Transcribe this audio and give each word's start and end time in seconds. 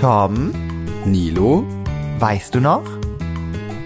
Tom, 0.00 0.52
Nilo, 1.04 1.64
weißt 2.18 2.54
du 2.54 2.60
noch? 2.60 2.84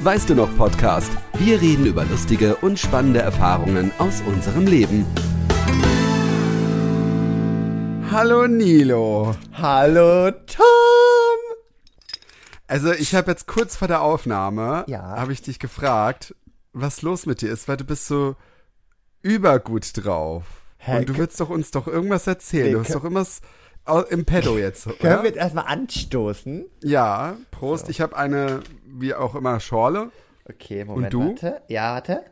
weißt 0.01 0.29
du 0.31 0.35
noch 0.35 0.55
Podcast? 0.57 1.11
Wir 1.39 1.61
reden 1.61 1.87
über 1.87 2.05
lustige 2.05 2.57
und 2.57 2.79
spannende 2.79 3.21
Erfahrungen 3.21 3.93
aus 3.99 4.21
unserem 4.27 4.67
Leben. 4.67 5.07
Hallo 8.11 8.47
Nilo. 8.49 9.35
Hallo 9.55 10.31
Tom! 10.33 10.65
Also 12.67 12.93
ich 12.93 13.15
habe 13.15 13.31
jetzt 13.31 13.47
kurz 13.47 13.77
vor 13.77 13.87
der 13.89 14.03
Aufnahme, 14.03 14.85
Ja. 14.89 15.03
habe 15.03 15.33
ich 15.33 15.41
dich 15.43 15.59
gefragt, 15.61 16.35
was 16.73 17.03
los 17.03 17.27
mit 17.27 17.43
dir 17.43 17.53
ist, 17.53 17.69
weil 17.69 17.77
du 17.77 17.85
bist 17.85 18.07
so 18.09 18.35
übergut 19.23 19.91
drauf. 19.95 20.45
Hä, 20.79 20.99
Und 20.99 21.09
du 21.11 21.17
willst 21.17 21.39
doch 21.41 21.49
uns 21.49 21.71
doch 21.71 21.87
irgendwas 21.87 22.27
erzählen. 22.27 22.67
Nee, 22.67 22.73
Du 22.73 22.81
hast 22.81 22.95
doch 22.95 23.05
irgendwas 23.05 23.41
au- 23.43 23.47
im 24.11 24.25
Pedo 24.25 24.59
jetzt, 24.59 24.85
Können 24.85 24.97
oder? 25.01 25.23
wir 25.23 25.31
jetzt 25.31 25.39
erstmal 25.39 25.67
anstoßen? 25.67 26.65
Ja, 26.83 27.37
Prost. 27.51 27.89
Ich 27.89 28.01
habe 28.01 28.17
eine, 28.17 28.61
wie 28.87 29.15
auch 29.15 29.35
immer, 29.35 29.59
Schorle. 29.61 30.11
Okay, 30.49 30.85
Moment, 30.85 31.13
du? 31.13 31.31
warte. 31.31 31.63
Ja, 31.69 31.95
warte. 31.95 32.23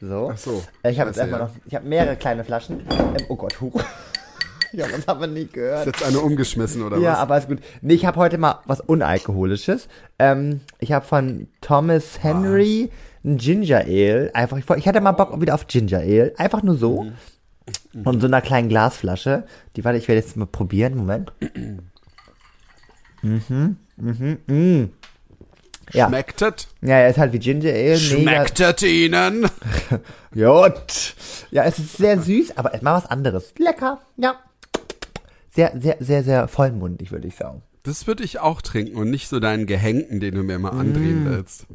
So. 0.00 0.30
Ach 0.32 0.38
so. 0.38 0.62
Ich 0.88 0.98
habe 1.00 1.10
jetzt 1.10 1.18
erstmal 1.18 1.40
ja. 1.40 1.46
noch, 1.46 1.54
ich 1.66 1.74
habe 1.74 1.86
mehrere 1.86 2.16
kleine 2.16 2.44
Flaschen. 2.44 2.80
Ähm, 2.90 3.16
oh 3.28 3.36
Gott, 3.36 3.60
huch. 3.60 3.82
Ja, 4.76 4.88
das 4.88 5.06
haben 5.06 5.20
wir 5.20 5.28
nie 5.28 5.42
Ist 5.42 5.52
gehört. 5.52 5.86
jetzt 5.86 6.02
eine 6.02 6.18
umgeschmissen, 6.18 6.82
oder 6.82 6.96
Ja, 6.98 7.12
was? 7.12 7.18
aber 7.20 7.38
ist 7.38 7.46
gut. 7.48 7.60
Nee, 7.80 7.94
ich 7.94 8.06
habe 8.06 8.18
heute 8.18 8.38
mal 8.38 8.58
was 8.66 8.80
Unalkoholisches. 8.80 9.86
Ähm, 10.18 10.62
ich 10.80 10.90
habe 10.90 11.06
von 11.06 11.46
Thomas 11.60 12.20
Henry 12.20 12.90
ein 13.24 13.36
Ginger 13.36 13.82
Ale. 13.86 14.32
Einfach, 14.34 14.56
ich, 14.58 14.68
ich 14.68 14.88
hatte 14.88 15.00
mal 15.00 15.12
Bock 15.12 15.40
wieder 15.40 15.54
auf 15.54 15.68
Ginger 15.68 16.00
Ale. 16.00 16.34
Einfach 16.38 16.64
nur 16.64 16.74
so. 16.74 17.06
Und 18.02 18.20
so 18.20 18.26
einer 18.26 18.40
kleinen 18.40 18.68
Glasflasche. 18.68 19.44
Die, 19.76 19.84
warte, 19.84 19.98
ich 19.98 20.08
werde 20.08 20.20
jetzt 20.20 20.36
mal 20.36 20.46
probieren. 20.46 20.96
Moment. 20.96 21.32
mhm, 23.22 23.76
mhm, 23.96 24.38
mhm. 24.46 24.90
Ja. 25.92 26.08
Schmeckt 26.08 26.42
es? 26.42 26.68
Ja, 26.80 26.96
er 26.96 27.10
ist 27.10 27.18
halt 27.18 27.32
wie 27.32 27.38
Ginger 27.38 27.72
Ale. 27.72 27.98
Schmeckt 27.98 28.60
es 28.60 28.82
Ihnen? 28.82 29.46
Jut. 30.34 31.14
Ja, 31.50 31.64
es 31.64 31.78
ist 31.78 31.98
sehr 31.98 32.20
süß, 32.20 32.56
aber 32.56 32.72
mal 32.80 32.96
was 32.96 33.06
anderes. 33.06 33.52
Lecker. 33.58 34.00
Ja. 34.16 34.36
Sehr, 35.50 35.72
sehr, 35.78 35.96
sehr, 36.00 36.24
sehr 36.24 36.48
vollmundig, 36.48 37.12
würde 37.12 37.28
ich 37.28 37.36
sagen. 37.36 37.62
Das 37.84 38.06
würde 38.06 38.24
ich 38.24 38.40
auch 38.40 38.62
trinken 38.62 38.96
und 38.96 39.10
nicht 39.10 39.28
so 39.28 39.40
deinen 39.40 39.66
Gehängten, 39.66 40.18
den 40.18 40.34
du 40.34 40.42
mir 40.42 40.54
immer 40.54 40.72
andrehen 40.72 41.26
willst. 41.26 41.66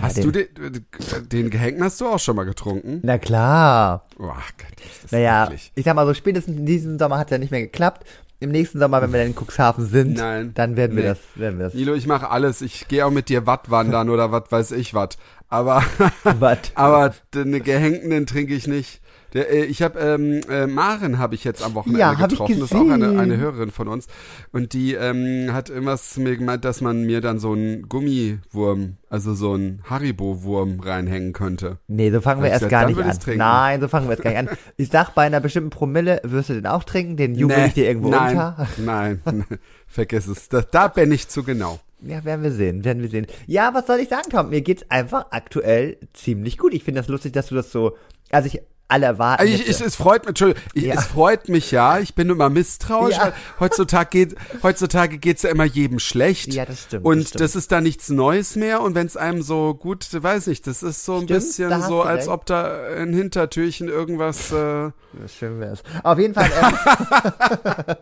Hast 0.00 0.18
Mm. 0.18 0.32
den- 0.32 0.48
du 0.54 0.70
den, 0.70 1.28
den 1.28 1.50
Gehängten 1.50 1.82
hast 1.84 2.00
du 2.00 2.06
auch 2.06 2.18
schon 2.18 2.36
mal 2.36 2.44
getrunken? 2.44 3.00
Na 3.02 3.18
klar. 3.18 4.04
Oh 4.18 4.24
Gott, 4.26 4.84
ist 4.84 5.04
das 5.04 5.12
Naja, 5.12 5.44
eklig. 5.46 5.72
ich 5.74 5.84
sag 5.84 5.94
mal 5.94 6.06
so, 6.06 6.14
spätestens 6.14 6.56
in 6.58 6.66
diesem 6.66 6.98
Sommer 6.98 7.18
hat 7.18 7.28
es 7.28 7.30
ja 7.32 7.38
nicht 7.38 7.50
mehr 7.50 7.62
geklappt. 7.62 8.06
Im 8.40 8.50
nächsten 8.50 8.78
Sommer, 8.80 9.00
wenn 9.00 9.12
wir 9.12 9.20
dann 9.20 9.28
in 9.28 9.34
Cuxhaven 9.36 9.86
sind, 9.86 10.14
Nein. 10.14 10.52
dann 10.54 10.76
werden 10.76 10.96
wir 10.96 11.04
Nee. 11.04 11.08
das, 11.10 11.18
werden 11.36 11.58
wir 11.58 11.66
das. 11.66 11.74
Nilo, 11.74 11.94
ich 11.94 12.06
mache 12.06 12.28
alles. 12.30 12.60
Ich 12.60 12.88
gehe 12.88 13.06
auch 13.06 13.10
mit 13.12 13.28
dir 13.28 13.46
Watt 13.46 13.70
wandern 13.70 14.10
oder 14.10 14.32
was 14.32 14.50
weiß 14.50 14.72
ich 14.72 14.92
was. 14.92 15.10
Aber, 15.48 15.82
Watt. 16.24 16.72
aber 16.74 17.14
den 17.32 17.62
Gehängten, 17.62 18.10
den 18.10 18.26
trinke 18.26 18.54
ich 18.54 18.66
nicht. 18.66 19.00
Der, 19.34 19.50
äh, 19.50 19.64
ich 19.64 19.82
habe 19.82 19.98
ähm, 19.98 20.40
äh, 20.48 20.66
Maren 20.66 21.18
habe 21.18 21.34
ich 21.34 21.42
jetzt 21.42 21.62
am 21.62 21.74
Wochenende 21.74 22.00
Ja, 22.00 22.14
getroffen. 22.14 22.60
Das 22.60 22.70
ist 22.70 22.74
auch 22.74 22.88
eine, 22.88 23.18
eine 23.18 23.36
Hörerin 23.36 23.72
von 23.72 23.88
uns. 23.88 24.06
Und 24.52 24.72
die 24.72 24.94
ähm, 24.94 25.52
hat 25.52 25.70
irgendwas 25.70 26.10
zu 26.10 26.20
mir 26.20 26.36
gemeint, 26.36 26.64
dass 26.64 26.80
man 26.80 27.02
mir 27.02 27.20
dann 27.20 27.40
so 27.40 27.52
einen 27.52 27.88
Gummiwurm, 27.88 28.96
also 29.10 29.34
so 29.34 29.54
einen 29.54 29.82
Haribo-Wurm 29.90 30.78
reinhängen 30.80 31.32
könnte. 31.32 31.78
Nee, 31.88 32.12
so 32.12 32.20
fangen 32.20 32.42
wir 32.42 32.50
erst 32.50 32.68
gar 32.68 32.86
nicht 32.86 33.00
an. 33.00 33.36
Nein, 33.36 33.80
so 33.80 33.88
fangen 33.88 34.06
wir 34.06 34.12
jetzt 34.12 34.22
gar 34.22 34.30
nicht 34.30 34.38
an. 34.38 34.56
Ich 34.76 34.88
sag, 34.88 35.14
bei 35.14 35.22
einer 35.22 35.40
bestimmten 35.40 35.70
Promille 35.70 36.20
wirst 36.22 36.50
du 36.50 36.54
den 36.54 36.66
auch 36.66 36.84
trinken, 36.84 37.16
den 37.16 37.34
jubel 37.34 37.56
Nee, 37.56 37.66
ich 37.66 37.74
dir 37.74 37.86
irgendwo 37.86 38.10
nein, 38.10 38.36
unter. 38.36 38.68
Nein, 38.78 39.20
vergiss 39.88 40.28
es. 40.28 40.48
Da, 40.48 40.62
da 40.62 40.88
bin 40.88 41.10
ich 41.10 41.28
zu 41.28 41.42
genau. 41.42 41.80
Ja, 42.06 42.24
werden 42.24 42.42
wir 42.42 42.52
sehen, 42.52 42.84
werden 42.84 43.02
wir 43.02 43.08
sehen. 43.08 43.26
Ja, 43.46 43.72
was 43.72 43.86
soll 43.86 43.98
ich 43.98 44.08
sagen, 44.10 44.28
Tom? 44.30 44.50
Mir 44.50 44.60
geht's 44.60 44.84
einfach 44.90 45.26
aktuell 45.30 45.96
ziemlich 46.12 46.58
gut. 46.58 46.74
Ich 46.74 46.84
finde 46.84 47.00
das 47.00 47.08
lustig, 47.08 47.32
dass 47.32 47.46
du 47.46 47.54
das 47.54 47.72
so, 47.72 47.96
also 48.30 48.46
ich, 48.46 48.60
alle 48.88 49.06
erwarten. 49.06 49.40
Also 49.42 49.54
ich, 49.54 49.68
ich, 49.68 49.80
es 49.80 49.96
freut 49.96 50.22
mich, 50.22 50.28
Entschuldigung, 50.30 50.62
ich, 50.74 50.84
Ja. 50.84 50.94
es 50.94 51.06
freut 51.06 51.48
mich 51.48 51.70
ja. 51.70 51.98
Ich 52.00 52.14
bin 52.14 52.28
immer 52.30 52.50
misstrauisch, 52.50 53.16
Ja. 53.16 53.24
weil 53.24 53.32
heutzutage 53.60 54.08
geht, 54.10 54.36
heutzutage 54.62 55.18
geht's 55.18 55.42
ja 55.42 55.50
immer 55.50 55.64
jedem 55.64 55.98
schlecht. 55.98 56.52
Ja, 56.54 56.64
das 56.66 56.82
stimmt, 56.82 57.04
Und 57.04 57.18
das 57.24 57.30
das, 57.32 57.50
stimmt. 57.50 57.62
ist 57.62 57.72
da 57.72 57.80
nichts 57.80 58.08
Neues 58.10 58.56
mehr. 58.56 58.82
Und 58.82 58.94
wenn 58.94 59.06
es 59.06 59.16
einem 59.16 59.42
so 59.42 59.74
gut, 59.74 60.06
weiß 60.12 60.46
ich, 60.48 60.62
das 60.62 60.82
ist 60.82 61.04
so 61.04 61.14
ein 61.14 61.22
Stimmt, 61.24 61.28
bisschen 61.30 61.82
so, 61.82 62.02
als 62.02 62.24
recht. 62.24 62.28
ob 62.28 62.46
da 62.46 62.78
ein 62.98 63.12
Hintertürchen 63.14 63.88
irgendwas. 63.88 64.52
Äh, 64.52 64.90
Schön 65.28 65.60
wär's. 65.60 65.82
Auf 66.02 66.18
jeden 66.18 66.34
Fall. 66.34 66.50
Ähm, 66.60 66.74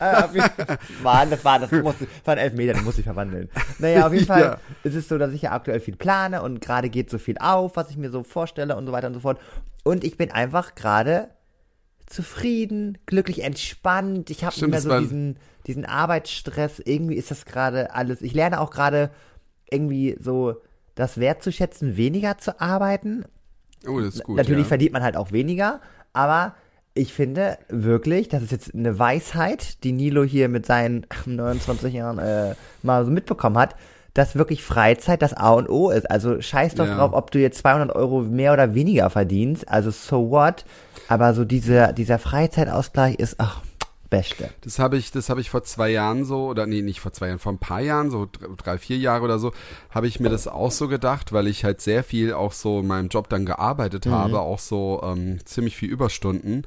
äh, 0.00 0.14
auf 0.24 0.34
jeden 0.34 0.48
Fall 0.50 0.78
Mann, 1.02 1.30
das 1.30 1.44
war, 1.44 1.58
das 1.58 1.70
musste, 1.72 2.06
das 2.06 2.26
waren 2.26 2.38
elf 2.38 2.54
Meter, 2.54 2.74
den 2.74 2.84
muss 2.84 2.98
ich 2.98 3.04
verwandeln. 3.04 3.48
Naja, 3.78 4.06
auf 4.06 4.12
jeden 4.12 4.26
Fall 4.26 4.40
Ja. 4.42 4.58
ist 4.84 4.94
es 4.94 5.08
so, 5.08 5.18
dass 5.18 5.32
ich 5.32 5.42
ja 5.42 5.52
aktuell 5.52 5.80
viel 5.80 5.96
plane 5.96 6.42
und 6.42 6.60
gerade 6.60 6.88
geht 6.88 7.10
so 7.10 7.18
viel 7.18 7.36
auf, 7.38 7.76
was 7.76 7.90
ich 7.90 7.96
mir 7.96 8.10
so 8.10 8.22
vorstelle 8.22 8.76
und 8.76 8.86
so 8.86 8.92
weiter 8.92 9.08
und 9.08 9.14
so 9.14 9.20
fort. 9.20 9.38
Und 9.84 10.04
ich 10.04 10.16
bin 10.16 10.30
einfach 10.30 10.74
gerade 10.74 11.28
zufrieden, 12.06 12.98
glücklich, 13.06 13.42
entspannt. 13.42 14.30
Ich 14.30 14.44
habe 14.44 14.54
nicht 14.54 14.68
mehr 14.68 14.80
so 14.80 14.98
diesen, 14.98 15.38
diesen 15.66 15.84
Arbeitsstress. 15.84 16.78
Irgendwie 16.78 17.16
ist 17.16 17.30
das 17.30 17.44
gerade 17.44 17.94
alles. 17.94 18.22
Ich 18.22 18.34
lerne 18.34 18.60
auch 18.60 18.70
gerade 18.70 19.10
irgendwie 19.70 20.16
so 20.20 20.56
das 20.94 21.18
wertzuschätzen, 21.18 21.96
weniger 21.96 22.38
zu 22.38 22.60
arbeiten 22.60 23.24
oh, 23.86 24.00
das 24.00 24.16
ist 24.16 24.24
gut. 24.24 24.36
Natürlich 24.36 24.64
ja. 24.64 24.68
verdient 24.68 24.92
man 24.92 25.02
halt 25.02 25.16
auch 25.16 25.32
weniger, 25.32 25.80
aber 26.12 26.54
ich 26.94 27.12
finde 27.12 27.58
wirklich, 27.68 28.28
das 28.28 28.42
ist 28.42 28.50
jetzt 28.50 28.74
eine 28.74 28.98
Weisheit, 28.98 29.84
die 29.84 29.92
Nilo 29.92 30.24
hier 30.24 30.48
mit 30.48 30.66
seinen 30.66 31.06
29 31.26 31.94
Jahren 31.94 32.18
äh, 32.18 32.54
mal 32.82 33.04
so 33.04 33.10
mitbekommen 33.10 33.58
hat, 33.58 33.76
dass 34.14 34.34
wirklich 34.36 34.62
Freizeit 34.64 35.22
das 35.22 35.34
A 35.34 35.50
und 35.50 35.68
O 35.68 35.90
ist. 35.90 36.10
Also 36.10 36.40
scheiß 36.40 36.74
doch 36.74 36.86
Ja. 36.86 36.96
drauf, 36.96 37.12
ob 37.12 37.30
du 37.30 37.38
jetzt 37.38 37.58
200 37.58 37.94
Euro 37.94 38.20
mehr 38.22 38.52
oder 38.52 38.74
weniger 38.74 39.10
verdienst. 39.10 39.68
Also 39.68 39.90
so 39.90 40.30
what? 40.30 40.64
Aber 41.08 41.34
so 41.34 41.44
dieser, 41.44 41.92
dieser 41.92 42.18
Freizeitausgleich 42.18 43.16
ist, 43.16 43.36
ach, 43.38 43.62
beste. 44.10 44.48
Das 44.62 44.78
habe 44.78 44.96
ich, 44.96 45.12
das 45.12 45.28
habe 45.28 45.40
ich 45.42 45.50
vor 45.50 45.62
zwei 45.64 45.90
Jahren 45.90 46.24
so, 46.24 46.46
oder 46.46 46.66
nee, 46.66 46.80
nicht 46.82 47.00
vor 47.00 47.12
zwei 47.12 47.26
Jahren, 47.28 47.38
vor 47.38 47.52
ein 47.52 47.58
paar 47.58 47.80
Jahren, 47.80 48.10
so 48.10 48.26
dr- 48.26 48.56
drei, 48.56 48.78
vier 48.78 48.96
Jahre 48.96 49.22
oder 49.24 49.38
so, 49.38 49.52
habe 49.90 50.06
ich 50.06 50.18
mir 50.18 50.30
das 50.30 50.48
auch 50.48 50.70
so 50.70 50.88
gedacht, 50.88 51.32
weil 51.32 51.46
ich 51.46 51.62
halt 51.64 51.80
sehr 51.82 52.02
viel 52.02 52.32
auch 52.32 52.52
so 52.52 52.80
in 52.80 52.86
meinem 52.86 53.08
Job 53.08 53.28
dann 53.28 53.44
gearbeitet 53.44 54.06
Mhm. 54.06 54.12
habe, 54.12 54.40
auch 54.40 54.58
so 54.60 55.02
ähm, 55.04 55.38
ziemlich 55.44 55.76
viel 55.76 55.90
Überstunden, 55.90 56.62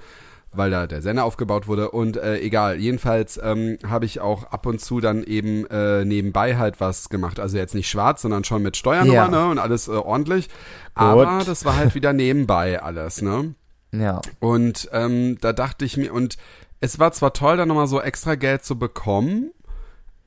weil 0.53 0.69
da 0.69 0.85
der 0.87 1.01
Sender 1.01 1.23
aufgebaut 1.23 1.67
wurde 1.67 1.91
und 1.91 2.17
äh, 2.17 2.39
egal, 2.39 2.77
jedenfalls 2.77 3.39
ähm, 3.41 3.77
habe 3.87 4.05
ich 4.05 4.19
auch 4.19 4.43
ab 4.45 4.65
und 4.65 4.81
zu 4.81 4.99
dann 4.99 5.23
eben 5.23 5.65
äh, 5.67 6.03
nebenbei 6.03 6.57
halt 6.57 6.79
was 6.81 7.09
gemacht, 7.09 7.39
also 7.39 7.57
jetzt 7.57 7.73
nicht 7.75 7.89
schwarz, 7.89 8.21
sondern 8.21 8.43
schon 8.43 8.61
mit 8.61 8.75
Steuernummer, 8.77 9.13
Ja. 9.13 9.27
ne, 9.29 9.47
und 9.47 9.59
alles 9.59 9.87
äh, 9.87 9.91
ordentlich, 9.91 10.49
aber 10.93 11.41
das 11.45 11.63
war 11.65 11.75
halt 11.77 11.95
wieder 11.95 12.11
nebenbei 12.13 12.81
alles, 12.81 13.21
ne. 13.21 13.55
Ja. 13.93 14.21
Und 14.39 14.89
ähm, 14.93 15.37
da 15.41 15.53
dachte 15.53 15.85
ich 15.85 15.97
mir, 15.97 16.13
und 16.13 16.37
es 16.79 16.97
war 16.99 17.11
zwar 17.11 17.33
toll, 17.33 17.57
da 17.57 17.65
nochmal 17.65 17.87
so 17.87 18.01
extra 18.01 18.35
Geld 18.35 18.63
zu 18.65 18.77
bekommen, 18.79 19.51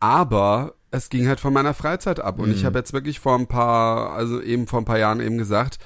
aber 0.01 0.75
es 0.91 1.09
ging 1.09 1.27
halt 1.27 1.41
von 1.41 1.53
meiner 1.53 1.75
Freizeit 1.75 2.21
ab. 2.21 2.39
Und 2.39 2.53
ich 2.53 2.65
habe 2.65 2.79
jetzt 2.79 2.93
wirklich 2.93 3.19
vor 3.21 3.37
ein 3.37 3.47
paar, 3.47 4.13
also 4.13 4.41
eben 4.41 4.67
vor 4.67 4.81
ein 4.81 4.85
paar 4.85 4.99
Jahren 4.99 5.21
eben 5.21 5.39
gesagt, 5.39 5.79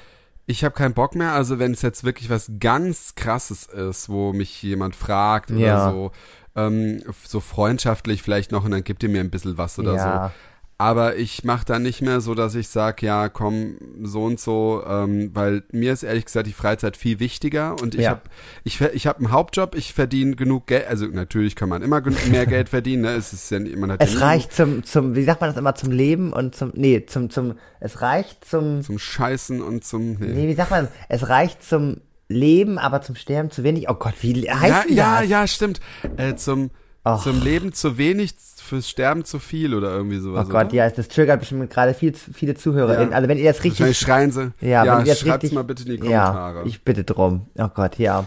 ich 0.49 0.65
habe 0.65 0.75
keinen 0.75 0.95
Bock 0.95 1.15
mehr. 1.15 1.33
Also 1.33 1.59
wenn 1.59 1.73
es 1.73 1.83
jetzt 1.83 2.05
wirklich 2.05 2.31
was 2.31 2.51
ganz 2.59 3.15
krasses 3.15 3.67
ist, 3.67 4.09
wo 4.09 4.33
mich 4.33 4.63
jemand 4.63 4.97
fragt 4.97 5.51
oder 5.51 5.61
Ja. 5.61 5.91
so, 5.91 6.11
ähm, 6.57 7.03
so 7.23 7.41
freundschaftlich 7.41 8.23
vielleicht 8.23 8.51
noch 8.51 8.65
und 8.65 8.71
dann 8.71 8.83
gibt 8.83 9.03
ihr 9.03 9.11
mir 9.11 9.21
ein 9.21 9.31
bisschen 9.31 9.59
was 9.59 9.79
oder 9.79 9.95
Ja. 9.95 10.29
so. 10.29 10.35
Aber 10.81 11.17
ich 11.17 11.43
mache 11.43 11.65
da 11.65 11.81
nicht 11.81 12.03
mehr 12.03 12.21
so, 12.21 12.37
dass 12.37 12.55
ich 12.55 12.69
sage, 12.69 13.05
ja, 13.05 13.29
komm, 13.29 13.79
so 14.05 14.23
und 14.23 14.39
so, 14.39 14.85
ähm, 14.87 15.33
weil 15.35 15.65
mir 15.73 15.93
ist 15.93 16.05
ehrlich 16.05 16.25
gesagt 16.25 16.47
die 16.47 16.53
Freizeit 16.53 16.97
viel 16.97 17.19
wichtiger 17.19 17.75
und 17.83 17.97
ich 17.97 18.03
Ja. 18.03 18.11
habe 18.11 18.21
ich, 18.63 18.81
ich 18.81 19.09
hab 19.09 19.17
einen 19.19 19.33
Hauptjob, 19.33 19.75
ich 19.75 19.93
verdiene 19.93 20.37
genug 20.37 20.69
Geld, 20.69 20.87
also 20.87 21.07
natürlich 21.07 21.57
kann 21.57 21.69
man 21.69 21.83
immer 21.83 22.01
mehr 22.31 22.47
Geld 22.47 22.69
verdienen, 22.69 23.03
ne? 23.03 23.11
es 23.11 23.33
ist 23.33 23.51
ja, 23.51 23.59
man 23.59 23.91
hat 23.91 24.01
ja 24.01 24.07
Es 24.07 24.21
reicht 24.21 24.53
zum, 24.55 24.85
zum, 24.85 25.17
wie 25.17 25.25
sagt 25.25 25.41
man 25.41 25.51
das 25.51 25.59
immer, 25.59 25.75
zum 25.75 25.91
Leben 25.91 26.33
und 26.33 26.55
zum, 26.55 26.71
nee, 26.77 27.05
zum, 27.05 27.29
zum, 27.29 27.55
es 27.81 28.01
reicht 28.01 28.45
zum, 28.45 28.81
zum 28.83 29.01
Scheißen 29.01 29.61
und 29.61 29.85
zum, 29.85 30.13
nee. 30.21 30.27
Nee, 30.29 30.47
wie 30.49 30.55
sagt 30.55 30.71
man? 30.71 30.87
Es 31.09 31.29
reicht 31.29 31.65
zum 31.65 31.97
Leben, 32.29 32.79
aber 32.79 33.03
zum 33.03 33.17
Sterben 33.17 33.51
zu 33.51 33.65
wenig. 33.65 33.91
Oh 33.91 33.95
Gott, 33.95 34.15
wie 34.21 34.49
heißt 34.49 34.63
ja, 34.71 34.83
denn 34.87 34.97
ja, 34.97 35.21
das? 35.23 35.29
ja, 35.29 35.47
stimmt, 35.49 35.81
äh, 36.19 36.37
zum, 36.37 36.71
Ach. 37.03 37.21
zum 37.21 37.43
Leben 37.43 37.73
zu 37.73 37.99
wenig, 37.99 38.35
fürs 38.69 38.89
Sterben 38.89 39.25
zu 39.25 39.39
viel 39.39 39.75
oder 39.75 39.91
irgendwie 39.91 40.19
Oh 40.19 40.23
sowas, 40.23 40.49
Gott, 40.49 40.67
oder? 40.67 40.75
ja, 40.75 40.91
das 40.91 41.09
triggert 41.09 41.41
bestimmt 41.41 41.69
gerade 41.71 41.95
viel, 41.95 42.15
zu- 42.15 42.33
viele 42.33 42.55
ZuhörerInnen. 42.55 43.11
Ja. 43.11 43.17
Also 43.17 43.29
wenn 43.29 43.39
ihr 43.39 43.45
das 43.45 43.57
Wahrscheinlich 43.57 43.81
richtig... 43.81 43.99
schreien 43.99 44.31
sie. 44.31 44.53
Ja, 44.61 44.85
ja 44.85 44.99
wenn 44.99 45.07
ihr 45.07 45.13
das 45.15 45.25
richtig... 45.25 45.53
mal 45.53 45.65
bitte 45.65 45.83
in 45.91 46.01
die 46.03 46.09
Ja, 46.09 46.27
Kommentare. 46.27 46.63
ich 46.69 46.83
bitte 46.83 47.05
drum. 47.05 47.47
Oh 47.59 47.69
Gott, 47.75 47.99
ja. 47.99 48.25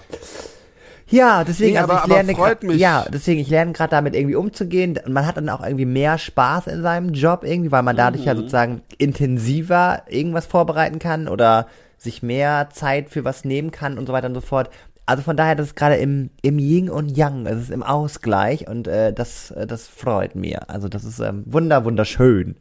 Ja, 1.07 1.43
deswegen, 1.43 1.73
Nee, 1.73 1.79
also 1.79 1.91
aber- 1.93 2.01
ich 2.05 2.09
lerne 2.37 2.57
mich. 2.63 2.77
ja, 2.79 3.05
deswegen, 3.13 3.41
ich 3.41 3.49
lerne 3.49 3.73
gerade 3.73 3.91
damit 3.91 4.15
irgendwie 4.15 4.35
umzugehen 4.35 4.97
und 5.05 5.11
man 5.11 5.27
hat 5.27 5.35
dann 5.35 5.49
auch 5.49 5.61
irgendwie 5.61 5.85
mehr 5.85 6.17
Spaß 6.17 6.67
in 6.67 6.81
seinem 6.81 7.09
Job 7.13 7.43
irgendwie, 7.43 7.71
weil 7.71 7.83
man 7.83 7.97
dadurch 7.97 8.21
Mhm. 8.21 8.27
ja 8.27 8.35
sozusagen 8.35 8.81
intensiver 8.97 10.03
irgendwas 10.07 10.45
vorbereiten 10.45 10.99
kann 10.99 11.27
oder 11.27 11.67
sich 11.97 12.23
mehr 12.23 12.69
Zeit 12.71 13.09
für 13.09 13.25
was 13.25 13.43
nehmen 13.43 13.71
kann 13.71 13.97
und 13.97 14.07
so 14.07 14.13
weiter 14.13 14.27
und 14.27 14.35
so 14.35 14.41
fort. 14.41 14.69
Also 15.05 15.23
von 15.23 15.35
daher, 15.35 15.55
das 15.55 15.67
ist 15.67 15.75
gerade 15.75 15.95
im, 15.95 16.29
im 16.41 16.59
Yin 16.59 16.89
und 16.89 17.09
Yang, 17.15 17.45
es 17.47 17.63
ist 17.63 17.71
im 17.71 17.83
Ausgleich 17.83 18.67
und 18.67 18.87
äh, 18.87 19.13
das, 19.13 19.51
äh, 19.51 19.67
das 19.67 19.87
freut 19.87 20.35
mir. 20.35 20.69
Also 20.69 20.87
das 20.87 21.03
ist 21.03 21.19
ähm, 21.19 21.43
wunder, 21.45 21.83
wunderschön. 21.85 22.55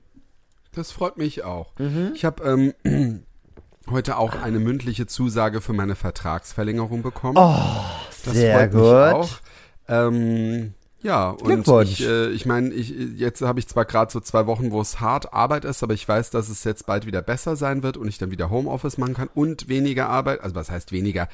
Das 0.72 0.92
freut 0.92 1.16
mich 1.16 1.44
auch. 1.44 1.72
Mhm. 1.78 2.12
Ich 2.14 2.24
habe 2.24 2.72
ähm, 2.84 3.22
heute 3.90 4.16
auch 4.16 4.40
eine 4.40 4.58
mündliche 4.58 5.06
Zusage 5.06 5.60
für 5.60 5.72
meine 5.72 5.96
Vertragsverlängerung 5.96 7.02
bekommen. 7.02 7.36
Oh, 7.36 7.56
das 8.24 8.34
sehr 8.34 8.68
gut. 8.68 8.82
auch. 8.82 9.30
Ähm, 9.88 10.74
ja, 11.02 11.30
und 11.30 11.66
ich, 11.84 12.06
äh, 12.06 12.28
ich 12.28 12.44
meine, 12.44 12.74
ich, 12.74 12.90
jetzt 13.16 13.40
habe 13.40 13.58
ich 13.58 13.66
zwar 13.66 13.86
gerade 13.86 14.12
so 14.12 14.20
zwei 14.20 14.46
Wochen, 14.46 14.70
wo 14.70 14.80
es 14.80 15.00
hart 15.00 15.32
Arbeit 15.32 15.64
ist, 15.64 15.82
aber 15.82 15.94
ich 15.94 16.06
weiß, 16.06 16.30
dass 16.30 16.48
es 16.48 16.64
jetzt 16.64 16.86
bald 16.86 17.06
wieder 17.06 17.22
besser 17.22 17.56
sein 17.56 17.82
wird 17.82 17.96
und 17.96 18.06
ich 18.08 18.18
dann 18.18 18.30
wieder 18.30 18.50
Homeoffice 18.50 18.98
machen 18.98 19.14
kann 19.14 19.30
und 19.34 19.68
weniger 19.68 20.08
Arbeit. 20.08 20.42
Also 20.42 20.54
was 20.54 20.70
heißt 20.70 20.92
weniger? 20.92 21.28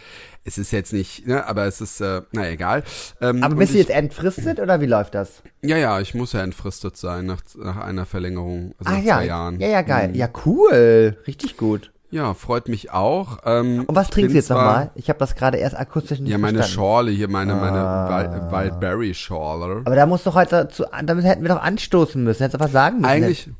Es 0.44 0.56
ist 0.56 0.70
jetzt 0.70 0.92
nicht, 0.92 1.26
ne, 1.26 1.46
aber 1.46 1.64
es 1.66 1.80
ist, 1.80 2.00
äh, 2.00 2.22
na 2.30 2.48
egal. 2.48 2.84
Ähm, 3.20 3.42
aber 3.42 3.56
bist 3.56 3.74
du 3.74 3.78
jetzt 3.78 3.90
entfristet 3.90 4.60
oder 4.60 4.80
wie 4.80 4.86
läuft 4.86 5.14
das? 5.14 5.42
Ja, 5.62 5.76
ja, 5.76 6.00
ich 6.00 6.14
muss 6.14 6.32
ja 6.32 6.42
entfristet 6.42 6.96
sein 6.96 7.26
nach, 7.26 7.42
nach 7.56 7.78
einer 7.78 8.06
Verlängerung, 8.06 8.74
also 8.78 8.92
ah, 8.92 8.98
nach 8.98 9.04
ja. 9.04 9.16
zwei 9.16 9.26
Jahren. 9.26 9.60
Ja, 9.60 9.68
ja, 9.68 9.82
geil. 9.82 10.08
Mhm. 10.08 10.14
Ja, 10.14 10.28
cool. 10.44 11.16
Richtig 11.26 11.56
gut. 11.56 11.90
Ja, 12.10 12.34
freut 12.34 12.68
mich 12.68 12.92
auch. 12.92 13.38
Ähm, 13.44 13.84
Und 13.86 13.94
was 13.96 14.08
trinkst 14.08 14.32
du 14.32 14.36
jetzt 14.36 14.50
nochmal? 14.50 14.90
Ich 14.94 15.08
habe 15.08 15.18
das 15.18 15.34
gerade 15.34 15.58
erst 15.58 15.76
akustisch 15.76 16.20
nicht 16.20 16.30
Ja, 16.30 16.38
meine 16.38 16.58
verstanden. 16.58 16.74
Schorle 16.74 17.10
hier, 17.10 17.28
meine, 17.28 17.54
meine 17.54 17.78
ah. 17.78 18.50
Wildberry 18.52 19.12
Schorle. 19.14 19.82
Aber 19.84 19.96
da 19.96 20.06
musst 20.06 20.24
du 20.26 20.34
heute 20.34 20.68
zu, 20.68 20.84
damit 21.04 21.24
hätten 21.24 21.42
wir 21.42 21.48
doch 21.48 21.62
anstoßen 21.62 22.22
müssen. 22.22 22.42
Hättest 22.42 22.60
du 22.60 22.64
was 22.64 22.72
sagen 22.72 23.00
müssen. 23.00 23.10
Eigentlich. 23.10 23.50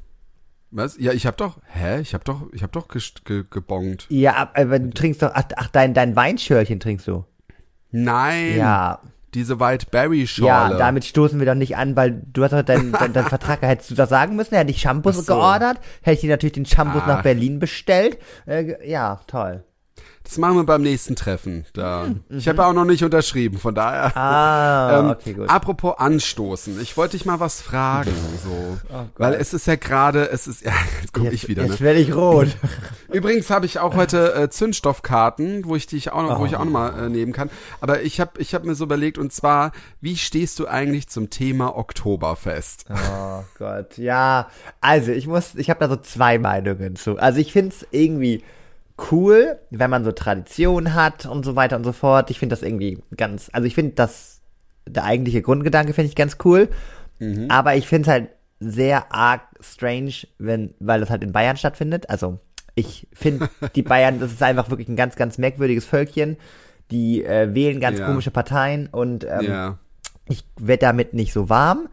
Was? 0.70 0.96
Ja, 0.98 1.12
ich 1.12 1.26
hab 1.26 1.36
doch, 1.36 1.58
hä? 1.72 2.00
Ich 2.00 2.14
hab 2.14 2.24
doch, 2.24 2.42
ich 2.52 2.62
hab 2.62 2.72
doch 2.72 2.88
ge 2.88 3.00
ge 3.24 3.44
gebongt. 3.48 4.06
Ja, 4.10 4.50
aber 4.54 4.78
du 4.78 4.90
trinkst 4.90 5.22
doch, 5.22 5.30
ach, 5.32 5.44
ach 5.56 5.68
dein, 5.68 5.94
dein 5.94 6.16
Weinschörchen 6.16 6.80
trinkst 6.80 7.06
du. 7.08 7.24
Nein. 7.90 8.56
Ja 8.56 9.00
diese 9.36 9.60
Wildberry-Schorle. 9.60 10.72
Ja, 10.72 10.78
damit 10.78 11.04
stoßen 11.04 11.38
wir 11.38 11.46
doch 11.46 11.54
nicht 11.54 11.76
an, 11.76 11.94
weil 11.94 12.22
du 12.32 12.42
hast 12.42 12.52
doch 12.52 12.62
deinen 12.62 12.92
dein, 12.98 13.12
dein 13.12 13.26
Vertrag, 13.26 13.62
hättest 13.62 13.90
du 13.90 13.94
das 13.94 14.08
sagen 14.08 14.34
müssen, 14.34 14.56
hätte 14.56 14.70
ich 14.70 14.80
Shampoos 14.80 15.16
so. 15.16 15.34
geordert, 15.34 15.78
hätte 16.02 16.14
ich 16.14 16.20
dir 16.20 16.30
natürlich 16.30 16.54
den 16.54 16.66
Shampoos 16.66 17.02
Ach. 17.04 17.08
nach 17.08 17.22
Berlin 17.22 17.58
bestellt. 17.58 18.18
Äh, 18.46 18.88
ja, 18.88 19.20
toll. 19.26 19.62
Das 20.26 20.38
machen 20.38 20.56
wir 20.56 20.64
beim 20.64 20.82
nächsten 20.82 21.14
Treffen. 21.14 21.66
Da. 21.72 22.06
Mhm. 22.06 22.38
Ich 22.38 22.48
habe 22.48 22.66
auch 22.66 22.72
noch 22.72 22.84
nicht 22.84 23.04
unterschrieben, 23.04 23.58
von 23.58 23.76
daher. 23.76 24.16
Ah, 24.16 24.98
ähm, 24.98 25.10
okay, 25.10 25.34
gut. 25.34 25.48
Apropos 25.48 25.94
anstoßen, 25.98 26.80
ich 26.80 26.96
wollte 26.96 27.16
dich 27.16 27.26
mal 27.26 27.38
was 27.38 27.62
fragen, 27.62 28.10
so, 28.42 28.76
oh 28.92 29.04
weil 29.16 29.34
es 29.34 29.54
ist 29.54 29.68
ja 29.68 29.76
gerade, 29.76 30.28
es 30.30 30.48
ist 30.48 30.62
ja, 30.64 30.72
jetzt 31.00 31.12
komme 31.12 31.30
ich 31.30 31.46
wieder. 31.46 31.62
Jetzt 31.62 31.80
ne? 31.80 31.86
werde 31.86 32.00
ich 32.00 32.12
rot. 32.14 32.48
Übrigens 33.12 33.50
habe 33.50 33.66
ich 33.66 33.78
auch 33.78 33.94
heute 33.94 34.34
äh, 34.34 34.50
Zündstoffkarten, 34.50 35.64
wo 35.64 35.76
ich 35.76 35.86
dich 35.86 36.12
auch 36.12 36.22
noch, 36.22 36.38
oh. 36.38 36.40
wo 36.40 36.46
ich 36.46 36.56
auch 36.56 36.64
noch 36.64 36.72
mal 36.72 37.06
äh, 37.06 37.08
nehmen 37.08 37.32
kann. 37.32 37.48
Aber 37.80 38.02
ich 38.02 38.18
habe, 38.18 38.40
ich 38.40 38.52
habe 38.52 38.66
mir 38.66 38.74
so 38.74 38.84
überlegt 38.84 39.18
und 39.18 39.32
zwar, 39.32 39.70
wie 40.00 40.16
stehst 40.16 40.58
du 40.58 40.66
eigentlich 40.66 41.08
zum 41.08 41.30
Thema 41.30 41.76
Oktoberfest? 41.76 42.86
Oh 42.90 43.44
Gott, 43.58 43.96
ja. 43.96 44.48
Also 44.80 45.12
ich 45.12 45.28
muss, 45.28 45.54
ich 45.54 45.70
habe 45.70 45.78
da 45.78 45.88
so 45.88 45.96
zwei 45.96 46.38
Meinungen 46.38 46.96
zu. 46.96 47.16
Also 47.16 47.38
ich 47.38 47.52
finde 47.52 47.76
es 47.76 47.86
irgendwie 47.92 48.42
cool, 49.10 49.58
wenn 49.70 49.90
man 49.90 50.04
so 50.04 50.12
Tradition 50.12 50.94
hat 50.94 51.26
und 51.26 51.44
so 51.44 51.56
weiter 51.56 51.76
und 51.76 51.84
so 51.84 51.92
fort. 51.92 52.30
Ich 52.30 52.38
finde 52.38 52.54
das 52.54 52.62
irgendwie 52.62 52.98
ganz, 53.16 53.50
also 53.52 53.66
ich 53.66 53.74
finde 53.74 53.92
das, 53.92 54.40
der 54.86 55.04
eigentliche 55.04 55.42
Grundgedanke 55.42 55.92
finde 55.92 56.08
ich 56.08 56.16
ganz 56.16 56.38
cool. 56.44 56.68
Mhm. 57.18 57.50
Aber 57.50 57.76
ich 57.76 57.86
finde 57.86 58.02
es 58.02 58.12
halt 58.12 58.28
sehr 58.60 59.12
arg 59.12 59.42
strange, 59.60 60.12
wenn, 60.38 60.74
weil 60.80 61.00
das 61.00 61.10
halt 61.10 61.22
in 61.22 61.32
Bayern 61.32 61.56
stattfindet. 61.56 62.08
Also 62.08 62.38
ich 62.74 63.06
finde 63.12 63.48
die 63.74 63.82
Bayern, 63.82 64.20
das 64.20 64.32
ist 64.32 64.42
einfach 64.42 64.70
wirklich 64.70 64.88
ein 64.88 64.96
ganz, 64.96 65.16
ganz 65.16 65.38
merkwürdiges 65.38 65.84
Völkchen. 65.84 66.36
Die 66.90 67.24
äh, 67.24 67.52
wählen 67.54 67.80
ganz 67.80 67.98
ja. 67.98 68.06
komische 68.06 68.30
Parteien 68.30 68.86
und 68.86 69.24
ähm, 69.24 69.42
ja. 69.42 69.78
ich 70.28 70.44
werde 70.56 70.82
damit 70.82 71.14
nicht 71.14 71.32
so 71.32 71.48
warm. 71.48 71.88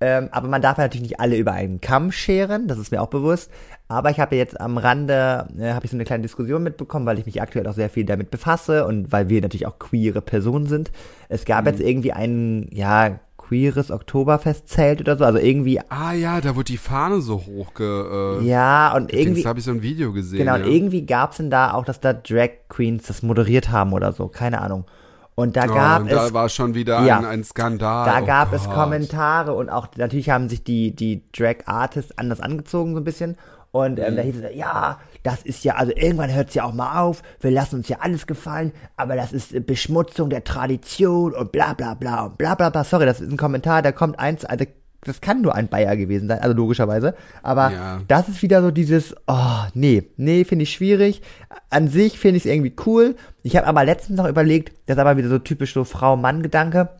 Ähm, 0.00 0.28
aber 0.30 0.48
man 0.48 0.62
darf 0.62 0.78
natürlich 0.78 1.08
nicht 1.08 1.20
alle 1.20 1.36
über 1.36 1.52
einen 1.52 1.80
Kamm 1.80 2.12
scheren, 2.12 2.68
das 2.68 2.78
ist 2.78 2.92
mir 2.92 3.02
auch 3.02 3.08
bewusst. 3.08 3.50
Aber 3.88 4.10
ich 4.10 4.20
habe 4.20 4.36
jetzt 4.36 4.60
am 4.60 4.78
Rande, 4.78 5.48
äh, 5.58 5.72
habe 5.72 5.86
ich 5.86 5.90
so 5.90 5.96
eine 5.96 6.04
kleine 6.04 6.22
Diskussion 6.22 6.62
mitbekommen, 6.62 7.06
weil 7.06 7.18
ich 7.18 7.26
mich 7.26 7.42
aktuell 7.42 7.66
auch 7.66 7.74
sehr 7.74 7.90
viel 7.90 8.04
damit 8.04 8.30
befasse 8.30 8.86
und 8.86 9.10
weil 9.10 9.28
wir 9.28 9.40
natürlich 9.40 9.66
auch 9.66 9.78
queere 9.78 10.20
Personen 10.20 10.66
sind. 10.66 10.92
Es 11.28 11.44
gab 11.44 11.62
mhm. 11.62 11.70
jetzt 11.70 11.80
irgendwie 11.80 12.12
ein, 12.12 12.68
ja, 12.70 13.18
queeres 13.48 13.90
Oktoberfestzelt 13.90 15.00
oder 15.00 15.16
so, 15.16 15.24
also 15.24 15.38
irgendwie. 15.38 15.80
Ah 15.88 16.12
ja, 16.12 16.40
da 16.40 16.54
wurde 16.54 16.64
die 16.64 16.76
Fahne 16.76 17.20
so 17.20 17.46
hoch 17.46 17.74
ge, 17.74 17.86
äh, 17.86 18.44
Ja, 18.44 18.94
und 18.94 19.12
irgendwie. 19.12 19.42
Da 19.42 19.48
habe 19.48 19.58
ich 19.58 19.64
so 19.64 19.70
ein 19.70 19.82
Video 19.82 20.12
gesehen. 20.12 20.38
Genau, 20.38 20.56
ja. 20.56 20.62
und 20.62 20.70
irgendwie 20.70 21.06
gab's 21.06 21.38
denn 21.38 21.50
da 21.50 21.72
auch, 21.72 21.84
dass 21.84 22.00
da 22.00 22.12
Drag 22.12 22.50
Queens 22.68 23.06
das 23.06 23.22
moderiert 23.22 23.70
haben 23.70 23.94
oder 23.94 24.12
so, 24.12 24.28
keine 24.28 24.60
Ahnung. 24.60 24.84
Und 25.38 25.56
da 25.56 25.66
gab 25.66 26.00
oh, 26.00 26.02
und 26.02 26.10
es. 26.10 26.16
Da 26.16 26.32
war 26.32 26.48
schon 26.48 26.74
wieder 26.74 27.00
ja, 27.04 27.18
ein, 27.18 27.24
ein 27.24 27.44
Skandal. 27.44 28.06
Da 28.06 28.22
oh 28.22 28.26
gab 28.26 28.50
Gott. 28.50 28.60
es 28.60 28.68
Kommentare 28.68 29.54
und 29.54 29.70
auch 29.70 29.86
natürlich 29.94 30.30
haben 30.30 30.48
sich 30.48 30.64
die, 30.64 30.96
die 30.96 31.22
Drag 31.30 31.58
Artists 31.66 32.10
anders 32.18 32.40
angezogen, 32.40 32.94
so 32.94 33.00
ein 33.00 33.04
bisschen. 33.04 33.36
Und 33.70 34.00
ähm, 34.00 34.14
mhm. 34.14 34.16
da 34.16 34.22
hieß 34.22 34.34
es, 34.36 34.56
ja, 34.56 34.98
das 35.22 35.42
ist 35.44 35.62
ja, 35.62 35.76
also 35.76 35.92
irgendwann 35.94 36.34
hört 36.34 36.48
es 36.48 36.54
ja 36.56 36.64
auch 36.64 36.72
mal 36.72 37.00
auf, 37.00 37.22
wir 37.38 37.52
lassen 37.52 37.76
uns 37.76 37.88
ja 37.88 37.98
alles 38.00 38.26
gefallen, 38.26 38.72
aber 38.96 39.14
das 39.14 39.32
ist 39.32 39.64
Beschmutzung 39.64 40.28
der 40.28 40.42
Tradition 40.42 41.32
und 41.34 41.52
bla 41.52 41.72
bla 41.72 41.94
bla 41.94 42.24
und 42.24 42.36
bla 42.36 42.56
bla 42.56 42.70
bla. 42.70 42.82
Sorry, 42.82 43.06
das 43.06 43.20
ist 43.20 43.30
ein 43.30 43.36
Kommentar, 43.36 43.82
da 43.82 43.92
kommt 43.92 44.18
eins, 44.18 44.44
also 44.44 44.64
das 45.02 45.20
kann 45.20 45.42
nur 45.42 45.54
ein 45.54 45.68
Bayer 45.68 45.96
gewesen 45.96 46.28
sein, 46.28 46.40
also 46.40 46.54
logischerweise. 46.56 47.14
Aber 47.42 47.70
ja. 47.70 48.00
das 48.08 48.28
ist 48.28 48.42
wieder 48.42 48.62
so 48.62 48.70
dieses, 48.70 49.14
oh, 49.26 49.62
nee, 49.74 50.04
nee, 50.16 50.44
finde 50.44 50.64
ich 50.64 50.72
schwierig. 50.72 51.22
An 51.70 51.88
sich 51.88 52.18
finde 52.18 52.38
ich 52.38 52.44
es 52.44 52.50
irgendwie 52.50 52.74
cool. 52.86 53.16
Ich 53.42 53.56
habe 53.56 53.66
aber 53.66 53.84
letztens 53.84 54.18
noch 54.18 54.28
überlegt, 54.28 54.72
das 54.86 54.96
ist 54.96 55.00
aber 55.00 55.16
wieder 55.16 55.28
so 55.28 55.38
typisch 55.38 55.72
so 55.72 55.84
Frau-Mann-Gedanke. 55.84 56.90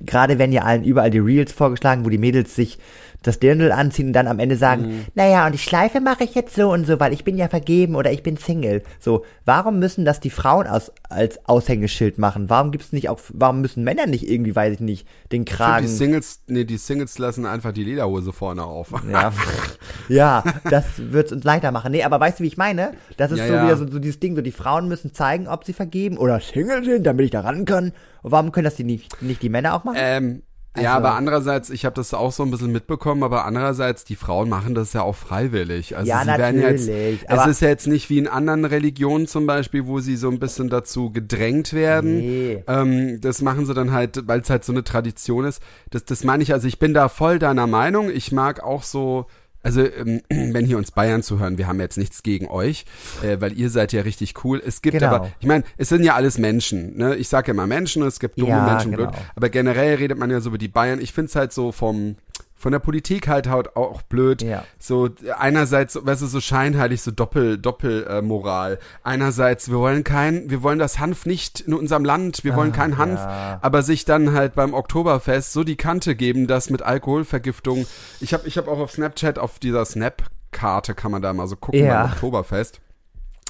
Gerade 0.00 0.38
wenn 0.38 0.52
ja 0.52 0.62
allen 0.62 0.84
überall 0.84 1.10
die 1.10 1.18
Reels 1.18 1.52
vorgeschlagen, 1.52 2.04
wo 2.04 2.08
die 2.08 2.18
Mädels 2.18 2.54
sich 2.54 2.78
das 3.22 3.38
Dirndl 3.38 3.72
anziehen 3.72 4.08
und 4.08 4.12
dann 4.12 4.26
am 4.26 4.38
Ende 4.38 4.56
sagen, 4.56 4.82
mhm. 4.82 5.04
naja, 5.14 5.46
und 5.46 5.52
die 5.52 5.58
Schleife 5.58 6.00
mache 6.00 6.24
ich 6.24 6.34
jetzt 6.34 6.54
so 6.54 6.72
und 6.72 6.86
so, 6.86 7.00
weil 7.00 7.12
ich 7.12 7.24
bin 7.24 7.36
ja 7.36 7.48
vergeben 7.48 7.94
oder 7.94 8.12
ich 8.12 8.22
bin 8.22 8.36
Single. 8.36 8.82
So, 9.00 9.24
warum 9.44 9.78
müssen 9.78 10.04
das 10.04 10.20
die 10.20 10.30
Frauen 10.30 10.66
aus, 10.66 10.92
als 11.08 11.46
Aushängeschild 11.46 12.18
machen? 12.18 12.50
Warum 12.50 12.70
gibt's 12.70 12.92
nicht 12.92 13.08
auch, 13.08 13.20
warum 13.32 13.60
müssen 13.60 13.84
Männer 13.84 14.06
nicht 14.06 14.28
irgendwie, 14.28 14.54
weiß 14.54 14.74
ich 14.74 14.80
nicht, 14.80 15.06
den 15.30 15.44
Kragen. 15.44 15.86
Die 15.86 15.92
Singles, 15.92 16.42
nee, 16.46 16.64
die 16.64 16.76
Singles 16.76 17.18
lassen 17.18 17.46
einfach 17.46 17.72
die 17.72 17.84
Lederhose 17.84 18.32
vorne 18.32 18.64
auf. 18.64 18.92
Ja, 19.10 19.32
ja 20.08 20.44
das 20.68 20.84
wird's 20.96 21.32
uns 21.32 21.44
leichter 21.44 21.70
machen. 21.72 21.92
Nee, 21.92 22.04
aber 22.04 22.20
weißt 22.20 22.40
du, 22.40 22.44
wie 22.44 22.48
ich 22.48 22.56
meine? 22.56 22.92
Das 23.16 23.30
ist 23.30 23.38
ja, 23.38 23.46
so 23.46 23.52
ja. 23.54 23.64
wieder 23.64 23.76
so, 23.76 23.90
so 23.90 23.98
dieses 23.98 24.20
Ding, 24.20 24.36
so 24.36 24.42
die 24.42 24.52
Frauen 24.52 24.88
müssen 24.88 25.14
zeigen, 25.14 25.48
ob 25.48 25.64
sie 25.64 25.72
vergeben 25.72 26.18
oder 26.18 26.40
Single 26.40 26.84
sind, 26.84 27.06
damit 27.06 27.24
ich 27.24 27.30
da 27.30 27.40
ran 27.40 27.64
kann. 27.64 27.92
Und 28.22 28.30
warum 28.30 28.52
können 28.52 28.64
das 28.64 28.76
die 28.76 28.84
nicht, 28.84 29.22
nicht 29.22 29.42
die 29.42 29.48
Männer 29.48 29.74
auch 29.74 29.84
machen? 29.84 29.98
Ähm, 29.98 30.42
also, 30.74 30.84
ja, 30.84 30.96
aber 30.96 31.14
andererseits, 31.14 31.68
ich 31.68 31.84
habe 31.84 31.94
das 31.94 32.14
auch 32.14 32.32
so 32.32 32.42
ein 32.42 32.50
bisschen 32.50 32.72
mitbekommen, 32.72 33.22
aber 33.22 33.44
andererseits, 33.44 34.04
die 34.04 34.16
Frauen 34.16 34.48
machen 34.48 34.74
das 34.74 34.94
ja 34.94 35.02
auch 35.02 35.14
freiwillig. 35.14 35.96
Also 35.96 36.08
ja, 36.08 36.20
sie 36.20 36.26
natürlich. 36.28 36.62
Werden 36.62 37.10
jetzt, 37.20 37.24
es 37.28 37.46
ist 37.46 37.60
ja 37.60 37.68
jetzt 37.68 37.86
nicht 37.86 38.08
wie 38.08 38.16
in 38.16 38.26
anderen 38.26 38.64
Religionen 38.64 39.26
zum 39.26 39.46
Beispiel, 39.46 39.86
wo 39.86 40.00
sie 40.00 40.16
so 40.16 40.30
ein 40.30 40.38
bisschen 40.38 40.70
dazu 40.70 41.10
gedrängt 41.10 41.74
werden. 41.74 42.16
Nee. 42.16 42.64
Ähm, 42.66 43.20
das 43.20 43.42
machen 43.42 43.66
sie 43.66 43.74
dann 43.74 43.92
halt, 43.92 44.26
weil 44.26 44.40
es 44.40 44.48
halt 44.48 44.64
so 44.64 44.72
eine 44.72 44.82
Tradition 44.82 45.44
ist. 45.44 45.62
Das, 45.90 46.06
das 46.06 46.24
meine 46.24 46.42
ich, 46.42 46.54
also 46.54 46.66
ich 46.66 46.78
bin 46.78 46.94
da 46.94 47.10
voll 47.10 47.38
deiner 47.38 47.66
Meinung. 47.66 48.08
Ich 48.08 48.32
mag 48.32 48.62
auch 48.62 48.82
so 48.82 49.26
also, 49.62 49.82
ähm, 49.82 50.22
wenn 50.28 50.66
hier 50.66 50.78
uns 50.78 50.90
Bayern 50.90 51.22
zuhören, 51.22 51.58
wir 51.58 51.66
haben 51.66 51.80
jetzt 51.80 51.98
nichts 51.98 52.22
gegen 52.22 52.48
euch, 52.48 52.84
äh, 53.22 53.40
weil 53.40 53.52
ihr 53.52 53.70
seid 53.70 53.92
ja 53.92 54.02
richtig 54.02 54.44
cool. 54.44 54.62
Es 54.64 54.82
gibt 54.82 54.98
genau. 54.98 55.14
aber, 55.14 55.30
ich 55.40 55.46
meine, 55.46 55.64
es 55.76 55.88
sind 55.88 56.04
ja 56.04 56.14
alles 56.14 56.38
Menschen. 56.38 56.96
Ne? 56.96 57.16
Ich 57.16 57.28
sage 57.28 57.48
ja 57.48 57.54
immer 57.54 57.66
Menschen, 57.66 58.02
es 58.02 58.20
gibt 58.20 58.38
dumme 58.38 58.50
ja, 58.50 58.66
Menschen, 58.66 58.92
genau. 58.92 59.10
blöd. 59.10 59.20
Aber 59.34 59.48
generell 59.48 59.96
redet 59.96 60.18
man 60.18 60.30
ja 60.30 60.40
so 60.40 60.48
über 60.48 60.58
die 60.58 60.68
Bayern. 60.68 61.00
Ich 61.00 61.12
finde 61.12 61.28
es 61.28 61.36
halt 61.36 61.52
so 61.52 61.72
vom, 61.72 62.16
von 62.62 62.70
der 62.70 62.78
Politik 62.78 63.26
halt 63.26 63.48
halt 63.48 63.74
auch 63.76 64.02
blöd. 64.02 64.40
Ja. 64.40 64.64
So 64.78 65.10
einerseits, 65.36 65.98
weißt 66.00 66.22
du, 66.22 66.26
so 66.26 66.40
scheinheilig, 66.40 67.02
so 67.02 67.10
Doppel, 67.10 67.58
Doppelmoral. 67.58 68.74
Äh, 68.74 68.78
einerseits, 69.02 69.68
wir 69.68 69.78
wollen 69.78 70.04
kein, 70.04 70.48
wir 70.48 70.62
wollen 70.62 70.78
das 70.78 71.00
Hanf 71.00 71.26
nicht 71.26 71.60
in 71.60 71.74
unserem 71.74 72.04
Land, 72.04 72.44
wir 72.44 72.54
wollen 72.54 72.70
ah, 72.72 72.76
kein 72.76 72.98
Hanf, 72.98 73.18
ja. 73.18 73.58
aber 73.62 73.82
sich 73.82 74.04
dann 74.04 74.32
halt 74.32 74.54
beim 74.54 74.74
Oktoberfest 74.74 75.52
so 75.52 75.64
die 75.64 75.76
Kante 75.76 76.14
geben, 76.14 76.46
dass 76.46 76.70
mit 76.70 76.82
Alkoholvergiftung. 76.82 77.86
Ich 78.20 78.32
habe 78.32 78.46
ich 78.46 78.56
hab 78.56 78.68
auch 78.68 78.78
auf 78.78 78.92
Snapchat 78.92 79.40
auf 79.40 79.58
dieser 79.58 79.84
Snap-Karte 79.84 80.94
kann 80.94 81.10
man 81.10 81.20
da 81.20 81.32
mal 81.32 81.48
so 81.48 81.56
gucken 81.56 81.84
ja. 81.84 82.04
beim 82.04 82.12
Oktoberfest 82.12 82.80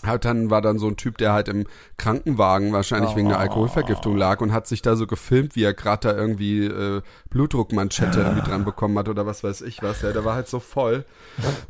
halt 0.05 0.25
dann 0.25 0.51
war 0.51 0.63
dann 0.63 0.79
so 0.79 0.89
ein 0.89 0.97
Typ, 0.97 1.19
der 1.19 1.33
halt 1.33 1.49
im 1.49 1.67
Krankenwagen 1.97 2.73
wahrscheinlich 2.73 3.13
oh. 3.13 3.17
wegen 3.17 3.29
einer 3.29 3.39
Alkoholvergiftung 3.39 4.17
lag 4.17 4.41
und 4.41 4.53
hat 4.53 4.67
sich 4.67 4.83
da 4.83 4.97
so 4.97 5.07
gefilmt, 5.07 5.57
wie 5.57 5.65
er 5.65 5.75
gerade 5.75 6.09
da 6.09 6.17
irgendwie 6.17 6.65
äh, 6.65 7.03
Blutdruckmanschette 7.31 8.21
irgendwie 8.21 8.49
dran 8.49 8.65
bekommen 8.65 8.99
hat 8.99 9.09
oder 9.09 9.27
was 9.27 9.45
weiß 9.45 9.63
ich 9.63 9.83
was. 9.83 10.03
Ja, 10.03 10.13
der 10.13 10.25
war 10.25 10.35
halt 10.35 10.49
so 10.49 10.61
voll. 10.61 11.05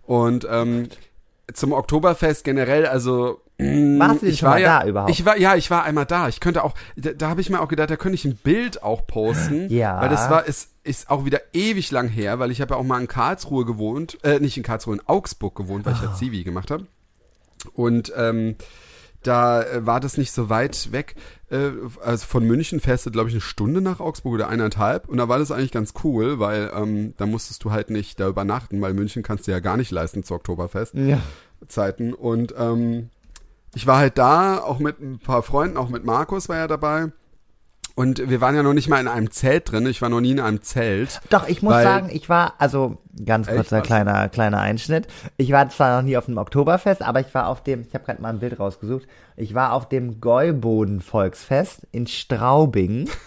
Und 0.03 0.47
ähm, 0.51 0.89
zum 1.53 1.73
Oktoberfest 1.73 2.45
generell, 2.45 2.87
also 2.87 3.41
mm, 3.59 3.99
warst 3.99 4.23
du 4.23 4.27
ich 4.27 4.39
schon 4.39 4.49
war 4.49 4.55
mal 4.55 4.63
ja, 4.63 4.81
da 4.81 4.89
überhaupt? 4.89 5.11
Ich 5.11 5.25
war 5.25 5.37
ja, 5.37 5.57
ich 5.57 5.71
war 5.71 5.85
einmal 5.85 6.07
da. 6.07 6.29
Ich 6.29 6.41
könnte 6.41 6.65
auch, 6.65 6.75
da, 6.97 7.13
da 7.13 7.29
habe 7.29 7.41
ich 7.41 7.51
mir 7.51 7.61
auch 7.61 7.69
gedacht, 7.69 7.91
da 7.91 7.97
könnte 7.97 8.15
ich 8.15 8.25
ein 8.25 8.37
Bild 8.37 8.83
auch 8.83 9.07
posten, 9.07 9.69
ja. 9.71 10.01
weil 10.01 10.09
das 10.09 10.31
war 10.31 10.47
ist 10.47 10.71
ist 10.85 11.11
auch 11.11 11.25
wieder 11.25 11.41
ewig 11.53 11.91
lang 11.91 12.09
her, 12.09 12.39
weil 12.39 12.51
ich 12.51 12.61
habe 12.61 12.75
ja 12.75 12.81
auch 12.81 12.85
mal 12.85 13.01
in 13.01 13.09
Karlsruhe 13.09 13.65
gewohnt, 13.65 14.19
äh, 14.25 14.41
nicht 14.41 14.57
in 14.57 14.63
Karlsruhe, 14.63 14.95
in 14.95 15.03
Augsburg 15.07 15.55
gewohnt, 15.55 15.87
weil 15.87 15.95
ich 15.95 16.03
ja 16.03 16.11
oh. 16.13 16.17
Zivi 16.17 16.43
gemacht 16.43 16.71
habe. 16.71 16.87
Und 17.75 18.13
ähm, 18.17 18.57
da 19.23 19.63
äh, 19.63 19.87
war 19.87 20.01
das 20.01 20.19
nicht 20.19 20.33
so 20.33 20.49
weit 20.49 20.93
weg. 20.93 21.15
Äh, 21.51 21.71
also 22.05 22.27
von 22.27 22.45
München 22.45 22.81
fährst 22.81 23.07
du, 23.07 23.11
glaube 23.11 23.29
ich, 23.29 23.35
eine 23.35 23.41
Stunde 23.41 23.81
nach 23.81 24.01
Augsburg 24.01 24.35
oder 24.35 24.49
eineinhalb. 24.49 25.09
Und 25.09 25.19
da 25.19 25.29
war 25.29 25.39
das 25.39 25.51
eigentlich 25.51 25.73
ganz 25.73 25.95
cool, 26.05 26.39
weil 26.39 26.71
ähm, 26.75 27.15
da 27.17 27.27
musstest 27.27 27.65
du 27.65 27.71
halt 27.71 27.91
nicht 27.91 28.19
da 28.21 28.29
übernachten, 28.29 28.81
weil 28.81 28.95
München 28.95 29.23
kannst 29.23 29.47
du 29.47 29.53
ja 29.53 29.61
gar 29.61 29.77
nicht 29.77 29.91
leisten 29.91 30.25
zu 30.25 30.35
Oktoberfest. 30.35 30.95
Ja. 30.95 31.21
Zeiten. 31.69 32.13
Und 32.13 32.55
ähm, 32.59 33.11
ich 33.75 33.87
war 33.87 33.99
halt 33.99 34.19
da, 34.19 34.59
auch 34.59 34.79
mit 34.79 35.01
ein 35.01 35.19
paar 35.19 35.43
Freunden, 35.43 35.77
auch 35.77 35.89
mit 35.89 36.05
Markus 36.05 36.49
war 36.49 36.57
ja 36.57 36.67
dabei. 36.67 37.13
Und 37.95 38.31
wir 38.31 38.41
waren 38.41 38.55
ja 38.55 38.63
noch 38.63 38.73
nicht 38.73 38.89
mal 38.89 39.01
in 39.01 39.09
einem 39.09 39.31
Zelt 39.31 39.71
drin. 39.71 39.87
Ich 39.87 40.01
war 40.01 40.09
noch 40.09 40.21
nie 40.21 40.31
in 40.31 40.41
einem 40.41 40.63
Zelt. 40.63 41.21
Doch, 41.29 41.47
ich 41.47 41.63
muss 41.63 41.75
sagen, 41.75 42.09
ich 42.11 42.29
war, 42.29 42.55
also 42.59 42.99
ganz 43.25 43.49
kurzer 43.49 43.81
was? 43.81 43.87
kleiner, 43.87 44.29
kleiner 44.29 44.61
Einschnitt. 44.61 45.07
Ich 45.37 45.53
war 45.53 45.69
zwar 45.69 45.97
noch 45.99 46.07
nie 46.07 46.17
auf 46.17 46.25
dem 46.27 46.39
Oktoberfest, 46.39 47.03
aber 47.03 47.21
ich 47.21 47.35
war 47.35 47.49
auf 47.49 47.63
dem, 47.63 47.83
ich 47.83 47.95
habe 47.95 48.05
gerade 48.05 48.23
mal 48.23 48.31
ein 48.31 48.39
Bild 48.39 48.59
rausgesucht, 48.59 49.07
ich 49.37 49.55
war 49.55 49.73
auf 49.73 49.89
dem 49.89 50.21
Gäuboden-Volksfest 50.21 51.87
in 51.93 52.07
Straubing. 52.07 53.09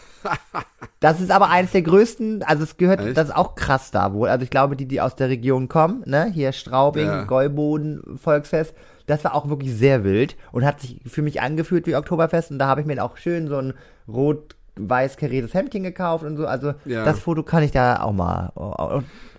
Das 1.01 1.21
ist 1.21 1.29
aber 1.29 1.49
eines 1.49 1.71
der 1.71 1.83
größten, 1.83 2.41
also 2.41 2.63
es 2.63 2.77
gehört, 2.77 2.99
Echt? 2.99 3.15
das 3.15 3.27
ist 3.29 3.35
auch 3.35 3.53
krass 3.53 3.91
da 3.91 4.11
wohl. 4.13 4.27
Also 4.27 4.43
ich 4.43 4.49
glaube, 4.49 4.75
die, 4.75 4.87
die 4.87 4.99
aus 4.99 5.15
der 5.15 5.29
Region 5.29 5.67
kommen, 5.69 6.01
ne, 6.07 6.31
hier 6.33 6.51
Straubing, 6.51 7.05
Ja. 7.05 7.23
Gäuboden, 7.25 8.17
Volksfest, 8.17 8.73
das 9.07 9.23
war 9.23 9.35
auch 9.35 9.49
wirklich 9.49 9.73
sehr 9.73 10.03
wild 10.03 10.35
und 10.51 10.65
hat 10.65 10.81
sich 10.81 10.99
für 11.05 11.21
mich 11.21 11.41
angefühlt 11.41 11.87
wie 11.87 11.95
Oktoberfest 11.95 12.51
und 12.51 12.59
da 12.59 12.67
habe 12.67 12.81
ich 12.81 12.87
mir 12.87 13.03
auch 13.03 13.17
schön 13.17 13.47
so 13.47 13.57
ein 13.57 13.73
rot-weiß 14.07 15.17
kariertes 15.17 15.53
Hemdchen 15.53 15.83
gekauft 15.83 16.23
und 16.23 16.37
so. 16.37 16.47
Also 16.47 16.73
Ja. 16.85 17.03
das 17.05 17.19
Foto 17.19 17.43
kann 17.43 17.63
ich 17.63 17.71
da 17.71 18.01
auch 18.01 18.13
mal 18.13 18.51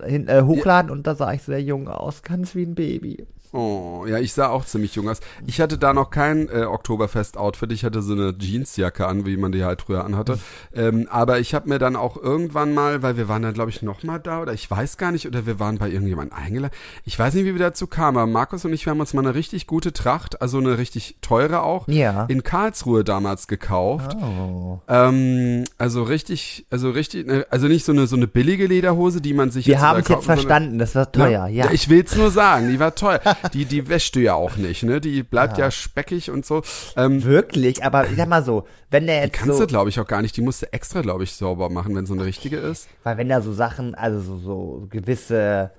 äh, 0.00 0.08
hin, 0.08 0.28
äh, 0.28 0.42
hochladen 0.42 0.90
und 0.90 1.06
da 1.06 1.14
sah 1.14 1.32
ich 1.32 1.42
sehr 1.42 1.62
jung 1.62 1.88
aus, 1.88 2.22
ganz 2.22 2.54
wie 2.54 2.64
ein 2.64 2.74
Baby. 2.74 3.26
Oh, 3.56 4.04
ja, 4.06 4.18
ich 4.18 4.34
sah 4.34 4.48
auch 4.48 4.64
ziemlich 4.66 4.94
jung 4.94 5.08
aus. 5.08 5.20
Ich 5.46 5.60
hatte 5.60 5.78
da 5.78 5.94
noch 5.94 6.10
kein 6.10 6.48
äh, 6.50 6.64
Oktoberfest-Outfit. 6.64 7.72
Ich 7.72 7.84
hatte 7.84 8.02
so 8.02 8.12
eine 8.12 8.34
Jeansjacke 8.38 9.06
an, 9.06 9.24
wie 9.24 9.36
man 9.38 9.50
die 9.52 9.64
halt 9.64 9.82
früher 9.82 10.04
anhatte. 10.04 10.38
Ähm, 10.74 11.08
aber 11.10 11.38
ich 11.40 11.54
habe 11.54 11.68
mir 11.68 11.78
dann 11.78 11.96
auch 11.96 12.16
irgendwann 12.16 12.74
mal, 12.74 13.02
weil 13.02 13.16
wir 13.16 13.28
waren 13.28 13.42
dann, 13.42 13.54
glaube 13.54 13.70
ich, 13.70 13.80
noch 13.82 14.02
mal 14.02 14.18
da 14.18 14.42
oder 14.42 14.52
ich 14.52 14.70
weiß 14.70 14.98
gar 14.98 15.10
nicht, 15.10 15.26
oder 15.26 15.46
wir 15.46 15.58
waren 15.58 15.78
bei 15.78 15.88
irgendjemandem 15.88 16.36
eingeladen. 16.36 16.74
Ich 17.04 17.18
weiß 17.18 17.32
nicht, 17.34 17.44
wie 17.46 17.54
wir 17.54 17.60
dazu 17.60 17.86
kamen, 17.86 18.18
aber 18.18 18.26
Markus 18.26 18.64
und 18.64 18.72
ich, 18.72 18.84
wir 18.84 18.90
haben 18.90 19.00
uns 19.00 19.14
mal 19.14 19.22
eine 19.24 19.34
richtig 19.34 19.66
gute 19.66 19.92
Tracht, 19.92 20.42
also 20.42 20.58
eine 20.58 20.76
richtig 20.76 21.16
teure 21.22 21.62
auch, 21.62 21.88
Ja. 21.88 22.26
in 22.28 22.42
Karlsruhe 22.42 23.04
damals 23.04 23.46
gekauft. 23.48 24.16
Oh. 24.20 24.80
Ähm, 24.88 25.64
also 25.78 26.02
richtig, 26.02 26.66
also 26.70 26.90
richtig, 26.90 27.26
ne, 27.26 27.46
also 27.50 27.68
nicht 27.68 27.84
so 27.86 27.92
eine 27.92 28.06
so 28.06 28.16
eine 28.16 28.26
billige 28.26 28.66
Lederhose, 28.66 29.20
die 29.22 29.32
man 29.32 29.50
sich 29.50 29.66
Wir 29.66 29.72
jetzt 29.74 29.80
so 29.80 29.86
haben 29.86 30.00
es 30.00 30.08
jetzt 30.08 30.24
verstanden, 30.26 30.78
das 30.78 30.94
war 30.94 31.10
teuer, 31.10 31.46
ja. 31.46 31.70
ich 31.70 31.88
will's 31.88 32.14
nur 32.16 32.30
sagen, 32.30 32.68
die 32.68 32.78
war 32.78 32.94
teuer. 32.94 33.20
Die, 33.48 33.64
die 33.64 33.88
wäschst 33.88 34.14
du 34.16 34.20
ja 34.20 34.34
auch 34.34 34.56
nicht, 34.56 34.82
ne? 34.82 35.00
Die 35.00 35.22
bleibt 35.22 35.58
ja, 35.58 35.70
speckig 35.70 36.30
und 36.30 36.44
so. 36.46 36.62
Ähm, 36.96 37.22
Wirklich, 37.24 37.84
aber 37.84 38.06
ich 38.08 38.16
sag 38.16 38.28
mal 38.28 38.42
so, 38.44 38.66
wenn 38.90 39.06
der 39.06 39.22
jetzt 39.22 39.32
kannst 39.34 39.54
so, 39.56 39.60
du, 39.60 39.66
glaube 39.66 39.88
ich, 39.90 39.98
auch 40.00 40.06
gar 40.06 40.22
nicht. 40.22 40.36
Die 40.36 40.42
musst 40.42 40.62
du 40.62 40.72
extra, 40.72 41.00
glaube 41.02 41.24
ich, 41.24 41.32
sauber 41.32 41.68
machen, 41.70 41.94
wenn 41.96 42.06
so 42.06 42.14
eine 42.14 42.24
richtige 42.24 42.56
ist. 42.58 42.88
weil 43.02 43.16
wenn 43.18 43.28
da 43.28 43.40
so 43.40 43.52
Sachen, 43.52 43.94
also 43.94 44.20
so, 44.20 44.38
so 44.38 44.86
gewisse 44.90 45.70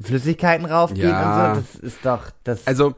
Flüssigkeiten 0.00 0.64
raufgehen 0.66 1.08
Ja. 1.08 1.52
und 1.52 1.54
so, 1.56 1.60
das 1.60 1.80
ist 1.80 1.98
doch, 2.04 2.30
das, 2.44 2.66
Also, 2.66 2.94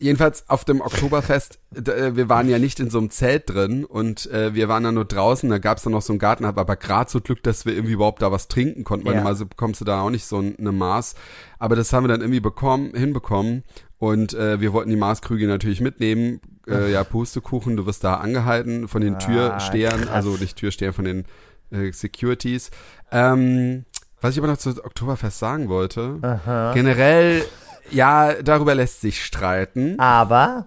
jedenfalls 0.00 0.48
auf 0.48 0.64
dem 0.64 0.80
Oktoberfest, 0.80 1.58
äh, 1.74 2.14
wir 2.14 2.28
waren 2.28 2.48
ja 2.48 2.58
nicht 2.58 2.78
in 2.80 2.90
so 2.90 2.98
einem 2.98 3.10
Zelt 3.10 3.50
drin 3.50 3.84
und 3.84 4.30
äh, 4.30 4.54
wir 4.54 4.68
waren 4.68 4.84
dann 4.84 4.94
nur 4.94 5.04
draußen, 5.04 5.48
da 5.50 5.58
gab's 5.58 5.82
dann 5.82 5.92
noch 5.92 6.02
so 6.02 6.12
einen 6.12 6.18
Garten, 6.20 6.46
hab 6.46 6.56
aber 6.58 6.76
gerade 6.76 7.10
so 7.10 7.20
Glück, 7.20 7.42
dass 7.42 7.66
wir 7.66 7.72
irgendwie 7.74 7.94
überhaupt 7.94 8.22
da 8.22 8.30
was 8.30 8.48
trinken 8.48 8.84
konnten, 8.84 9.06
weil 9.06 9.14
Ja. 9.14 9.18
normalerweise 9.20 9.46
bekommst 9.46 9.80
du 9.80 9.84
da 9.84 10.00
auch 10.02 10.10
nicht 10.10 10.24
so 10.26 10.38
ein- 10.38 10.56
eine 10.58 10.72
Maß. 10.72 11.14
Aber 11.58 11.74
das 11.76 11.92
haben 11.92 12.04
wir 12.04 12.08
dann 12.08 12.20
irgendwie 12.20 12.40
bekommen, 12.40 12.92
hinbekommen. 12.94 13.64
Und 13.98 14.32
äh, 14.34 14.60
wir 14.60 14.72
wollten 14.72 14.90
die 14.90 14.96
Maßkrüge 14.96 15.48
natürlich 15.48 15.80
mitnehmen. 15.80 16.40
Äh, 16.68 16.92
ja, 16.92 17.02
Pustekuchen, 17.02 17.76
du 17.76 17.84
wirst 17.86 18.04
da 18.04 18.14
angehalten 18.14 18.86
von 18.86 19.00
den 19.00 19.16
Ah, 19.16 19.18
Türstehern, 19.18 20.02
krass. 20.02 20.10
also 20.14 20.36
nicht 20.36 20.56
Türstehern, 20.56 20.92
von 20.92 21.04
den 21.04 21.24
äh, 21.72 21.90
Securities. 21.92 22.70
Ähm, 23.10 23.84
was 24.20 24.32
ich 24.34 24.38
aber 24.38 24.46
noch 24.48 24.58
zu 24.58 24.70
Oktoberfest 24.84 25.38
sagen 25.40 25.68
wollte, 25.68 26.18
aha. 26.22 26.72
generell, 26.74 27.44
ja, 27.90 28.34
darüber 28.42 28.74
lässt 28.74 29.00
sich 29.00 29.24
streiten. 29.24 29.98
aber, 29.98 30.66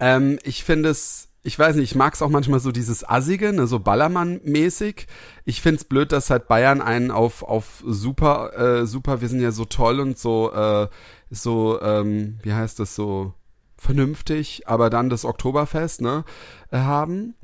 Ähm, 0.00 0.38
ich 0.42 0.64
finde 0.64 0.88
es, 0.90 1.28
ich 1.44 1.58
weiß 1.58 1.76
nicht, 1.76 1.90
ich 1.90 1.94
mag 1.94 2.14
es 2.14 2.22
auch 2.22 2.28
manchmal 2.28 2.60
so 2.60 2.72
dieses 2.72 3.08
Assige, 3.08 3.52
ne, 3.52 3.66
so 3.66 3.78
Ballermann-mäßig. 3.78 5.06
Ich 5.44 5.60
finde 5.60 5.76
es 5.78 5.84
blöd, 5.84 6.12
dass 6.12 6.30
halt 6.30 6.48
Bayern 6.48 6.80
einen 6.80 7.10
auf, 7.10 7.42
auf 7.42 7.82
super, 7.86 8.52
äh, 8.82 8.86
super, 8.86 9.20
wir 9.20 9.28
sind 9.28 9.40
ja 9.40 9.50
so 9.52 9.64
toll 9.64 10.00
und 10.00 10.18
so, 10.18 10.52
äh, 10.52 10.88
so, 11.30 11.80
ähm, 11.80 12.38
wie 12.42 12.52
heißt 12.52 12.78
das, 12.78 12.94
so 12.94 13.34
vernünftig, 13.76 14.68
aber 14.68 14.90
dann 14.90 15.10
das 15.10 15.24
Oktoberfest, 15.24 16.00
ne, 16.00 16.24
äh, 16.70 16.78
haben. 16.78 17.34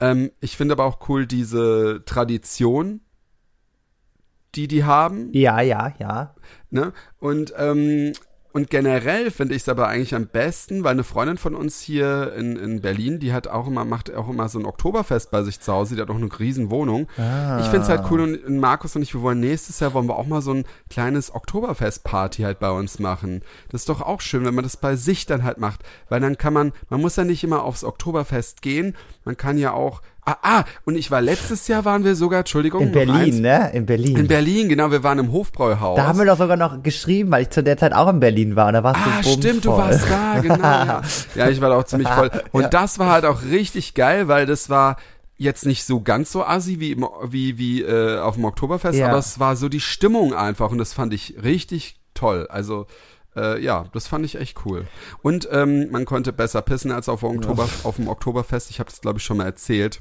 Ähm, 0.00 0.30
ich 0.40 0.56
finde 0.56 0.72
aber 0.74 0.84
auch 0.84 1.08
cool 1.08 1.26
diese 1.26 2.02
Tradition, 2.04 3.00
die 4.54 4.68
die 4.68 4.84
haben. 4.84 5.32
ja, 5.32 5.60
ja, 5.60 5.94
ja. 5.98 6.34
Ne? 6.70 6.92
Und, 7.18 7.54
ähm, 7.56 8.12
und 8.54 8.70
generell 8.70 9.32
finde 9.32 9.56
ich 9.56 9.62
es 9.62 9.68
aber 9.68 9.88
eigentlich 9.88 10.14
am 10.14 10.28
besten, 10.28 10.84
weil 10.84 10.92
eine 10.92 11.02
Freundin 11.02 11.38
von 11.38 11.56
uns 11.56 11.80
hier 11.80 12.34
in, 12.34 12.54
in 12.54 12.80
Berlin, 12.82 13.18
die 13.18 13.32
hat 13.32 13.48
auch 13.48 13.66
immer, 13.66 13.84
macht 13.84 14.14
auch 14.14 14.28
immer 14.28 14.48
so 14.48 14.60
ein 14.60 14.64
Oktoberfest 14.64 15.32
bei 15.32 15.42
sich 15.42 15.58
zu 15.58 15.72
Hause, 15.72 15.96
die 15.96 16.00
hat 16.00 16.08
auch 16.08 16.14
eine 16.14 16.28
riesen 16.38 16.70
Wohnung. 16.70 17.08
Ah. 17.18 17.58
Ich 17.58 17.66
finde 17.66 17.80
es 17.80 17.88
halt 17.88 18.04
cool 18.12 18.20
und, 18.20 18.44
und 18.44 18.60
Markus 18.60 18.94
und 18.94 19.02
ich, 19.02 19.12
wir 19.12 19.22
wollen 19.22 19.40
nächstes 19.40 19.80
Jahr 19.80 19.92
wollen 19.92 20.06
wir 20.06 20.16
auch 20.16 20.28
mal 20.28 20.40
so 20.40 20.52
ein 20.52 20.66
kleines 20.88 21.34
Oktoberfest-Party 21.34 22.42
halt 22.42 22.60
bei 22.60 22.70
uns 22.70 23.00
machen. 23.00 23.42
Das 23.70 23.80
ist 23.80 23.88
doch 23.88 24.00
auch 24.00 24.20
schön, 24.20 24.44
wenn 24.44 24.54
man 24.54 24.62
das 24.62 24.76
bei 24.76 24.94
sich 24.94 25.26
dann 25.26 25.42
halt 25.42 25.58
macht, 25.58 25.80
weil 26.08 26.20
dann 26.20 26.38
kann 26.38 26.52
man, 26.52 26.72
man 26.90 27.00
muss 27.00 27.16
ja 27.16 27.24
nicht 27.24 27.42
immer 27.42 27.64
aufs 27.64 27.82
Oktoberfest 27.82 28.62
gehen, 28.62 28.94
man 29.24 29.36
kann 29.36 29.58
ja 29.58 29.72
auch, 29.72 30.00
ah, 30.24 30.36
ah 30.42 30.64
und 30.84 30.96
ich 30.96 31.10
war 31.10 31.20
letztes 31.20 31.68
Jahr 31.68 31.84
waren 31.84 32.04
wir 32.04 32.14
sogar, 32.16 32.40
Entschuldigung, 32.40 32.82
In 32.82 32.90
noch 32.90 33.00
eins, 33.00 33.08
Berlin, 33.08 33.40
ne? 33.42 33.70
In 33.72 33.86
Berlin. 33.86 34.16
in 34.16 34.26
Berlin, 34.28 34.68
genau, 34.68 34.90
wir 34.90 35.02
waren 35.02 35.18
im 35.18 35.32
Hofbräuhaus. 35.32 35.96
da 35.96 36.06
haben 36.06 36.18
wir 36.18 36.26
doch 36.26 36.38
sogar 36.38 36.56
noch 36.56 36.82
geschrieben, 36.82 37.30
weil 37.30 37.42
ich 37.42 37.50
zu 37.50 37.62
der 37.62 37.76
Zeit 37.76 37.92
auch 37.92 38.08
in 38.08 38.20
Berlin 38.20 38.56
war 38.56 38.68
und 38.68 38.74
da 38.74 38.82
warst 38.82 39.00
Ah, 39.00 39.22
du 39.22 39.28
stimmt, 39.28 39.64
du 39.64 39.70
warst 39.70 40.08
da, 40.10 40.38
genau. 40.42 40.56
Ja, 40.62 41.02
ja 41.34 41.48
ich 41.48 41.60
war 41.60 41.70
da 41.70 41.76
auch 41.76 41.84
ziemlich 41.84 42.08
voll. 42.08 42.30
Und 42.52 42.62
Ja. 42.62 42.68
das 42.68 42.98
war 42.98 43.10
halt 43.10 43.24
auch 43.24 43.42
richtig 43.42 43.94
geil, 43.94 44.28
weil 44.28 44.46
das 44.46 44.70
war 44.70 44.96
jetzt 45.36 45.66
nicht 45.66 45.84
so 45.84 46.00
ganz 46.00 46.30
so 46.30 46.44
assi 46.44 46.78
wie, 46.80 46.92
im, 46.92 47.06
wie, 47.24 47.58
wie 47.58 47.82
äh, 47.82 48.18
auf 48.18 48.36
dem 48.36 48.44
Oktoberfest, 48.44 48.98
Ja. 48.98 49.08
aber 49.08 49.18
es 49.18 49.40
war 49.40 49.56
so 49.56 49.68
die 49.68 49.80
Stimmung 49.80 50.32
einfach 50.32 50.70
und 50.70 50.78
das 50.78 50.92
fand 50.92 51.12
ich 51.12 51.36
richtig 51.42 51.96
toll. 52.14 52.46
Also 52.48 52.86
äh, 53.36 53.60
ja, 53.60 53.86
das 53.92 54.06
fand 54.06 54.24
ich 54.24 54.36
echt 54.36 54.64
cool. 54.64 54.86
Und 55.22 55.48
ähm, 55.50 55.90
man 55.90 56.04
konnte 56.04 56.32
besser 56.32 56.62
pissen 56.62 56.92
als 56.92 57.08
auf 57.08 57.20
dem, 57.20 57.30
Oktober, 57.30 57.68
auf 57.82 57.96
dem 57.96 58.08
Oktoberfest. 58.08 58.70
Ich 58.70 58.78
habe 58.78 58.90
das, 58.90 59.00
glaube 59.00 59.18
ich, 59.18 59.24
schon 59.24 59.38
mal 59.38 59.44
erzählt. 59.44 60.00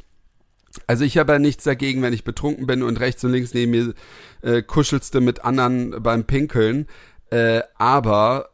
Also 0.87 1.03
ich 1.03 1.17
habe 1.17 1.33
ja 1.33 1.39
nichts 1.39 1.63
dagegen, 1.63 2.01
wenn 2.01 2.13
ich 2.13 2.23
betrunken 2.23 2.65
bin 2.65 2.83
und 2.83 2.99
rechts 2.99 3.23
und 3.23 3.31
links 3.31 3.53
neben 3.53 3.71
mir 3.71 3.93
äh, 4.41 4.61
kuschelst 4.61 5.13
du 5.15 5.21
mit 5.21 5.43
anderen 5.45 6.01
beim 6.01 6.23
Pinkeln. 6.25 6.87
Äh, 7.29 7.61
aber 7.77 8.49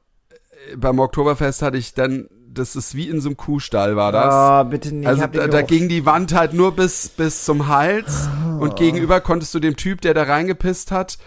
äh, 0.72 0.76
beim 0.76 1.00
Oktoberfest 1.00 1.62
hatte 1.62 1.78
ich 1.78 1.94
dann, 1.94 2.28
das 2.52 2.76
ist 2.76 2.96
wie 2.96 3.08
in 3.08 3.22
so 3.22 3.30
einem 3.30 3.38
Kuhstall 3.38 3.96
war 3.96 4.12
das. 4.12 4.66
Oh, 4.66 4.70
bitte 4.70 4.90
nicht. 4.94 5.04
ich 5.04 5.08
Also 5.08 5.28
da, 5.28 5.48
da 5.48 5.62
ging 5.62 5.88
die 5.88 6.06
Wand 6.06 6.34
halt 6.34 6.54
nur 6.54 6.76
bis, 6.76 7.10
bis 7.10 7.46
zum 7.46 7.68
Hals 7.68 8.28
Oh. 8.46 8.64
und 8.64 8.76
gegenüber 8.76 9.22
konntest 9.22 9.54
du 9.56 9.60
dem 9.60 9.76
Typ, 9.78 10.02
der 10.02 10.14
da 10.14 10.24
reingepisst 10.24 10.92
hat, 10.92 11.18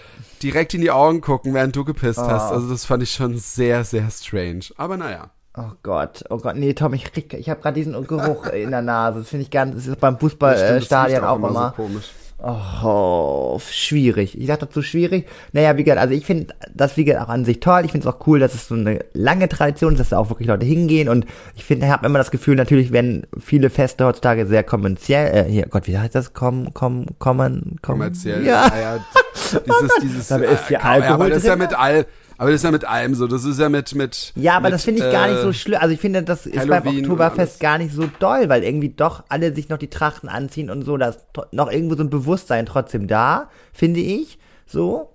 direkt 0.43 0.75
in 0.75 0.81
die 0.83 0.91
Augen 0.91 1.21
gucken, 1.23 1.55
während 1.55 1.75
du 1.75 1.85
gepisst 1.85 2.19
hast. 2.19 2.51
Oh. 2.51 2.55
Also 2.55 2.69
das 2.69 2.85
fand 2.85 3.03
ich 3.03 3.13
schon 3.13 3.39
sehr, 3.39 3.85
sehr 3.85 4.11
strange. 4.11 4.65
Aber 4.77 4.97
naja. 4.99 5.31
Oh 5.55 5.73
Gott, 5.83 6.25
oh 6.31 6.39
Gott, 6.39 6.57
nee, 6.57 6.73
Tom, 6.73 6.95
ich 6.95 7.05
krieg, 7.05 7.35
ich 7.35 7.51
habe 7.51 7.61
gerade 7.61 7.75
diesen 7.75 7.93
Geruch 8.07 8.47
in 8.47 8.71
der 8.71 8.81
Nase. 8.81 9.19
Das 9.19 9.29
finde 9.29 9.45
ich 9.45 9.51
ganz, 9.51 9.75
das 9.75 9.87
ist 9.87 10.01
beim 10.01 10.19
Fußballstadion 10.19 10.79
riecht 10.79 11.23
auch 11.23 11.37
immer. 11.37 11.75
so 11.77 11.83
komisch. 11.83 12.11
Oh, 12.45 13.61
schwierig. 13.71 14.37
Ich 14.37 14.49
sag 14.49 14.59
dazu 14.59 14.83
schwierig. 14.83 15.29
Naja, 15.53 15.77
wie 15.77 15.85
gesagt, 15.85 16.01
also 16.01 16.13
ich 16.13 16.27
finde 16.27 16.53
das 16.75 16.97
wie 16.97 17.05
gesagt 17.05 17.25
auch 17.25 17.29
an 17.33 17.45
sich 17.45 17.61
toll. 17.61 17.83
Ich 17.85 17.93
finde 17.93 18.09
es 18.09 18.13
auch 18.13 18.27
cool, 18.27 18.41
dass 18.41 18.55
es 18.55 18.67
so 18.67 18.75
eine 18.75 19.05
lange 19.13 19.49
Tradition 19.49 19.93
ist, 19.93 20.01
dass 20.01 20.09
da 20.09 20.19
auch 20.19 20.29
wirklich 20.29 20.49
Leute 20.49 20.67
hingehen. 20.67 21.09
Und 21.09 21.25
ich 21.55 21.65
finde, 21.65 21.87
ich 21.87 21.93
habe 21.93 22.05
immer 22.05 22.19
das 22.19 22.33
Gefühl, 22.33 22.57
natürlich 22.57 22.91
werden 22.91 23.29
viele 23.39 23.71
Feste 23.71 24.05
heutzutage 24.07 24.47
sehr 24.47 24.65
kommerziell, 24.65 25.47
äh, 25.47 25.49
hier, 25.49 25.67
Gott, 25.67 25.87
wie 25.87 25.97
heißt 25.97 26.17
das? 26.17 26.33
Kom, 26.33 26.75
kom, 26.75 27.07
kommen, 27.21 27.77
kom, 27.81 27.83
kommerziell. 27.83 28.45
Ja. 28.45 28.67
ja 28.77 29.07
dieses, 29.65 29.93
dieses, 30.03 30.29
Da 30.29 30.37
ist 30.39 30.69
ja 30.69 30.79
äh, 30.79 30.83
ja, 30.83 30.91
Alkohol 30.91 31.15
aber 31.15 31.29
das 31.29 31.39
ist 31.39 31.47
ja 31.47 31.55
mit 31.55 31.79
all, 31.79 32.07
aber 32.43 32.51
das 32.51 32.61
ist 32.61 32.65
ja 32.65 32.71
mit 32.71 32.85
allem 32.85 33.15
so. 33.15 33.27
Das 33.27 33.45
ist 33.45 33.59
ja 33.59 33.69
mit, 33.69 33.95
mit. 33.95 34.33
Ja, 34.37 34.55
aber 34.57 34.65
mit, 34.65 34.75
das 34.75 34.85
finde 34.85 35.05
ich 35.07 35.13
gar 35.13 35.29
nicht 35.29 35.39
äh, 35.39 35.43
so 35.43 35.53
schlimm. 35.53 35.79
Also 35.81 35.95
ich 35.95 36.01
finde, 36.01 36.23
das 36.23 36.47
ist 36.47 36.55
beim 36.57 36.71
Halloween 36.71 36.97
und 36.97 37.03
Oktoberfest 37.05 37.61
gar 37.61 37.79
nicht 37.79 37.95
so 37.95 38.09
doll, 38.19 38.49
weil 38.49 38.65
irgendwie 38.65 38.91
doch 38.91 39.23
alle 39.29 39.55
sich 39.55 39.69
noch 39.69 39.79
die 39.79 39.89
Trachten 39.89 40.29
anziehen 40.29 40.69
und 40.71 40.83
so. 40.85 40.97
Da 40.97 41.09
ist 41.11 41.21
noch 41.53 41.71
irgendwo 41.71 41.95
so 41.95 42.03
ein 42.03 42.11
Bewusstsein 42.11 42.67
trotzdem 42.67 43.07
da, 43.07 43.49
finde 43.73 44.01
ich. 44.01 44.39
So. 44.67 45.09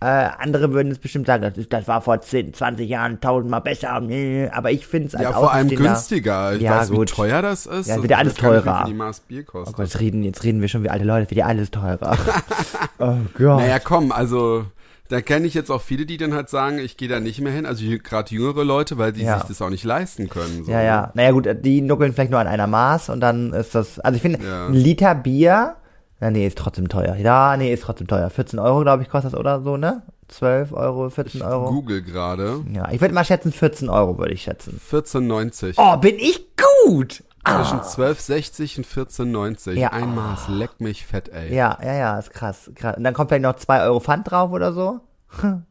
Äh, 0.00 0.04
andere 0.38 0.72
würden 0.72 0.92
es 0.92 1.00
bestimmt 1.00 1.26
sagen, 1.26 1.42
das, 1.42 1.56
ist, 1.56 1.72
das 1.72 1.88
war 1.88 2.00
vor 2.02 2.20
10, 2.20 2.54
20 2.54 2.88
Jahren 2.88 3.20
tausendmal 3.20 3.62
besser. 3.62 3.98
Nee, 4.00 4.48
Aber 4.52 4.70
ich 4.70 4.86
finde 4.86 5.08
es 5.08 5.14
als 5.16 5.24
Ja, 5.24 5.32
vor 5.32 5.52
allem 5.52 5.68
günstiger. 5.68 6.54
Ich 6.54 6.62
Ja, 6.62 6.78
weiß, 6.78 6.90
gut. 6.90 7.10
wie 7.10 7.14
teuer 7.16 7.42
das 7.42 7.66
ist. 7.66 7.88
Ja, 7.88 7.94
Das 7.96 8.02
wird 8.02 8.12
alles 8.16 8.34
teurer. 8.34 8.84
Die 8.86 8.94
Maß 8.94 9.20
Bier 9.20 9.42
Oh 9.48 9.50
kostet. 9.50 9.74
Gott, 9.74 9.86
jetzt 9.86 9.98
reden, 9.98 10.22
jetzt 10.22 10.44
reden 10.44 10.60
wir 10.60 10.68
schon 10.68 10.84
wie 10.84 10.88
alte 10.90 11.04
Leute, 11.04 11.28
wird 11.30 11.38
ja 11.38 11.46
alles 11.46 11.72
teurer. 11.72 12.16
oh 13.00 13.14
Gott. 13.36 13.58
Naja, 13.60 13.80
komm, 13.80 14.12
also 14.12 14.66
da 15.08 15.20
kenne 15.20 15.46
ich 15.46 15.54
jetzt 15.54 15.70
auch 15.70 15.80
viele, 15.82 16.04
die 16.06 16.16
dann 16.16 16.34
halt 16.34 16.48
sagen, 16.48 16.78
ich 16.78 16.96
gehe 16.96 17.08
da 17.08 17.20
nicht 17.20 17.40
mehr 17.40 17.52
hin. 17.52 17.66
Also 17.66 17.84
gerade 18.02 18.34
jüngere 18.34 18.64
Leute, 18.64 18.98
weil 18.98 19.12
die 19.12 19.22
Ja. 19.22 19.38
sich 19.38 19.48
das 19.48 19.62
auch 19.62 19.70
nicht 19.70 19.84
leisten 19.84 20.28
können. 20.28 20.64
So. 20.64 20.70
Ja, 20.72 20.82
ja. 20.82 21.10
Naja, 21.14 21.30
gut, 21.32 21.48
die 21.62 21.80
nuckeln 21.80 22.12
vielleicht 22.12 22.30
nur 22.30 22.40
an 22.40 22.46
einer 22.46 22.66
Maß 22.66 23.08
und 23.08 23.20
dann 23.20 23.52
ist 23.52 23.74
das. 23.74 23.98
Also 24.00 24.16
ich 24.16 24.22
finde, 24.22 24.44
Ja. 24.44 24.66
ein 24.66 24.74
Liter 24.74 25.14
Bier. 25.14 25.76
Na, 26.20 26.30
nee, 26.32 26.46
ist 26.46 26.58
trotzdem 26.58 26.88
teuer. 26.88 27.14
Ja, 27.14 27.56
nee, 27.56 27.72
ist 27.72 27.84
trotzdem 27.84 28.08
teuer. 28.08 28.28
14 28.28 28.58
Euro, 28.58 28.80
glaube 28.82 29.02
ich, 29.04 29.08
kostet 29.08 29.32
das 29.34 29.38
oder 29.38 29.62
so, 29.62 29.76
ne? 29.76 30.02
12 30.26 30.72
Euro, 30.72 31.08
14 31.10 31.42
Euro. 31.42 31.70
Google 31.70 32.02
gerade. 32.02 32.60
Ja, 32.74 32.90
ich 32.90 33.00
würde 33.00 33.14
mal 33.14 33.24
schätzen, 33.24 33.52
14 33.52 33.88
Euro 33.88 34.18
würde 34.18 34.34
ich 34.34 34.42
schätzen. 34.42 34.78
14,90. 34.90 35.74
Oh, 35.78 35.96
bin 35.96 36.16
ich 36.18 36.44
gut! 36.84 37.22
Zwischen 37.44 37.80
12,60 37.80 38.78
und 38.78 38.86
14,90. 38.86 39.72
Ja. 39.72 39.92
Ein 39.92 40.14
Maß, 40.14 40.48
leck 40.48 40.80
mich 40.80 41.06
fett, 41.06 41.30
ey. 41.30 41.54
Ja, 41.54 41.78
ja, 41.82 41.94
ja, 41.94 42.18
ist 42.18 42.30
krass. 42.30 42.70
krass. 42.74 42.96
Und 42.96 43.04
dann 43.04 43.14
kommt 43.14 43.30
vielleicht 43.30 43.42
noch 43.42 43.56
2 43.56 43.82
Euro 43.84 44.00
Pfand 44.00 44.30
drauf 44.30 44.52
oder 44.52 44.72
so. 44.72 45.00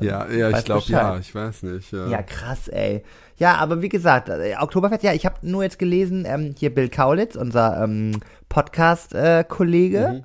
Ja, 0.00 0.28
ja, 0.28 0.50
ich 0.50 0.64
glaube 0.64 0.84
ja, 0.86 1.18
ich 1.18 1.34
weiß 1.34 1.62
nicht. 1.62 1.92
Ja. 1.92 2.06
Ja, 2.08 2.22
krass, 2.22 2.68
ey. 2.68 3.02
Ja, 3.36 3.56
aber 3.56 3.82
wie 3.82 3.88
gesagt, 3.88 4.28
äh, 4.28 4.54
Oktoberfest, 4.58 5.02
ja, 5.02 5.12
ich 5.12 5.26
habe 5.26 5.36
nur 5.42 5.62
jetzt 5.62 5.78
gelesen, 5.78 6.24
ähm, 6.26 6.54
hier 6.58 6.74
Bill 6.74 6.88
Kaulitz, 6.88 7.36
unser 7.36 7.82
ähm, 7.82 8.20
Podcast-Kollege, 8.48 10.22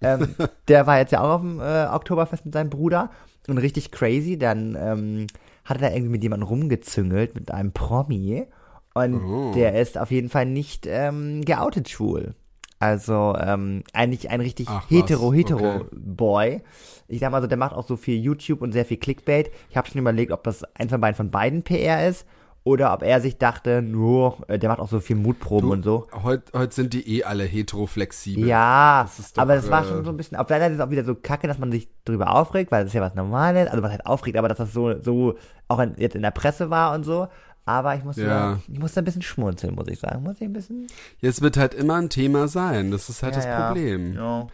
ähm, 0.00 0.34
der 0.68 0.86
war 0.86 0.98
jetzt 0.98 1.12
ja 1.12 1.20
auch 1.20 1.30
auf 1.30 1.40
dem 1.40 1.60
äh, 1.60 1.86
Oktoberfest 1.86 2.44
mit 2.44 2.54
seinem 2.54 2.70
Bruder 2.70 3.10
und 3.48 3.58
richtig 3.58 3.90
crazy, 3.90 4.38
dann 4.38 4.76
ähm, 4.80 5.26
hat 5.64 5.80
er 5.80 5.88
da 5.88 5.94
irgendwie 5.94 6.12
mit 6.12 6.22
jemandem 6.22 6.48
rumgezüngelt, 6.48 7.34
mit 7.34 7.50
einem 7.50 7.72
Promi 7.72 8.46
und 8.94 9.14
Oh. 9.24 9.52
der 9.54 9.80
ist 9.80 9.98
auf 9.98 10.10
jeden 10.10 10.28
Fall 10.28 10.46
nicht 10.46 10.86
ähm, 10.88 11.44
geoutet 11.44 11.88
schwul. 11.88 12.34
Also 12.78 13.36
ähm, 13.38 13.84
eigentlich 13.92 14.30
ein 14.30 14.40
richtig 14.40 14.66
Ach 14.68 14.82
was, 14.82 14.90
hetero, 14.90 15.32
hetero 15.32 15.76
okay. 15.76 15.86
Boy. 15.92 16.62
Ich 17.06 17.20
sag 17.20 17.30
mal 17.30 17.40
so, 17.40 17.46
der 17.46 17.56
macht 17.58 17.74
auch 17.74 17.86
so 17.86 17.96
viel 17.96 18.18
YouTube 18.20 18.60
und 18.60 18.72
sehr 18.72 18.84
viel 18.84 18.96
Clickbait. 18.96 19.50
Ich 19.70 19.76
habe 19.76 19.88
schon 19.88 20.00
überlegt, 20.00 20.32
ob 20.32 20.42
das 20.42 20.64
ein 20.74 20.88
von 20.88 21.00
beiden 21.00 21.14
von 21.16 21.30
beiden 21.30 21.62
PR 21.62 22.08
ist 22.08 22.26
oder 22.64 22.92
ob 22.92 23.02
er 23.02 23.20
sich 23.20 23.38
dachte, 23.38 23.82
nur, 23.82 24.38
äh, 24.48 24.58
der 24.58 24.68
macht 24.68 24.80
auch 24.80 24.88
so 24.88 24.98
viel 25.00 25.14
Mutproben 25.16 25.70
und 25.70 25.82
so. 25.84 26.06
Heute 26.24 26.58
heut 26.58 26.72
sind 26.72 26.92
die 26.92 27.18
eh 27.18 27.24
alle 27.24 27.44
heteroflexibel. 27.44 28.46
Ja, 28.46 29.08
Das 29.16 29.32
doch, 29.32 29.42
aber 29.42 29.54
das 29.56 29.70
war 29.70 29.84
äh, 29.84 29.88
schon 29.88 30.04
so 30.04 30.10
ein 30.10 30.16
bisschen, 30.16 30.36
auf 30.36 30.46
der 30.46 30.56
anderen 30.56 30.72
Seite 30.72 30.74
ist 30.74 30.80
es 30.80 30.86
auch 30.86 30.90
wieder 30.90 31.04
so 31.04 31.14
kacke, 31.20 31.46
dass 31.48 31.58
man 31.58 31.70
sich 31.72 31.88
drüber 32.04 32.34
aufregt, 32.34 32.70
weil 32.72 32.82
das 32.82 32.90
ist 32.90 32.94
ja 32.94 33.00
was 33.00 33.14
Normales, 33.14 33.68
also 33.68 33.82
was 33.82 33.90
halt 33.90 34.06
aufregt, 34.06 34.36
aber 34.36 34.48
dass 34.48 34.58
das 34.58 34.72
so, 34.72 35.00
so 35.00 35.34
auch 35.68 35.78
in, 35.80 35.94
jetzt 35.98 36.16
in 36.16 36.22
der 36.22 36.30
Presse 36.32 36.70
war 36.70 36.94
und 36.94 37.04
so. 37.04 37.28
Aber 37.64 37.94
ich 37.94 38.02
musste, 38.02 38.22
Ja. 38.22 38.28
da, 38.54 38.60
ich 38.72 38.78
musste 38.78 39.00
ein 39.00 39.04
bisschen 39.04 39.22
schmunzeln, 39.22 39.74
muss 39.74 39.86
ich 39.88 40.00
sagen. 40.00 40.22
Muss 40.24 40.36
ich 40.36 40.42
ein 40.42 40.52
bisschen. 40.52 40.86
Jetzt 41.20 41.42
wird 41.42 41.56
halt 41.56 41.74
immer 41.74 41.94
ein 41.96 42.08
Thema 42.10 42.48
sein. 42.48 42.90
Das 42.90 43.08
ist 43.08 43.22
halt 43.22 43.34
Ja, 43.34 43.40
das 43.40 43.46
ja. 43.46 43.66
Problem. 43.68 44.14
Ja. 44.14 44.46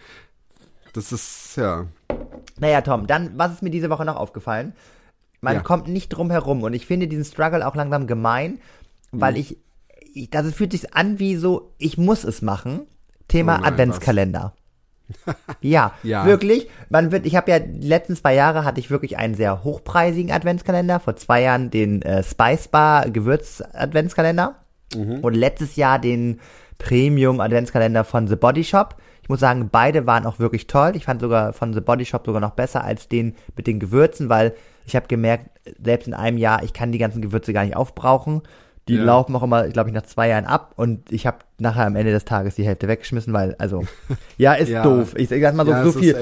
Das 0.93 1.13
ist, 1.13 1.57
ja. 1.57 1.87
Naja, 2.59 2.81
Tom, 2.83 3.07
dann, 3.07 3.33
was 3.37 3.53
ist 3.53 3.63
mir 3.63 3.71
diese 3.71 3.89
Woche 3.91 4.05
noch 4.05 4.17
aufgefallen? 4.17 4.73
Man 5.41 5.63
kommt 5.63 5.87
nicht 5.89 6.09
drum 6.09 6.31
herum 6.31 6.63
und 6.65 6.73
ich 6.75 6.85
finde 6.87 7.07
diesen 7.07 7.25
Struggle 7.25 7.65
auch 7.67 7.77
langsam 7.77 8.07
gemein, 8.09 8.59
weil 9.13 9.35
Mhm. 9.35 9.39
ich, 9.41 9.57
ich, 10.13 10.31
das 10.31 10.53
fühlt 10.53 10.73
sich 10.73 10.95
an 10.95 11.19
wie 11.21 11.37
so, 11.37 11.73
ich 11.79 11.97
muss 11.97 12.25
es 12.25 12.43
machen. 12.43 12.81
Thema 13.29 13.57
Oh 13.57 13.61
nein, 13.61 13.73
Adventskalender. 13.73 14.55
ja, 15.61 15.93
Ja. 16.03 16.27
wirklich. 16.27 16.69
Man 16.91 17.13
wird, 17.13 17.27
ich 17.27 17.37
habe 17.37 17.51
ja 17.51 17.59
die 17.59 17.87
letzten 17.87 18.17
zwei 18.17 18.35
Jahre 18.35 18.65
hatte 18.65 18.81
ich 18.81 18.91
wirklich 18.91 19.17
einen 19.19 19.35
sehr 19.35 19.65
hochpreisigen 19.65 20.33
Adventskalender. 20.33 21.01
Vor 21.01 21.17
zwei 21.17 21.43
Jahren 21.43 21.71
den 21.71 22.03
äh, 22.03 22.23
Spice 22.23 22.69
Bar 22.69 23.11
Gewürz 23.11 23.63
Adventskalender 23.73 24.57
Mhm. 24.95 25.19
und 25.21 25.35
letztes 25.35 25.77
Jahr 25.77 25.99
den 25.99 26.41
Premium 26.79 27.41
Adventskalender 27.41 28.05
von 28.05 28.27
The 28.27 28.37
Body 28.37 28.65
Shop. 28.65 28.97
Ich 29.23 29.29
muss 29.29 29.41
sagen, 29.41 29.69
beide 29.71 30.07
waren 30.07 30.25
auch 30.25 30.39
wirklich 30.39 30.67
toll. 30.67 30.93
Ich 30.95 31.05
fand 31.05 31.21
sogar 31.21 31.53
von 31.53 31.75
The 31.75 31.81
Body 31.83 32.07
Shop 32.07 32.25
sogar 32.25 32.41
noch 32.41 32.53
besser 32.53 32.85
als 32.85 33.07
den 33.09 33.35
mit 33.55 33.67
den 33.67 33.81
Gewürzen, 33.81 34.31
weil 34.31 34.55
ich 34.87 34.97
habe 34.97 35.07
gemerkt, 35.07 35.51
selbst 35.85 36.07
in 36.09 36.15
einem 36.15 36.39
Jahr, 36.39 36.63
ich 36.63 36.73
kann 36.73 36.93
die 36.93 36.97
ganzen 36.99 37.21
Gewürze 37.21 37.53
gar 37.53 37.65
nicht 37.65 37.77
aufbrauchen. 37.77 38.41
Die 38.89 38.95
Ja. 38.97 39.05
laufen 39.05 39.37
auch 39.37 39.43
immer, 39.43 39.69
glaube 39.69 39.91
ich, 39.91 39.95
nach 39.95 40.03
zwei 40.03 40.29
Jahren 40.29 40.47
ab 40.47 40.73
und 40.77 41.13
ich 41.13 41.27
habe 41.27 41.39
nachher 41.59 41.87
am 41.87 41.95
Ende 41.97 42.11
des 42.13 42.25
Tages 42.25 42.55
die 42.55 42.65
Hälfte 42.65 42.89
weggeschmissen, 42.89 43.33
weil, 43.33 43.55
also, 43.59 43.85
ja, 44.39 44.55
ist 44.55 44.71
Ja. 44.71 44.83
doof. 44.83 45.15
Ich 45.17 45.29
sag 45.29 45.55
mal 45.55 45.67
so, 45.67 45.73
Ja, 45.73 45.85
so 45.85 45.93
viel. 45.93 46.15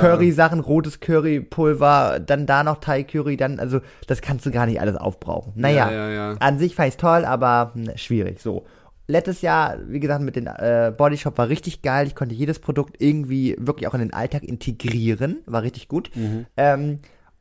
Curry-Sachen, 0.00 0.60
rotes 0.60 1.00
Currypulver, 1.00 2.20
dann 2.24 2.46
da 2.46 2.64
noch 2.64 2.78
Thai-Curry, 2.80 3.36
dann, 3.36 3.58
also, 3.60 3.80
das 4.06 4.20
kannst 4.22 4.46
du 4.46 4.50
gar 4.50 4.66
nicht 4.66 4.80
alles 4.80 4.96
aufbrauchen. 4.96 5.52
Naja, 5.56 5.90
Ja, 5.90 6.08
ja, 6.08 6.10
ja. 6.32 6.36
an 6.40 6.58
sich 6.58 6.74
fand 6.74 6.88
ich 6.88 6.96
toll, 6.96 7.24
aber 7.24 7.72
hm, 7.74 7.90
schwierig, 7.96 8.40
so. 8.40 8.64
Letztes 9.06 9.42
Jahr, 9.42 9.76
wie 9.86 10.00
gesagt, 10.00 10.22
mit 10.22 10.34
den 10.34 10.46
äh, 10.46 10.90
Body 10.96 11.18
Shop 11.18 11.36
war 11.36 11.50
richtig 11.50 11.82
geil. 11.82 12.06
Ich 12.06 12.14
konnte 12.14 12.34
jedes 12.34 12.58
Produkt 12.58 12.96
irgendwie 13.02 13.54
wirklich 13.58 13.86
auch 13.86 13.92
in 13.92 14.00
den 14.00 14.14
Alltag 14.14 14.42
integrieren. 14.44 15.42
War 15.44 15.60
richtig 15.62 15.88
gut. 15.88 16.10
Mhm. 16.14 16.46
Ähm, 16.56 17.00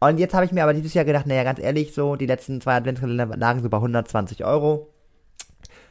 und 0.10 0.18
jetzt 0.18 0.34
habe 0.34 0.46
ich 0.46 0.52
mir 0.52 0.64
aber 0.64 0.74
dieses 0.74 0.94
Jahr 0.94 1.06
gedacht, 1.06 1.28
naja, 1.28 1.44
ganz 1.44 1.60
ehrlich, 1.60 1.94
so, 1.94 2.16
die 2.16 2.26
letzten 2.26 2.62
zwei 2.62 2.76
Adventskalender 2.76 3.38
lagen 3.38 3.62
so 3.62 3.70
bei 3.70 3.78
120 3.78 4.44
Euro. 4.46 4.90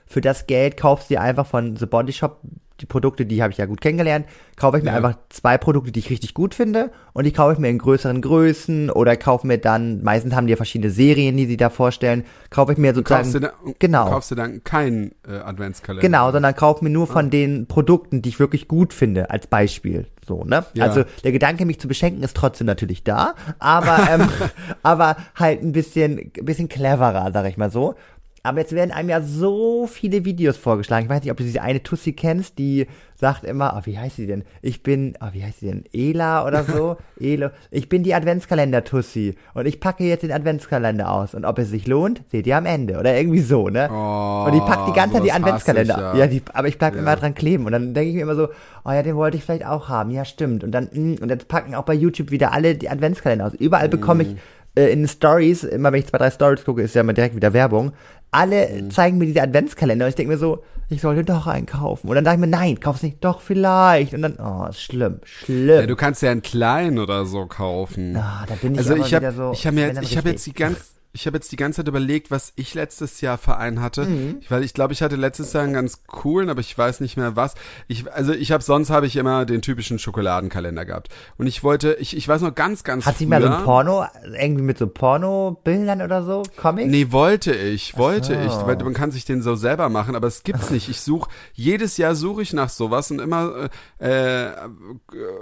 Für 0.07 0.21
das 0.21 0.47
Geld 0.47 0.77
kaufst 0.77 1.09
du 1.09 1.15
dir 1.15 1.21
einfach 1.21 1.47
von 1.47 1.77
The 1.77 1.87
Body 1.87 2.13
Shop 2.13 2.41
die 2.83 2.87
Produkte, 2.87 3.25
die 3.25 3.43
habe 3.43 3.53
ich 3.53 3.59
ja 3.59 3.67
gut 3.67 3.81
kennengelernt, 3.81 4.27
kaufe 4.57 4.77
ich 4.79 4.85
mir 4.85 4.91
Ja. 4.91 4.97
einfach 4.97 5.15
zwei 5.31 5.57
Produkte, 5.57 5.93
die 5.93 6.01
ich 6.01 6.11
richtig 6.11 6.35
gut 6.35 6.55
finde 6.55 6.91
und 7.13 7.25
die 7.25 7.33
kaufe 7.33 7.55
ich 7.55 7.59
mir 7.59 7.69
in 7.71 7.79
größeren 7.79 8.21
Größen 8.21 8.91
oder 8.91 9.17
kaufe 9.17 9.47
mir 9.47 9.59
dann, 9.59 10.03
meistens 10.03 10.35
haben 10.35 10.47
die 10.47 10.51
ja 10.51 10.57
verschiedene 10.57 10.91
Serien, 10.91 11.37
die 11.37 11.47
sie 11.47 11.57
da 11.57 11.71
vorstellen, 11.71 12.25
kaufe 12.51 12.73
ich 12.73 12.79
mir 12.79 12.95
sozusagen, 12.95 13.23
Kaufst 13.23 13.35
du, 13.35 13.41
dann, 13.41 13.53
genau. 13.79 14.11
kaufst 14.11 14.31
du 14.31 14.35
dann 14.35 14.65
keinen 14.65 15.13
äh, 15.27 15.37
Adventskalender? 15.37 16.03
Genau, 16.03 16.33
sondern 16.33 16.55
kauf 16.55 16.83
mir 16.83 16.91
nur 16.91 17.07
von 17.07 17.31
den 17.31 17.67
Produkten, 17.67 18.21
die 18.23 18.29
ich 18.31 18.41
wirklich 18.41 18.69
gut 18.69 18.93
finde, 18.93 19.31
als 19.31 19.47
Beispiel. 19.47 20.07
So, 20.27 20.45
ne? 20.45 20.65
Ja. 20.75 20.85
Also 20.85 21.05
der 21.25 21.33
Gedanke, 21.33 21.65
mich 21.67 21.81
zu 21.81 21.89
beschenken, 21.89 22.23
ist 22.23 22.37
trotzdem 22.37 22.67
natürlich 22.67 23.03
da, 23.05 23.35
aber, 23.59 24.09
ähm, 24.11 24.29
aber 24.83 25.17
halt 25.35 25.63
ein 25.63 25.73
bisschen, 25.73 26.19
ein 26.19 26.45
bisschen 26.45 26.69
cleverer, 26.69 27.31
sag 27.33 27.47
ich 27.49 27.57
mal 27.57 27.71
so. 27.71 27.95
Aber 28.45 28.59
jetzt 28.59 28.73
werden 28.73 28.91
einem 28.91 29.09
ja 29.09 29.21
so 29.21 29.87
viele 29.87 30.25
Videos 30.25 30.57
vorgeschlagen. 30.57 31.05
Ich 31.05 31.11
weiß 31.11 31.23
nicht, 31.23 31.31
ob 31.31 31.37
du 31.37 31.45
diese 31.45 31.63
eine 31.63 31.83
Tussi 31.83 32.13
kennst, 32.13 32.59
die 32.59 32.89
sagt 33.15 33.45
immer, 33.45 33.77
oh, 33.79 33.87
wie 33.87 33.97
heißt 33.97 34.17
sie 34.17 34.27
denn? 34.27 34.43
Ich 34.63 34.83
bin, 34.83 35.17
oh, 35.21 35.29
wie 35.31 35.45
heißt 35.45 35.61
sie 35.61 35.67
denn? 35.67 35.85
Ela 35.93 36.45
oder 36.45 36.65
so? 36.65 36.97
Elo. 37.21 37.51
Ich 37.71 37.89
bin 37.89 38.03
die 38.03 38.15
Adventskalender-Tussi. 38.15 39.37
Und 39.55 39.67
ich 39.67 39.79
packe 39.79 40.03
jetzt 40.03 40.23
den 40.23 40.33
Adventskalender 40.33 41.09
aus. 41.13 41.35
Und 41.35 41.45
ob 41.45 41.57
es 41.61 41.71
sich 41.71 41.87
lohnt, 41.87 42.23
seht 42.33 42.49
ihr 42.49 42.57
am 42.57 42.67
Ende. 42.67 42.99
Oder 42.99 43.17
irgendwie 43.17 43.41
so, 43.41 43.69
ne? 43.69 43.89
Oh, 43.93 44.45
Und 44.47 44.55
die 44.55 44.61
packt 44.61 44.89
die 44.89 44.93
ganze 44.93 45.17
Zeit 45.19 45.25
die 45.25 45.33
Adventskalender. 45.33 45.95
ich, 45.95 46.01
ja. 46.01 46.15
ja. 46.17 46.27
die, 46.27 46.43
aber 46.53 46.67
ich 46.67 46.79
bleib 46.79 46.95
Ja. 46.95 47.01
immer 47.01 47.15
dran 47.15 47.35
kleben. 47.37 47.67
Und 47.67 47.73
dann 47.73 47.95
denke 47.95 48.11
ich 48.11 48.17
mir 48.17 48.23
immer 48.23 48.35
so, 48.35 48.49
oh 48.85 48.91
ja, 48.91 49.05
den 49.05 49.15
wollte 49.15 49.37
ich 49.37 49.45
vielleicht 49.45 49.67
auch 49.67 49.89
haben. 49.89 50.11
Ja, 50.11 50.25
stimmt. 50.25 50.65
Und 50.65 50.73
dann, 50.73 50.89
mm, 50.93 51.23
und 51.23 51.29
jetzt 51.29 51.47
packen 51.47 51.77
auch 51.77 51.85
bei 51.85 51.95
YouTube 51.95 52.33
wieder 52.33 52.53
alle 52.53 52.75
die 52.75 52.91
Adventskalender 52.91 53.47
aus. 53.47 53.55
Überall 53.55 53.89
bekomme 53.89 54.25
ich 54.25 54.37
äh, 54.75 54.93
in 54.93 55.07
Stories, 55.07 55.65
immer 55.65 55.93
wenn 55.93 56.01
ich 56.01 56.07
zwei, 56.07 56.19
drei 56.19 56.31
Stories 56.31 56.65
gucke, 56.65 56.83
ist 56.83 56.95
ja 56.95 57.03
immer 57.03 57.13
direkt 57.13 57.37
wieder 57.37 57.53
Werbung. 57.53 57.93
Alle 58.33 58.89
zeigen 58.89 59.19
mir 59.19 59.27
diese 59.27 59.43
Adventskalender 59.43 60.07
und 60.07 60.09
ich 60.09 60.15
denke 60.15 60.33
mir 60.33 60.39
so, 60.39 60.65
ich 60.89 61.01
sollte 61.01 61.25
doch 61.25 61.47
einen 61.47 61.67
kaufen. 61.67 62.09
Und 62.09 62.15
dann 62.15 62.25
sage 62.25 62.37
ich 62.37 62.41
mir, 62.41 62.47
nein, 62.47 62.79
kauf's 62.81 63.03
nicht. 63.03 63.23
Doch, 63.25 63.41
vielleicht. 63.41 64.15
Und 64.15 64.23
dann, 64.23 64.37
oh, 64.39 64.67
ist 64.69 64.83
schlimm, 64.83 65.21
schlimm. 65.25 65.81
Ja, 65.81 65.87
du 65.87 65.97
kannst 65.97 66.23
ja 66.23 66.31
einen 66.31 66.43
kleinen 66.43 66.99
oder 66.99 67.25
so 67.25 67.47
kaufen. 67.47 68.17
ah, 68.17 68.45
da 68.47 68.55
bin 68.55 68.73
ich 68.73 68.79
also 68.79 68.97
ich 68.97 69.15
habe 69.15 69.27
wieder 69.27 69.33
so. 69.33 69.53
ich 69.53 69.67
habe 69.67 69.77
wenn 69.77 69.97
jetzt, 69.97 70.03
ich 70.03 70.17
richtig. 70.17 70.33
jetzt 70.33 70.47
die 70.47 70.53
ganz 70.53 70.92
ich 71.15 71.27
habe 71.27 71.37
jetzt 71.37 71.53
die 71.53 71.57
ganze 71.57 71.79
Zeit 71.79 71.89
überlegt, 71.89 72.31
was 72.31 72.55
ich 72.57 72.73
letztes 72.73 73.21
Jahr 73.21 73.37
für 73.37 73.59
einen 73.59 73.83
hatte. 73.83 74.07
Mhm. 74.07 74.39
Ich, 74.41 74.51
weil 74.51 74.65
ich 74.65 74.73
glaube, 74.73 74.95
ich 74.95 75.03
hatte 75.03 75.17
letztes 75.17 75.53
Jahr 75.53 75.65
einen 75.65 75.75
ganz 75.75 76.05
coolen, 76.07 76.49
aber 76.49 76.61
ich 76.61 76.77
weiß 76.77 77.01
nicht 77.01 77.19
mehr 77.19 77.37
was. 77.37 77.55
Ich, 77.87 78.11
also 78.11 78.33
ich 78.33 78.51
habe 78.51 78.63
sonst 78.63 78.89
habe 78.89 79.07
ich 79.07 79.17
immer 79.17 79.45
den 79.45 79.61
typischen 79.61 79.99
Schokoladenkalender 79.99 80.87
gehabt. 80.87 81.11
Und 81.37 81.47
ich 81.47 81.63
wollte, 81.63 81.99
ich, 82.01 82.17
ich 82.17 82.27
weiß 82.27 82.41
noch 82.41 82.55
ganz, 82.55 82.83
ganz 82.83 83.05
Hat 83.05 83.19
sie 83.19 83.27
früher, 83.27 83.41
mal 83.41 83.43
so 83.43 83.49
ein 83.49 83.65
Porno, 83.65 84.07
irgendwie 84.41 84.63
mit 84.63 84.79
so 84.79 84.87
Porno-Bildern 84.87 86.01
oder 86.01 86.25
so? 86.25 86.45
Comic? 86.57 86.87
Nee, 86.87 87.09
wollte 87.11 87.55
ich, 87.55 87.99
wollte 87.99 88.35
so. 88.35 88.47
ich, 88.47 88.67
weil 88.67 88.77
man 88.77 88.95
kann 88.95 89.11
sich 89.11 89.27
den 89.27 89.43
so 89.43 89.55
selber 89.55 89.91
machen, 89.91 90.17
aber 90.17 90.29
es 90.29 90.45
gibt's 90.45 90.71
nicht. 90.71 90.89
Ich 90.89 91.03
suche, 91.03 91.29
jedes 91.53 91.99
Jahr 91.99 92.15
suche 92.15 92.41
ich 92.41 92.55
nach 92.55 92.71
sowas 92.71 93.11
und 93.11 93.19
immer 93.19 93.69
äh, 93.99 94.45
äh, 94.45 94.53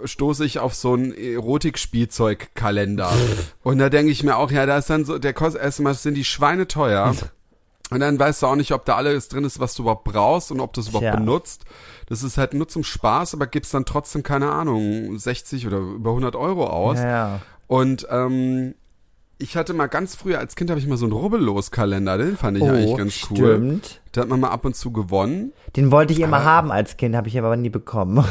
stoße 0.05 0.45
ich 0.45 0.59
auf 0.59 0.75
so 0.75 0.95
einen 0.95 1.13
Erotik-Spielzeug-Kalender. 1.13 3.13
und 3.63 3.79
da 3.79 3.89
denke 3.89 4.11
ich 4.11 4.25
mir 4.25 4.37
auch, 4.37 4.51
ja, 4.51 4.67
da 4.67 4.79
ist 4.79 4.91
dann 4.91 5.05
so, 5.05 5.19
der 5.19 5.33
kostet 5.33 5.60
erstmal 5.61 5.95
sind 5.95 6.15
die 6.15 6.25
Schweine 6.25 6.67
teuer. 6.69 7.15
Und 7.91 8.01
dann 8.01 8.19
weißt 8.19 8.43
du 8.43 8.47
auch 8.47 8.55
nicht, 8.57 8.73
ob 8.73 8.85
da 8.85 8.95
alles 8.97 9.29
drin 9.29 9.43
ist, 9.45 9.59
was 9.59 9.75
du 9.75 9.83
überhaupt 9.83 10.05
brauchst 10.05 10.53
und 10.53 10.61
ob 10.61 10.73
du 10.73 10.81
es 10.81 10.89
überhaupt 10.89 11.07
Tja. 11.11 11.17
benutzt. 11.17 11.65
Das 12.07 12.23
ist 12.23 12.39
halt 12.39 12.55
nur 12.55 12.69
zum 12.69 12.85
Spaß, 12.85 13.35
aber 13.35 13.47
gibt's 13.49 13.71
dann 13.71 13.85
trotzdem, 13.85 14.23
keine 14.23 14.51
Ahnung, 14.53 15.19
60 15.19 15.67
oder 15.67 15.79
über 15.79 16.11
100 16.11 16.37
Euro 16.37 16.67
aus. 16.69 16.99
Ja, 16.99 17.09
ja. 17.09 17.41
Und 17.67 18.07
ähm, 18.11 18.75
ich 19.39 19.57
hatte 19.57 19.73
mal 19.75 19.87
ganz 19.89 20.15
früher, 20.15 20.39
als 20.39 20.55
Kind 20.55 20.71
habe 20.71 20.79
ich 20.79 20.87
mal 20.87 20.99
so 20.99 21.07
einen 21.07 21.13
Rubbellos-Kalender, 21.15 22.19
den 22.19 22.37
fand 22.37 22.59
ich 22.59 22.63
eigentlich 22.65 22.97
ganz 22.97 23.27
cool. 23.31 23.39
Oh, 23.39 23.57
stimmt. 23.57 24.01
Da 24.13 24.21
hat 24.21 24.29
man 24.29 24.39
mal 24.39 24.51
ab 24.51 24.65
und 24.65 24.77
zu 24.77 24.93
gewonnen. 24.93 25.53
Den 25.77 25.91
wollte 25.91 26.13
ich 26.13 26.21
immer 26.21 26.37
Aber- 26.39 26.47
haben 26.47 26.71
als 26.73 26.97
Kind, 26.97 27.17
habe 27.17 27.27
ich 27.29 27.39
aber 27.39 27.57
nie 27.57 27.71
bekommen. 27.71 28.25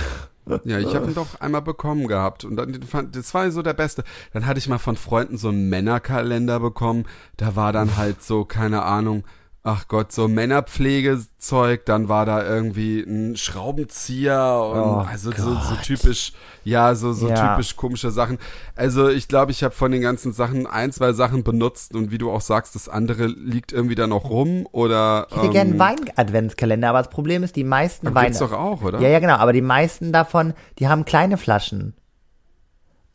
Ja, 0.63 0.79
ich 0.79 0.95
habe 0.95 1.07
ihn 1.07 1.15
doch 1.15 1.39
einmal 1.39 1.61
bekommen 1.61 2.07
gehabt 2.07 2.43
und 2.43 2.55
dann 2.55 2.81
fand, 2.83 3.15
das 3.15 3.33
war 3.33 3.49
so 3.51 3.61
der 3.61 3.73
beste. 3.73 4.03
Dann 4.33 4.45
hatte 4.45 4.59
ich 4.59 4.67
mal 4.67 4.77
von 4.77 4.95
Freunden 4.95 5.37
so 5.37 5.49
einen 5.49 5.69
Männerkalender 5.69 6.59
bekommen. 6.59 7.05
Da 7.37 7.55
war 7.55 7.73
dann 7.73 7.97
halt 7.97 8.23
so 8.23 8.45
keine 8.45 8.83
Ahnung 8.83 9.23
ach 9.69 9.87
Gott, 9.87 10.11
so 10.11 10.27
Männerpflegezeug, 10.27 11.85
dann 11.85 12.09
war 12.09 12.25
da 12.25 12.43
irgendwie 12.43 13.01
ein 13.01 13.35
Schraubenzieher 13.37 14.61
und 14.71 14.79
Oh 14.79 15.05
also 15.07 15.31
so, 15.31 15.55
so 15.55 15.75
typisch, 15.83 16.33
ja, 16.63 16.95
so, 16.95 17.13
so 17.13 17.29
Ja. 17.29 17.49
typisch 17.55 17.75
komische 17.75 18.11
Sachen. 18.11 18.39
Also 18.75 19.09
ich 19.09 19.27
glaube, 19.27 19.51
ich 19.51 19.63
habe 19.63 19.73
von 19.73 19.91
den 19.91 20.01
ganzen 20.01 20.33
Sachen 20.33 20.65
ein, 20.67 20.91
zwei 20.91 21.13
Sachen 21.13 21.43
benutzt 21.43 21.95
und 21.95 22.11
wie 22.11 22.17
du 22.17 22.31
auch 22.31 22.41
sagst, 22.41 22.75
das 22.75 22.89
andere 22.89 23.27
liegt 23.27 23.71
irgendwie 23.71 23.95
da 23.95 24.07
noch 24.07 24.29
rum 24.29 24.67
oder. 24.71 25.27
Ich 25.29 25.35
hätte 25.37 25.49
gerne 25.49 25.71
einen 25.71 25.79
Wein-Adventskalender, 25.79 26.89
aber 26.89 26.99
das 26.99 27.09
Problem 27.09 27.43
ist, 27.43 27.55
die 27.55 27.63
meisten 27.63 28.13
Weine. 28.13 28.27
gibt's 28.27 28.39
doch 28.39 28.53
auch, 28.53 28.81
oder? 28.81 28.99
Ja, 28.99 29.09
ja, 29.09 29.19
genau, 29.19 29.35
aber 29.35 29.53
die 29.53 29.61
meisten 29.61 30.11
davon, 30.11 30.53
die 30.79 30.87
haben 30.87 31.05
kleine 31.05 31.37
Flaschen. 31.37 31.93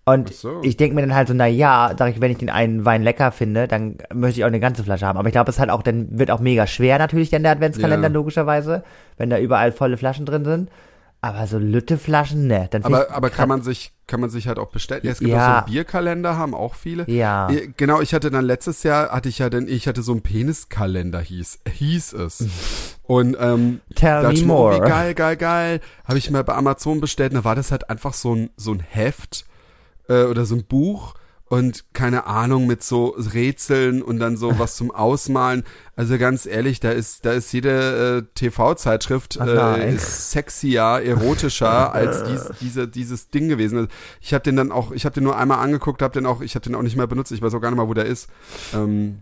Und 0.07 0.35
so. 0.35 0.61
ich 0.63 0.77
denke 0.77 0.95
mir 0.95 1.01
dann 1.01 1.15
halt 1.15 1.29
so, 1.29 1.35
na 1.35 1.47
ja, 1.47 1.95
sag 1.99 2.15
ich, 2.15 2.21
wenn 2.21 2.31
ich 2.31 2.37
den 2.39 2.51
einen 2.51 2.85
Wein 2.85 3.03
lecker 3.03 3.33
finde, 3.33 3.67
dann 3.67 3.97
möchte 4.13 4.39
ich 4.41 4.45
auch 4.45 4.49
eine 4.49 4.61
ganze 4.61 4.85
Flasche 4.85 5.07
haben. 5.07 5.19
Aber 5.19 5.29
ich 5.29 5.33
glaube, 5.33 5.51
es 5.51 5.59
halt 5.59 5.71
auch, 5.71 5.83
dann 5.83 6.19
wird 6.19 6.31
auch 6.31 6.41
mega 6.41 6.67
schwer 6.67 6.99
natürlich 6.99 7.31
dann 7.31 7.43
der 7.43 7.53
Adventskalender 7.53 8.09
Ja. 8.09 8.13
logischerweise, 8.15 8.85
wenn 9.17 9.31
da 9.31 9.39
überall 9.39 9.73
volle 9.73 9.97
Flaschen 9.97 10.27
drin 10.27 10.45
sind. 10.45 10.71
Aber 11.23 11.47
so 11.47 11.57
Lütteflaschen, 11.57 12.49
ne. 12.49 12.69
Dann 12.71 12.85
Aber, 12.85 13.11
aber 13.11 13.31
kann 13.31 13.49
man 13.49 13.63
sich, 13.63 13.95
kann 14.07 14.21
man 14.21 14.29
sich 14.29 14.47
halt 14.47 14.59
auch 14.59 14.69
bestellen. 14.71 15.01
Ja, 15.05 15.13
es 15.13 15.21
gibt 15.21 15.31
Ja. 15.31 15.39
auch 15.39 15.47
so 15.53 15.57
einen 15.65 15.73
Bierkalender, 15.73 16.37
haben 16.37 16.55
auch 16.55 16.75
viele. 16.75 17.09
Ja. 17.11 17.49
Genau, 17.79 18.03
ich 18.03 18.13
hatte 18.13 18.31
dann 18.31 18.45
letztes 18.45 18.83
Jahr, 18.83 19.09
hatte 19.11 19.31
ich 19.31 19.39
ja 19.39 19.49
dann, 19.49 19.67
ich 19.67 19.89
hatte 19.89 20.03
so 20.03 20.13
einen 20.13 20.21
Peniskalender, 20.21 21.21
hieß, 21.21 21.61
hieß 21.67 22.13
es. 22.13 22.45
Und, 23.05 23.39
ähm, 23.41 23.81
Tell 23.95 24.31
me 24.35 24.43
more. 24.45 24.81
Geil, 24.81 25.15
geil, 25.15 25.37
geil. 25.37 25.81
Habe 26.07 26.19
ich 26.19 26.31
mir 26.31 26.45
bei 26.45 26.55
Amazon 26.55 27.01
bestellt. 27.01 27.35
Da 27.35 27.43
war 27.43 27.55
das 27.55 27.71
halt 27.71 27.89
einfach 27.89 28.13
so 28.13 28.35
ein, 28.35 28.51
so 28.59 28.73
ein 28.73 28.81
Heft, 28.81 29.47
äh, 30.09 30.25
oder 30.25 30.45
so 30.45 30.57
ein 30.57 30.65
Buch. 30.65 31.15
Und 31.47 31.85
keine 31.93 32.27
Ahnung, 32.27 32.67
mit 32.67 32.83
so 32.83 33.15
Rätseln 33.19 34.03
und 34.03 34.19
dann 34.19 34.37
so 34.37 34.59
was 34.59 34.77
zum 34.77 34.91
Ausmalen. 34.91 35.63
Also 35.95 36.17
ganz 36.17 36.47
ehrlich, 36.47 36.81
da 36.81 36.91
ist, 36.91 37.27
da 37.27 37.33
ist 37.33 37.53
jede 37.53 38.25
äh, 38.25 38.35
TV-Zeitschrift 38.35 39.37
äh, 39.37 39.95
ist 39.95 40.31
sexier, 40.33 41.03
erotischer 41.05 41.93
als 41.95 42.25
dies, 42.25 42.51
diese, 42.61 42.89
dieses 42.89 43.29
Ding 43.29 43.49
gewesen. 43.49 43.77
Also 43.77 43.89
ich 44.23 44.33
habe 44.33 44.43
den 44.43 44.57
dann 44.57 44.73
auch, 44.73 44.91
ich 44.91 45.05
habe 45.05 45.15
den 45.15 45.25
nur 45.25 45.37
einmal 45.37 45.59
angeguckt, 45.59 46.01
habe 46.01 46.15
den 46.15 46.25
auch, 46.27 46.41
ich 46.41 46.55
habe 46.55 46.65
den 46.65 46.75
auch 46.75 46.83
nicht 46.83 46.97
mehr 46.97 47.07
benutzt. 47.07 47.31
Ich 47.31 47.43
weiß 47.43 47.55
auch 47.55 47.61
gar 47.61 47.71
nicht 47.71 47.79
mal, 47.79 47.89
wo 47.89 47.95
der 47.95 48.07
ist. 48.07 48.29
Ähm, 48.73 49.19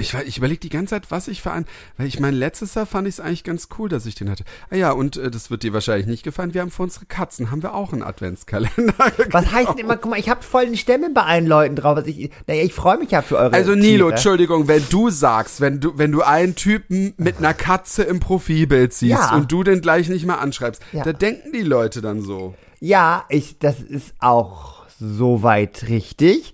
ich, 0.00 0.14
ich 0.14 0.38
überlege 0.38 0.60
die 0.60 0.68
ganze 0.68 0.90
Zeit, 0.90 1.10
was 1.10 1.28
ich 1.28 1.42
für 1.42 1.52
ein, 1.52 1.66
weil 1.96 2.06
ich 2.06 2.20
mein 2.20 2.34
letztes 2.34 2.74
Jahr 2.74 2.86
fand 2.86 3.06
ich 3.08 3.14
es 3.14 3.20
eigentlich 3.20 3.44
ganz 3.44 3.68
cool, 3.78 3.88
dass 3.88 4.06
ich 4.06 4.14
den 4.14 4.30
hatte. 4.30 4.44
Ah 4.70 4.76
ja, 4.76 4.90
und 4.92 5.16
äh, 5.16 5.30
das 5.30 5.50
wird 5.50 5.62
dir 5.62 5.72
wahrscheinlich 5.72 6.06
nicht 6.06 6.22
gefallen. 6.22 6.54
Wir 6.54 6.60
haben 6.62 6.70
für 6.70 6.82
unsere 6.82 7.06
Katzen 7.06 7.50
haben 7.50 7.62
wir 7.62 7.74
auch 7.74 7.92
einen 7.92 8.02
Adventskalender. 8.02 8.94
Was 9.30 9.52
heißt 9.52 9.70
denn 9.70 9.78
immer, 9.78 9.96
guck 9.96 10.10
mal, 10.12 10.18
ich 10.18 10.28
habe 10.28 10.42
voll 10.42 10.66
den 10.66 10.76
Stämme 10.76 11.10
bei 11.10 11.22
allen 11.22 11.46
Leuten 11.46 11.76
drauf. 11.76 11.96
Also 11.96 12.10
ich, 12.10 12.30
naja, 12.46 12.62
ich 12.62 12.74
freue 12.74 12.98
mich 12.98 13.10
ja 13.10 13.22
für 13.22 13.36
eure 13.38 13.52
Also 13.52 13.74
Nilo, 13.74 14.06
Tiere. 14.06 14.10
Entschuldigung, 14.12 14.68
wenn 14.68 14.82
du 14.90 15.10
sagst, 15.10 15.60
wenn 15.60 15.80
du, 15.80 15.96
wenn 15.98 16.12
du 16.12 16.22
einen 16.22 16.54
Typen 16.54 17.14
mit 17.16 17.38
einer 17.38 17.54
Katze 17.54 18.02
im 18.02 18.20
Profilbild 18.20 18.92
siehst 18.92 19.10
Ja. 19.12 19.34
und 19.36 19.50
du 19.52 19.62
den 19.62 19.80
gleich 19.80 20.08
nicht 20.08 20.26
mehr 20.26 20.40
anschreibst, 20.40 20.82
Ja. 20.92 21.02
da 21.04 21.12
denken 21.12 21.52
die 21.52 21.62
Leute 21.62 22.02
dann 22.02 22.20
so. 22.20 22.54
Ja, 22.80 23.24
ich, 23.28 23.58
das 23.58 23.80
ist 23.80 24.14
auch 24.18 24.84
soweit 24.98 25.86
richtig. 25.88 26.52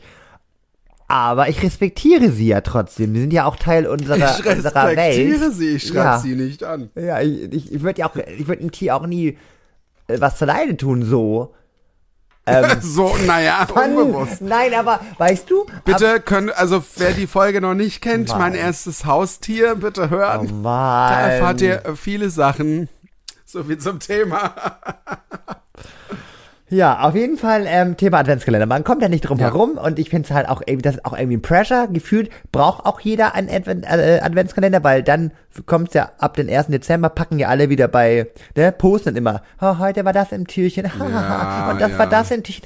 Aber 1.08 1.48
ich 1.48 1.62
respektiere 1.62 2.30
sie 2.30 2.48
ja 2.48 2.60
trotzdem. 2.62 3.14
Sie 3.14 3.20
sind 3.20 3.32
ja 3.32 3.44
auch 3.44 3.56
Teil 3.56 3.86
unserer, 3.86 4.16
Ich 4.16 4.46
unserer 4.46 4.88
respektiere 4.88 5.40
Welt. 5.40 5.54
sie, 5.54 5.68
ich 5.76 5.86
schreibe 5.88 5.98
ja. 5.98 6.18
sie 6.18 6.34
nicht 6.34 6.64
an. 6.64 6.90
Ja, 6.94 7.20
ich, 7.20 7.52
ich, 7.52 7.72
ich 7.72 7.82
würde 7.82 8.00
ja 8.00 8.08
auch, 8.08 8.16
ich 8.16 8.46
würde 8.46 8.62
dem 8.62 8.72
Tier 8.72 8.96
auch 8.96 9.06
nie 9.06 9.36
äh, 10.08 10.20
was 10.20 10.38
zu 10.38 10.44
Leide 10.44 10.76
tun, 10.76 11.04
so. 11.04 11.54
so, 12.80 13.16
naja, 13.24 13.68
Mann, 13.72 13.96
unbewusst. 13.96 14.40
nein, 14.40 14.74
aber 14.74 15.00
weißt 15.18 15.48
du? 15.48 15.64
Bitte 15.84 16.18
können, 16.20 16.50
also 16.50 16.82
wer 16.96 17.12
die 17.12 17.28
Folge 17.28 17.60
noch 17.60 17.74
nicht 17.74 18.00
kennt, 18.00 18.30
Mann. 18.30 18.38
mein 18.38 18.54
erstes 18.54 19.04
Haustier, 19.04 19.76
bitte 19.76 20.04
Ab, 20.04 20.10
oh 20.10 20.16
hören. 20.16 20.62
Mann. 20.62 21.12
Da 21.12 21.20
erfahrt 21.20 21.60
ihr 21.60 21.82
viele 21.94 22.30
Sachen. 22.30 22.88
So 23.44 23.62
viel 23.62 23.78
zum 23.78 24.00
Thema. 24.00 24.54
Ja, 26.72 27.00
auf 27.00 27.14
jeden 27.14 27.37
Fall 27.37 27.64
ähm, 27.66 27.96
Thema 27.98 28.18
Adventskalender. 28.18 28.66
Man 28.66 28.82
kommt 28.82 29.02
ja 29.02 29.08
nicht 29.08 29.22
drum 29.28 29.38
Ja. 29.38 29.46
herum 29.46 29.72
und 29.72 29.98
ich 29.98 30.08
finde 30.11 30.26
es 30.28 30.35
halt 30.35 30.48
auch 30.48 30.62
irgendwie, 30.64 30.82
das 30.82 30.94
ist 30.96 31.04
auch 31.04 31.12
irgendwie 31.12 31.37
ein 31.37 31.42
Pressure. 31.42 31.87
Gefühlt 31.88 32.30
braucht 32.50 32.87
auch 32.87 32.98
jeder 33.00 33.35
einen 33.35 33.50
Advent, 33.50 33.85
äh, 33.85 34.20
Adventskalender, 34.22 34.82
weil 34.82 35.02
dann 35.02 35.32
kommt's 35.66 35.92
ja 35.92 36.12
ab 36.18 36.35
den 36.35 36.48
1. 36.48 36.68
Dezember, 36.68 37.11
packen 37.11 37.38
ja 37.38 37.48
alle 37.48 37.68
wieder 37.68 37.87
bei, 37.87 38.26
ne, 38.56 38.72
posten 38.72 39.16
immer, 39.16 39.42
oh, 39.61 39.76
heute 39.78 40.02
war 40.06 40.14
das 40.14 40.32
im 40.32 40.46
Türchen, 40.46 40.90
Ja, 40.98 41.70
und 41.70 41.78
das 41.78 41.90
ja. 41.92 41.98
war 41.98 42.06
das 42.06 42.30
im 42.30 42.42
Türchen, 42.42 42.62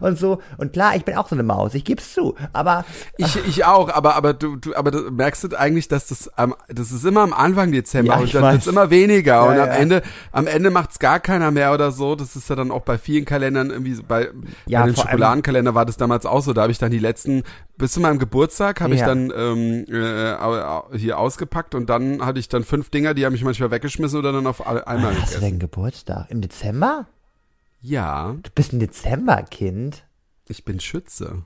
und 0.00 0.18
so. 0.18 0.40
Und 0.58 0.72
klar, 0.72 0.96
ich 0.96 1.04
bin 1.04 1.16
auch 1.16 1.28
so 1.28 1.36
eine 1.36 1.44
Maus, 1.44 1.74
ich 1.74 1.84
geb's 1.84 2.12
zu, 2.12 2.34
aber 2.52 2.84
Ich, 3.18 3.36
ich 3.46 3.64
auch, 3.64 3.88
aber, 3.88 4.16
aber 4.16 4.34
du, 4.34 4.56
du, 4.56 4.74
aber 4.74 4.90
du 4.90 5.12
merkst 5.12 5.44
du 5.44 5.56
eigentlich, 5.56 5.86
dass 5.86 6.08
das 6.08 6.28
am, 6.36 6.56
das 6.68 6.90
ist 6.90 7.04
immer 7.04 7.20
am 7.20 7.32
Anfang 7.32 7.70
Dezember 7.70 8.18
und 8.18 8.34
dann 8.34 8.42
weiß. 8.42 8.52
wird's 8.54 8.66
immer 8.66 8.90
weniger 8.90 9.46
und 9.46 9.60
am. 9.60 9.70
Ende, 9.70 10.02
am 10.32 10.48
Ende 10.48 10.70
macht's 10.70 10.98
gar 10.98 11.20
keiner 11.20 11.52
mehr 11.52 11.72
oder 11.72 11.92
so. 11.92 12.16
Das 12.16 12.34
ist 12.34 12.50
ja 12.50 12.56
dann 12.56 12.72
auch 12.72 12.82
bei 12.82 12.98
vielen 12.98 13.11
Kalendern 13.20 13.70
irgendwie 13.70 14.00
bei, 14.02 14.30
Ja, 14.66 14.80
bei 14.80 14.86
den 14.86 14.96
Schokoladenkalender 14.96 15.74
war 15.74 15.84
das 15.84 15.96
damals 15.98 16.24
auch 16.26 16.40
so. 16.42 16.52
Da 16.54 16.62
habe 16.62 16.72
ich 16.72 16.78
dann 16.78 16.90
die 16.90 16.98
letzten, 16.98 17.42
bis 17.76 17.92
zu 17.92 18.00
meinem 18.00 18.18
Geburtstag 18.18 18.80
habe 18.80 18.94
ich 18.94 19.00
Ja. 19.00 19.06
dann 19.06 19.30
ähm, 19.36 19.84
äh, 19.88 20.98
hier 20.98 21.18
ausgepackt 21.18 21.74
und 21.74 21.90
dann 21.90 22.24
hatte 22.24 22.38
ich 22.40 22.48
dann 22.48 22.64
fünf 22.64 22.88
Dinger, 22.90 23.14
die 23.14 23.24
habe 23.26 23.34
ich 23.34 23.44
manchmal 23.44 23.70
weggeschmissen 23.70 24.18
oder 24.18 24.32
dann 24.32 24.46
auf 24.46 24.66
einmal 24.66 25.10
hast 25.10 25.14
du 25.14 25.20
gegessen. 25.20 25.40
denn 25.42 25.58
Geburtstag? 25.58 26.30
Im 26.30 26.40
Dezember? 26.40 27.06
Ja, 27.80 28.34
Du 28.42 28.50
bist 28.54 28.72
ein 28.72 28.80
Dezemberkind. 28.80 30.04
ich 30.48 30.64
bin 30.64 30.80
Schütze. 30.80 31.42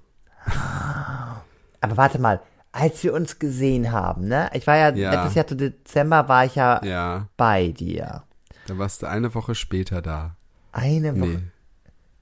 Aber 1.80 1.96
warte 1.96 2.18
mal, 2.20 2.40
als 2.72 3.02
wir 3.04 3.14
uns 3.14 3.38
gesehen 3.38 3.92
haben, 3.92 4.28
ne? 4.28 4.50
Ich 4.52 4.66
war 4.66 4.76
ja, 4.76 4.90
Ja. 4.94 5.12
letztes 5.12 5.34
Jahr 5.34 5.46
zu 5.46 5.56
Dezember 5.56 6.28
war 6.28 6.44
ich 6.44 6.54
ja, 6.56 6.84
Ja, 6.84 7.28
bei 7.36 7.68
dir. 7.68 8.24
dann 8.66 8.78
warst 8.78 9.02
du 9.02 9.06
eine 9.08 9.34
Woche 9.34 9.54
später 9.54 10.02
da. 10.02 10.36
Eine 10.72 11.18
Woche. 11.18 11.28
Nee. 11.28 11.38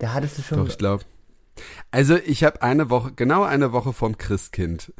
Da 0.04 0.12
hattest 0.12 0.36
du 0.36 0.42
schon. 0.42 0.58
Doch, 0.58 0.68
ich 0.68 0.76
glaube. 0.76 1.02
Also 1.90 2.16
ich 2.16 2.44
habe 2.44 2.60
eine 2.60 2.90
Woche, 2.90 3.12
genau 3.12 3.42
eine 3.42 3.72
Woche 3.72 3.94
vom 3.94 4.18
Christkind. 4.18 4.92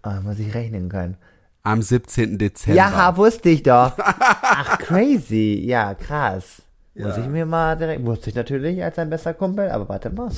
Ah, 0.00 0.22
muss 0.22 0.38
ich 0.38 0.54
rechnen 0.54 0.88
können. 0.88 1.18
Am 1.64 1.82
17. 1.82 2.38
Dezember. 2.38 2.78
Ja, 2.78 3.14
wusste 3.18 3.50
ich 3.50 3.62
doch. 3.62 3.92
Ach, 3.98 4.78
crazy. 4.78 5.60
Ja, 5.66 5.92
krass. 5.94 6.62
Muss 6.96 7.16
Ja. 7.16 7.22
ich 7.24 7.28
mir 7.28 7.44
mal 7.44 7.76
direkt, 7.76 8.04
wusste 8.06 8.30
ich 8.30 8.36
natürlich 8.36 8.80
als 8.84 8.98
ein 9.00 9.10
bester 9.10 9.34
Kumpel, 9.34 9.68
aber 9.68 9.88
warte 9.88 10.10
mal. 10.10 10.30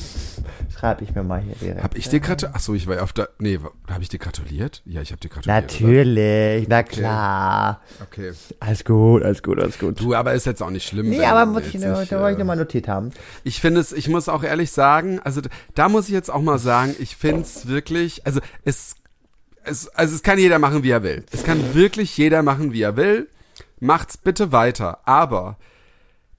Schreibe 0.75 1.05
ich 1.05 1.15
mir 1.15 1.23
mal 1.23 1.39
hier 1.41 1.55
direkt. 1.61 1.83
Hab 1.83 1.95
ich 1.99 2.09
dir 2.09 2.19
gratuliert? 2.21 2.57
Achso, 2.57 2.73
ich 2.73 2.87
war 2.87 2.97
ja 2.97 3.03
auf 3.03 3.13
der. 3.13 3.29
Nee, 3.39 3.59
habe 3.91 4.03
ich 4.03 4.09
dir 4.09 4.19
gratuliert? 4.19 4.81
Ja, 4.87 5.03
ich 5.03 5.11
habe 5.13 5.21
dir 5.21 5.29
gratuliert. 5.29 5.63
Natürlich, 5.65 6.67
na 6.67 6.83
klar. 6.83 7.81
Oder? 7.99 8.07
Okay. 8.07 8.33
Alles 8.61 8.85
gut, 8.87 9.23
alles 9.23 9.43
gut, 9.43 9.61
alles 9.61 9.79
gut. 9.79 10.01
Du, 10.01 10.15
aber 10.15 10.33
ist 10.33 10.47
jetzt 10.47 10.63
auch 10.63 10.71
nicht 10.71 10.89
schlimm. 10.89 11.11
nee, 11.11 11.23
aber 11.23 11.45
muss 11.45 11.67
ich, 11.67 11.75
nur, 11.75 12.01
nicht, 12.01 12.11
da 12.11 12.21
wollte 12.21 12.33
ich 12.33 12.37
äh, 12.37 12.39
nochmal 12.39 12.57
notiert 12.57 12.89
haben. 12.89 13.11
Ich 13.45 13.61
finde 13.61 13.81
es, 13.83 13.93
ich 13.93 14.09
muss 14.09 14.31
auch 14.31 14.43
ehrlich 14.43 14.71
sagen, 14.73 15.21
also 15.23 15.43
da 15.75 15.91
muss 15.91 16.07
ich 16.07 16.15
jetzt 16.15 16.31
auch 16.31 16.41
mal 16.41 16.59
sagen, 16.59 16.97
ich 16.99 17.17
finde 17.17 17.43
es 17.43 17.69
wirklich, 17.69 18.25
also 18.27 18.41
es, 18.65 18.97
es, 19.63 19.89
also 19.89 20.15
es 20.15 20.23
kann 20.23 20.39
jeder 20.39 20.59
machen, 20.59 20.83
wie 20.83 20.91
er 20.91 21.03
will. 21.03 21.23
Es 21.33 21.45
kann 21.45 21.75
wirklich 21.75 22.17
jeder 22.17 22.43
machen, 22.43 22.73
wie 22.73 22.81
er 22.81 22.97
will. 22.97 23.29
Macht's 23.79 24.17
bitte 24.17 24.53
weiter. 24.53 25.01
Aber 25.05 25.59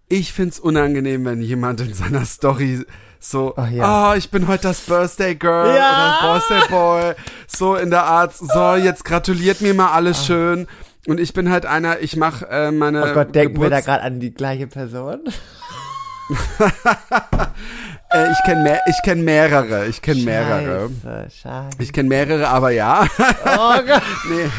ich 0.10 0.34
find's 0.34 0.60
unangenehm, 0.60 1.26
wenn 1.26 1.42
jemand 1.42 1.82
in 1.82 1.94
seiner 1.94 2.26
Story 2.26 2.86
so, 3.20 3.56
ah, 3.58 3.68
ja. 3.68 4.16
ich 4.16 4.30
bin 4.30 4.48
heute 4.48 4.64
das 4.64 4.82
Birthday 4.82 5.36
Girl 5.36 5.76
Ja. 5.76 6.20
oder 6.22 6.34
Birthday 6.34 6.70
Boy, 6.70 7.14
so 7.48 7.76
in 7.76 7.90
der 7.90 8.04
Art, 8.06 8.36
so, 8.36 8.76
jetzt 8.76 9.04
gratuliert 9.06 9.60
mir 9.62 9.74
mal 9.74 9.92
alles 9.92 10.26
schön. 10.26 10.68
Und 11.08 11.20
ich 11.20 11.34
bin 11.34 11.50
halt 11.50 11.66
einer, 11.66 12.00
ich 12.00 12.16
mache 12.16 12.46
äh, 12.50 12.72
meine 12.72 13.04
Oh 13.12 13.14
Gott, 13.14 13.34
denken 13.34 13.60
wir 13.62 13.70
da 13.70 13.78
Geburts- 13.78 13.86
gerade 13.86 14.04
an 14.04 14.20
die 14.20 14.34
gleiche 14.34 14.68
Person? 14.68 15.22
äh, 18.12 18.32
ich 18.32 18.38
kenne 18.46 18.64
mehr, 18.64 18.82
ich 18.88 18.96
kenn 19.04 19.24
mehrere, 19.24 19.88
ich 19.88 20.02
kenne 20.02 20.22
mehrere. 20.24 20.90
Scheiße. 21.30 21.78
Ich 21.80 21.94
kenne 21.94 22.10
mehrere, 22.10 22.48
aber 22.50 22.72
ja. 22.72 23.08
Oh 23.46 23.76
Gott. 23.86 24.02
nee. 24.30 24.50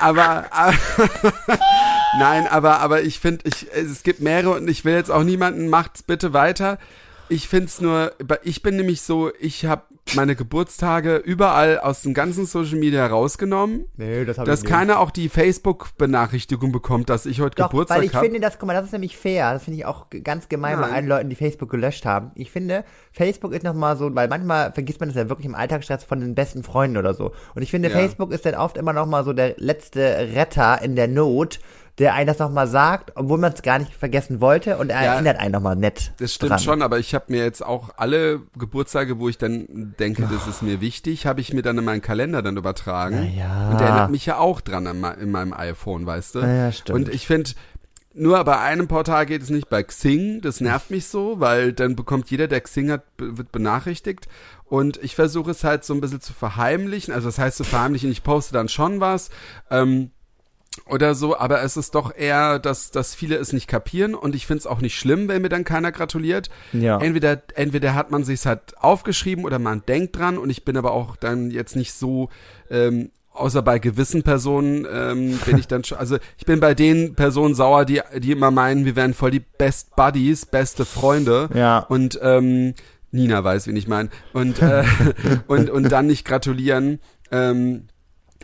Aber, 0.00 0.52
aber 0.52 0.74
nein, 2.18 2.46
aber 2.46 2.80
aber 2.80 3.02
ich 3.02 3.20
finde, 3.20 3.44
ich 3.48 3.66
es 3.72 4.02
gibt 4.02 4.20
mehrere 4.20 4.56
und 4.56 4.68
ich 4.68 4.84
will 4.84 4.94
jetzt 4.94 5.10
auch 5.10 5.22
niemanden 5.22 5.68
macht's 5.68 6.02
bitte 6.02 6.32
weiter. 6.32 6.78
Ich 7.28 7.48
find's 7.48 7.80
nur, 7.80 8.12
ich 8.42 8.62
bin 8.62 8.76
nämlich 8.76 9.02
so, 9.02 9.30
ich 9.38 9.64
habe 9.64 9.82
meine 10.14 10.36
Geburtstage 10.36 11.16
überall 11.16 11.78
aus 11.78 12.02
den 12.02 12.14
ganzen 12.14 12.46
Social 12.46 12.78
Media 12.78 13.06
rausgenommen, 13.06 13.86
Nee, 13.96 14.24
das 14.24 14.38
habe 14.38 14.50
dass 14.50 14.60
ich 14.60 14.64
nicht. 14.64 14.72
keiner 14.74 14.98
auch 15.00 15.10
die 15.10 15.28
Facebook-Benachrichtigung 15.28 16.72
bekommt, 16.72 17.08
dass 17.10 17.26
ich 17.26 17.40
heute 17.40 17.56
Doch, 17.56 17.70
Geburtstag 17.70 17.98
weil 17.98 18.04
ich 18.04 18.14
habe. 18.14 18.26
finde, 18.26 18.40
das, 18.40 18.58
guck 18.58 18.66
mal, 18.66 18.74
das 18.74 18.86
ist 18.86 18.92
nämlich 18.92 19.16
fair. 19.16 19.52
Das 19.52 19.64
finde 19.64 19.78
ich 19.78 19.86
auch 19.86 20.06
ganz 20.24 20.48
gemein 20.48 20.76
bei 20.76 20.86
Nein. 20.86 20.92
allen 20.94 21.06
Leuten, 21.08 21.30
die 21.30 21.36
Facebook 21.36 21.70
gelöscht 21.70 22.04
haben. 22.06 22.30
Ich 22.34 22.50
finde, 22.50 22.84
Facebook 23.12 23.52
ist 23.52 23.62
nochmal 23.64 23.96
so, 23.96 24.14
weil 24.14 24.28
manchmal 24.28 24.72
vergisst 24.72 25.00
man 25.00 25.08
das 25.08 25.16
ja 25.16 25.28
wirklich 25.28 25.46
im 25.46 25.54
Alltagsstress 25.54 26.04
von 26.04 26.20
den 26.20 26.34
besten 26.34 26.62
Freunden 26.62 26.96
oder 26.96 27.14
so. 27.14 27.32
Und 27.54 27.62
ich 27.62 27.70
finde, 27.70 27.88
Ja. 27.88 27.96
Facebook 27.96 28.32
ist 28.32 28.44
dann 28.46 28.54
oft 28.54 28.76
immer 28.76 28.92
nochmal 28.92 29.24
so 29.24 29.32
der 29.32 29.54
letzte 29.58 30.00
Retter 30.34 30.80
in 30.82 30.96
der 30.96 31.08
Not, 31.08 31.60
der 31.98 32.14
einen 32.14 32.26
das 32.26 32.38
nochmal 32.38 32.66
sagt, 32.66 33.12
obwohl 33.16 33.38
man 33.38 33.52
es 33.52 33.62
gar 33.62 33.78
nicht 33.78 33.92
vergessen 33.94 34.40
wollte 34.40 34.78
und 34.78 34.90
er 34.90 35.04
Ja, 35.04 35.14
erinnert 35.14 35.38
einen 35.38 35.52
nochmal 35.52 35.76
nett. 35.76 36.12
Das 36.18 36.34
stimmt 36.34 36.52
dran. 36.52 36.58
schon, 36.60 36.82
aber 36.82 36.98
ich 36.98 37.14
habe 37.14 37.26
mir 37.28 37.44
jetzt 37.44 37.64
auch 37.64 37.90
alle 37.96 38.40
Geburtstage, 38.58 39.18
wo 39.18 39.28
ich 39.28 39.36
dann 39.38 39.94
denke, 39.98 40.26
das 40.30 40.46
ist 40.46 40.62
mir 40.62 40.80
wichtig, 40.80 41.26
habe 41.26 41.40
ich 41.40 41.52
mir 41.52 41.62
dann 41.62 41.76
in 41.78 41.84
meinen 41.84 42.00
Kalender 42.02 42.40
dann 42.42 42.56
übertragen. 42.56 43.32
Ja. 43.36 43.70
Und 43.70 43.80
der 43.80 43.88
erinnert 43.88 44.10
mich 44.10 44.24
ja 44.26 44.38
auch 44.38 44.60
dran 44.60 44.86
in, 44.86 45.00
mei- 45.00 45.14
in 45.14 45.30
meinem 45.30 45.52
iPhone, 45.52 46.06
weißt 46.06 46.36
du? 46.36 46.38
Ja, 46.40 46.72
stimmt. 46.72 46.98
Und 46.98 47.08
ich 47.14 47.26
finde, 47.26 47.50
nur 48.12 48.42
bei 48.44 48.58
einem 48.58 48.88
Portal 48.88 49.24
geht 49.26 49.42
es 49.42 49.50
nicht, 49.50 49.68
bei 49.68 49.82
Xing, 49.82 50.40
das 50.40 50.60
nervt 50.60 50.90
mich 50.90 51.06
so, 51.06 51.38
weil 51.38 51.72
dann 51.72 51.94
bekommt 51.96 52.30
jeder, 52.30 52.48
der 52.48 52.60
Xing 52.60 52.90
hat, 52.90 53.02
wird 53.18 53.52
benachrichtigt. 53.52 54.26
Und 54.64 54.96
ich 55.02 55.14
versuche 55.14 55.50
es 55.52 55.64
halt 55.64 55.84
so 55.84 55.94
ein 55.94 56.00
bisschen 56.00 56.20
zu 56.20 56.32
verheimlichen. 56.32 57.12
Also 57.12 57.28
das 57.28 57.38
heißt 57.38 57.56
zu 57.56 57.64
verheimlichen, 57.64 58.10
ich 58.10 58.22
poste 58.22 58.52
dann 58.52 58.68
schon 58.68 59.00
was. 59.00 59.30
Ähm, 59.70 60.10
oder 60.86 61.14
so, 61.14 61.36
aber 61.36 61.62
es 61.62 61.76
ist 61.76 61.94
doch 61.94 62.14
eher, 62.14 62.58
dass, 62.58 62.90
dass 62.90 63.14
viele 63.14 63.36
es 63.36 63.52
nicht 63.52 63.66
kapieren 63.66 64.14
und 64.14 64.34
ich 64.34 64.46
finde 64.46 64.60
es 64.60 64.66
auch 64.66 64.80
nicht 64.80 64.96
schlimm, 64.96 65.28
wenn 65.28 65.42
mir 65.42 65.48
dann 65.48 65.64
keiner 65.64 65.90
gratuliert. 65.90 66.48
Ja. 66.72 67.00
Entweder, 67.00 67.42
entweder 67.54 67.94
hat 67.94 68.10
man 68.10 68.22
sich's 68.22 68.46
halt 68.46 68.78
aufgeschrieben 68.78 69.44
oder 69.44 69.58
man 69.58 69.82
denkt 69.86 70.16
dran 70.16 70.38
und 70.38 70.48
ich 70.48 70.64
bin 70.64 70.76
aber 70.76 70.92
auch 70.92 71.16
dann 71.16 71.50
jetzt 71.50 71.74
nicht 71.74 71.92
so, 71.92 72.28
ähm, 72.70 73.10
außer 73.32 73.62
bei 73.62 73.78
gewissen 73.80 74.22
Personen 74.22 74.86
ähm, 74.92 75.38
bin 75.44 75.58
ich 75.58 75.66
dann 75.66 75.82
schon, 75.82 75.98
also 75.98 76.18
ich 76.38 76.46
bin 76.46 76.60
bei 76.60 76.74
den 76.74 77.14
Personen 77.14 77.54
sauer, 77.54 77.84
die, 77.84 78.00
die 78.18 78.32
immer 78.32 78.50
meinen, 78.50 78.84
wir 78.84 78.94
wären 78.94 79.14
voll 79.14 79.32
die 79.32 79.40
Best 79.40 79.96
Buddies, 79.96 80.46
beste 80.46 80.84
Freunde. 80.84 81.48
Ja. 81.52 81.80
Und 81.80 82.18
ähm, 82.22 82.74
Nina 83.10 83.42
weiß, 83.42 83.66
wen 83.66 83.76
ich 83.76 83.88
meine. 83.88 84.10
Und, 84.32 84.62
äh, 84.62 84.84
und, 85.48 85.68
und 85.68 85.90
dann 85.90 86.06
nicht 86.06 86.24
gratulieren. 86.24 87.00
Ähm, 87.32 87.88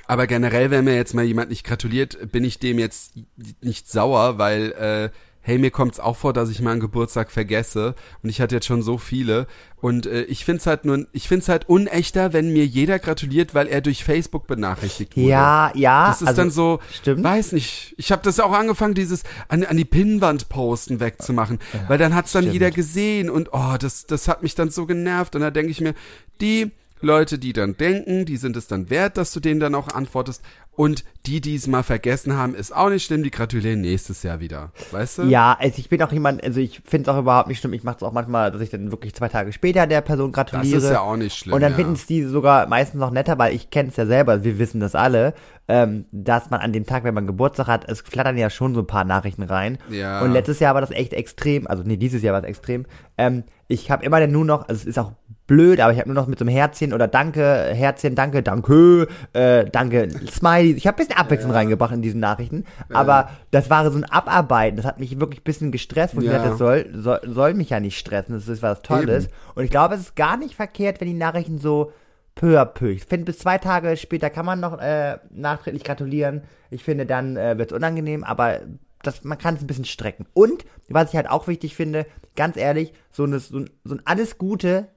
aber 0.06 0.26
generell, 0.26 0.70
wenn 0.70 0.84
mir 0.84 0.94
jetzt 0.94 1.14
mal 1.14 1.24
jemand 1.24 1.50
nicht 1.50 1.64
gratuliert, 1.64 2.30
bin 2.30 2.44
ich 2.44 2.58
dem 2.58 2.78
jetzt 2.78 3.14
nicht 3.60 3.90
sauer, 3.90 4.38
weil, 4.38 4.72
äh, 4.72 5.10
hey, 5.40 5.58
mir 5.58 5.70
kommt's 5.70 6.00
auch 6.00 6.16
vor, 6.16 6.32
dass 6.32 6.50
ich 6.50 6.60
mal 6.60 6.72
einen 6.72 6.80
Geburtstag 6.80 7.30
vergesse. 7.30 7.94
Und 8.22 8.30
ich 8.30 8.40
hatte 8.40 8.56
jetzt 8.56 8.66
schon 8.66 8.82
so 8.82 8.98
viele. 8.98 9.46
Und 9.76 10.06
äh, 10.06 10.22
ich 10.24 10.44
find's 10.44 10.66
halt 10.66 10.84
nur, 10.84 11.06
ich 11.12 11.28
find's 11.28 11.48
halt 11.48 11.68
unechter, 11.68 12.32
wenn 12.32 12.52
mir 12.52 12.66
jeder 12.66 12.98
gratuliert, 12.98 13.54
weil 13.54 13.68
er 13.68 13.80
durch 13.80 14.02
Facebook 14.02 14.48
benachrichtigt 14.48 15.16
wurde. 15.16 15.28
Ja, 15.28 15.70
ja. 15.74 16.08
Das 16.08 16.20
ist 16.22 16.28
also, 16.28 16.42
dann 16.42 16.50
so, 16.50 16.80
stimmt. 16.92 17.22
weiß 17.22 17.52
nicht. 17.52 17.94
Ich 17.96 18.10
habe 18.10 18.22
das 18.22 18.38
ja 18.38 18.44
auch 18.44 18.52
angefangen, 18.52 18.94
dieses 18.94 19.22
an, 19.46 19.64
an 19.64 19.76
die 19.76 19.84
Pinnwand 19.84 20.48
posten 20.48 20.98
wegzumachen, 20.98 21.60
weil 21.86 21.98
dann 21.98 22.14
hat's 22.14 22.32
dann 22.32 22.42
stimmt. 22.42 22.54
jeder 22.54 22.70
gesehen 22.72 23.30
und 23.30 23.50
oh, 23.52 23.76
das 23.78 24.06
das 24.06 24.26
hat 24.26 24.42
mich 24.42 24.56
dann 24.56 24.70
so 24.70 24.84
genervt 24.86 25.36
und 25.36 25.42
da 25.42 25.52
denke 25.52 25.70
ich 25.70 25.80
mir, 25.80 25.94
die 26.40 26.72
Leute, 27.00 27.38
die 27.38 27.52
dann 27.52 27.76
denken, 27.76 28.24
die 28.24 28.36
sind 28.36 28.56
es 28.56 28.66
dann 28.66 28.90
wert, 28.90 29.16
dass 29.16 29.32
du 29.32 29.40
denen 29.40 29.60
dann 29.60 29.74
auch 29.74 29.88
antwortest 29.88 30.42
und 30.76 31.04
die, 31.24 31.40
die 31.40 31.54
es 31.54 31.66
mal 31.66 31.82
vergessen 31.82 32.36
haben, 32.36 32.54
ist 32.54 32.74
auch 32.74 32.90
nicht 32.90 33.04
schlimm, 33.04 33.22
die 33.22 33.30
gratulieren 33.30 33.80
nächstes 33.80 34.22
Jahr 34.22 34.40
wieder, 34.40 34.72
weißt 34.92 35.18
du? 35.18 35.22
Ja, 35.22 35.56
also 35.58 35.78
ich 35.78 35.88
bin 35.88 36.02
auch 36.02 36.12
jemand, 36.12 36.44
also 36.44 36.60
ich 36.60 36.82
finde 36.84 37.10
es 37.10 37.14
auch 37.14 37.18
überhaupt 37.18 37.48
nicht 37.48 37.60
schlimm. 37.60 37.72
Ich 37.72 37.82
mache 37.82 37.96
es 37.96 38.02
auch 38.02 38.12
manchmal, 38.12 38.52
dass 38.52 38.60
ich 38.60 38.68
dann 38.68 38.90
wirklich 38.90 39.14
zwei 39.14 39.28
Tage 39.28 39.52
später 39.54 39.86
der 39.86 40.02
Person 40.02 40.32
das 40.32 40.50
gratuliere. 40.50 40.76
ist 40.76 40.90
ja 40.90 41.00
auch 41.00 41.16
nicht 41.16 41.36
schlimm. 41.36 41.54
Und 41.54 41.62
dann 41.62 41.72
ja. 41.72 41.76
finden 41.76 41.94
es 41.94 42.06
die 42.06 42.22
sogar 42.24 42.66
meistens 42.66 43.00
noch 43.00 43.10
netter, 43.10 43.38
weil 43.38 43.54
ich 43.54 43.70
kenne 43.70 43.88
es 43.88 43.96
ja 43.96 44.04
selber, 44.04 44.44
wir 44.44 44.58
wissen 44.58 44.78
das 44.78 44.94
alle, 44.94 45.32
ähm, 45.66 46.04
dass 46.12 46.50
man 46.50 46.60
an 46.60 46.74
dem 46.74 46.84
Tag, 46.84 47.04
wenn 47.04 47.14
man 47.14 47.26
Geburtstag 47.26 47.68
hat, 47.68 47.88
es 47.88 48.02
flattern 48.02 48.36
ja 48.36 48.50
schon 48.50 48.74
so 48.74 48.80
ein 48.80 48.86
paar 48.86 49.04
Nachrichten 49.04 49.44
rein. 49.44 49.78
Ja. 49.88 50.20
Und 50.20 50.32
letztes 50.32 50.60
Jahr 50.60 50.74
war 50.74 50.82
das 50.82 50.90
echt 50.90 51.14
extrem, 51.14 51.66
also 51.66 51.82
nee, 51.84 51.96
dieses 51.96 52.22
Jahr 52.22 52.34
war 52.34 52.42
es 52.42 52.48
extrem. 52.48 52.84
Ähm, 53.16 53.44
ich 53.66 53.90
habe 53.90 54.04
immer 54.04 54.20
dann 54.20 54.30
nur 54.30 54.44
noch, 54.44 54.68
also 54.68 54.80
es 54.80 54.84
ist 54.84 54.98
auch 54.98 55.12
blöd, 55.46 55.80
aber 55.80 55.92
ich 55.92 55.98
habe 55.98 56.08
nur 56.08 56.14
noch 56.14 56.26
mit 56.26 56.38
so 56.38 56.44
einem 56.44 56.54
Herzchen 56.54 56.92
oder 56.92 57.08
Danke, 57.08 57.40
Herzchen, 57.72 58.14
Danke, 58.14 58.42
Danke, 58.42 59.06
äh, 59.32 59.64
Danke, 59.66 60.08
Smiley. 60.30 60.72
Ich 60.72 60.86
habe 60.86 60.96
ein 60.96 61.06
bisschen 61.06 61.16
Abwechslung 61.20 61.52
reingebracht 61.52 61.94
in 61.94 62.02
diesen 62.02 62.20
Nachrichten, 62.20 62.64
aber 62.92 63.30
das 63.50 63.70
war 63.70 63.90
so 63.90 63.96
ein 63.98 64.04
Abarbeiten. 64.04 64.76
Das 64.76 64.86
hat 64.86 64.98
mich 65.00 65.18
wirklich 65.20 65.40
ein 65.40 65.44
bisschen 65.44 65.72
gestresst, 65.72 66.16
wo 66.16 66.20
ich 66.20 66.26
Ja. 66.26 66.32
gesagt 66.38 66.60
habe, 66.60 66.84
das 66.84 67.02
soll, 67.02 67.02
soll, 67.02 67.20
soll 67.32 67.54
mich 67.54 67.70
ja 67.70 67.80
nicht 67.80 67.98
stressen. 67.98 68.34
Das 68.34 68.48
ist 68.48 68.62
was 68.62 68.82
Tolles. 68.82 69.24
Eben. 69.26 69.34
Und 69.54 69.64
ich 69.64 69.70
glaube, 69.70 69.94
es 69.94 70.00
ist 70.00 70.16
gar 70.16 70.36
nicht 70.36 70.54
verkehrt, 70.54 71.00
wenn 71.00 71.08
die 71.08 71.14
Nachrichten 71.14 71.58
so 71.58 71.92
peu 72.34 72.60
à 72.60 72.64
peu. 72.64 72.90
Ich 72.90 73.04
finde, 73.04 73.24
bis 73.26 73.38
zwei 73.38 73.58
Tage 73.58 73.96
später 73.96 74.30
kann 74.30 74.46
man 74.46 74.60
noch 74.60 74.78
äh, 74.80 75.18
nachträglich 75.30 75.84
gratulieren. 75.84 76.42
Ich 76.70 76.82
finde, 76.84 77.06
dann 77.06 77.36
äh, 77.36 77.56
wird 77.56 77.70
es 77.70 77.76
unangenehm, 77.76 78.24
aber 78.24 78.60
das, 79.02 79.24
man 79.24 79.38
kann 79.38 79.54
es 79.54 79.60
ein 79.62 79.66
bisschen 79.66 79.84
strecken. 79.84 80.26
Und, 80.34 80.64
was 80.88 81.10
ich 81.10 81.16
halt 81.16 81.30
auch 81.30 81.46
wichtig 81.48 81.76
finde, 81.76 82.06
ganz 82.34 82.56
ehrlich, 82.56 82.92
so, 83.10 83.24
eine, 83.24 83.38
so, 83.38 83.58
ein, 83.60 83.70
so 83.84 83.94
ein 83.94 84.02
alles 84.04 84.36
Gute 84.38 84.88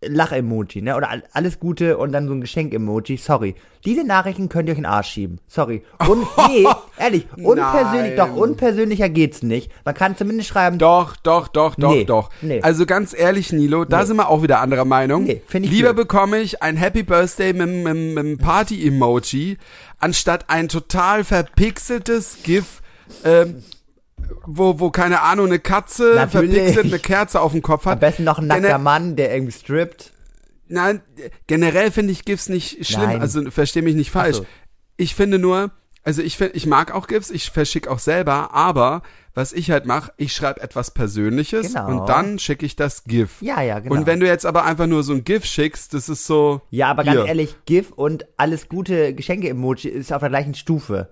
Lach-Emoji, 0.00 0.80
ne? 0.82 0.96
Oder 0.96 1.10
all- 1.10 1.24
alles 1.32 1.58
Gute 1.58 1.98
und 1.98 2.12
dann 2.12 2.28
so 2.28 2.32
ein 2.32 2.40
Geschenk-Emoji. 2.40 3.16
Sorry. 3.16 3.56
Diese 3.84 4.04
Nachrichten 4.04 4.48
könnt 4.48 4.68
ihr 4.68 4.72
euch 4.72 4.78
in 4.78 4.84
den 4.84 4.90
Arsch 4.90 5.08
schieben. 5.08 5.40
Sorry. 5.48 5.82
Und 6.08 6.24
nee, 6.48 6.64
ehrlich, 6.98 7.26
unpersönlich, 7.36 8.14
doch, 8.16 8.28
Nein. 8.28 8.36
unpersönlicher 8.38 9.08
geht's 9.08 9.42
nicht. 9.42 9.70
Man 9.84 9.94
kann 9.94 10.16
zumindest 10.16 10.50
schreiben, 10.50 10.78
Doch, 10.78 11.16
doch, 11.16 11.48
doch, 11.48 11.74
doch, 11.74 11.90
Nee, 11.92 12.04
doch. 12.04 12.30
nee. 12.42 12.60
Also 12.62 12.86
ganz 12.86 13.12
ehrlich, 13.12 13.52
Nilo, 13.52 13.84
da 13.84 14.00
Nee. 14.00 14.06
sind 14.06 14.16
wir 14.18 14.28
auch 14.28 14.42
wieder 14.42 14.60
anderer 14.60 14.84
Meinung. 14.84 15.24
Nee, 15.24 15.42
find 15.46 15.66
ich 15.66 15.72
Lieber 15.72 15.94
blöd. 15.94 16.08
bekomme 16.08 16.38
ich 16.38 16.62
ein 16.62 16.76
Happy 16.76 17.02
Birthday 17.02 17.52
mit 17.52 17.68
einem 17.68 18.38
Party-Emoji, 18.38 19.58
anstatt 19.98 20.44
ein 20.48 20.68
total 20.68 21.24
verpixeltes 21.24 22.38
GIF, 22.44 22.82
ähm, 23.24 23.62
wo, 24.46 24.80
wo, 24.80 24.90
keine 24.90 25.22
Ahnung, 25.22 25.46
eine 25.46 25.58
Katze 25.58 26.12
Natürlich. 26.16 26.54
verpixelt 26.56 26.86
eine 26.86 26.98
Kerze 26.98 27.40
auf 27.40 27.52
dem 27.52 27.62
Kopf 27.62 27.84
hat. 27.86 27.94
am 27.94 27.98
besten 28.00 28.24
noch 28.24 28.38
ein 28.38 28.46
nackter 28.46 28.68
Gener- 28.76 28.78
Mann, 28.78 29.16
der 29.16 29.32
irgendwie 29.34 29.52
strippt. 29.52 30.12
Nein, 30.68 31.00
generell 31.46 31.90
finde 31.90 32.12
ich 32.12 32.24
GIFs 32.24 32.48
nicht 32.48 32.86
schlimm. 32.86 33.02
Nein. 33.06 33.20
Also 33.20 33.50
verstehe 33.50 33.82
mich 33.82 33.94
nicht 33.94 34.10
falsch. 34.10 34.36
So. 34.38 34.46
Ich 34.98 35.14
finde 35.14 35.38
nur, 35.38 35.70
also 36.04 36.20
ich, 36.22 36.36
find- 36.36 36.54
ich 36.54 36.66
mag 36.66 36.92
auch 36.94 37.06
GIFs, 37.06 37.30
ich 37.30 37.50
verschicke 37.50 37.90
auch 37.90 37.98
selber, 37.98 38.52
aber 38.54 39.02
was 39.34 39.52
ich 39.52 39.70
halt 39.70 39.86
mache, 39.86 40.12
ich 40.16 40.32
schreibe 40.34 40.60
etwas 40.60 40.90
Persönliches 40.92 41.74
Genau. 41.74 41.86
und 42.02 42.08
dann 42.08 42.38
schicke 42.38 42.66
ich 42.66 42.74
das 42.76 43.04
GIF. 43.04 43.40
Ja, 43.40 43.62
ja, 43.62 43.78
genau. 43.78 43.94
Und 43.94 44.04
wenn 44.06 44.18
du 44.20 44.26
jetzt 44.26 44.44
aber 44.44 44.64
einfach 44.64 44.86
nur 44.86 45.04
so 45.04 45.12
ein 45.14 45.22
GIF 45.24 45.44
schickst, 45.44 45.94
das 45.94 46.08
ist 46.08 46.26
so. 46.26 46.60
Ja, 46.70 46.88
aber 46.90 47.04
hier. 47.04 47.14
ganz 47.14 47.28
ehrlich, 47.28 47.54
GIF 47.64 47.92
und 47.92 48.26
alles 48.36 48.68
gute 48.68 49.14
Geschenke-Emoji 49.14 49.88
ist 49.90 50.12
auf 50.12 50.20
der 50.20 50.28
gleichen 50.28 50.54
Stufe. 50.54 51.10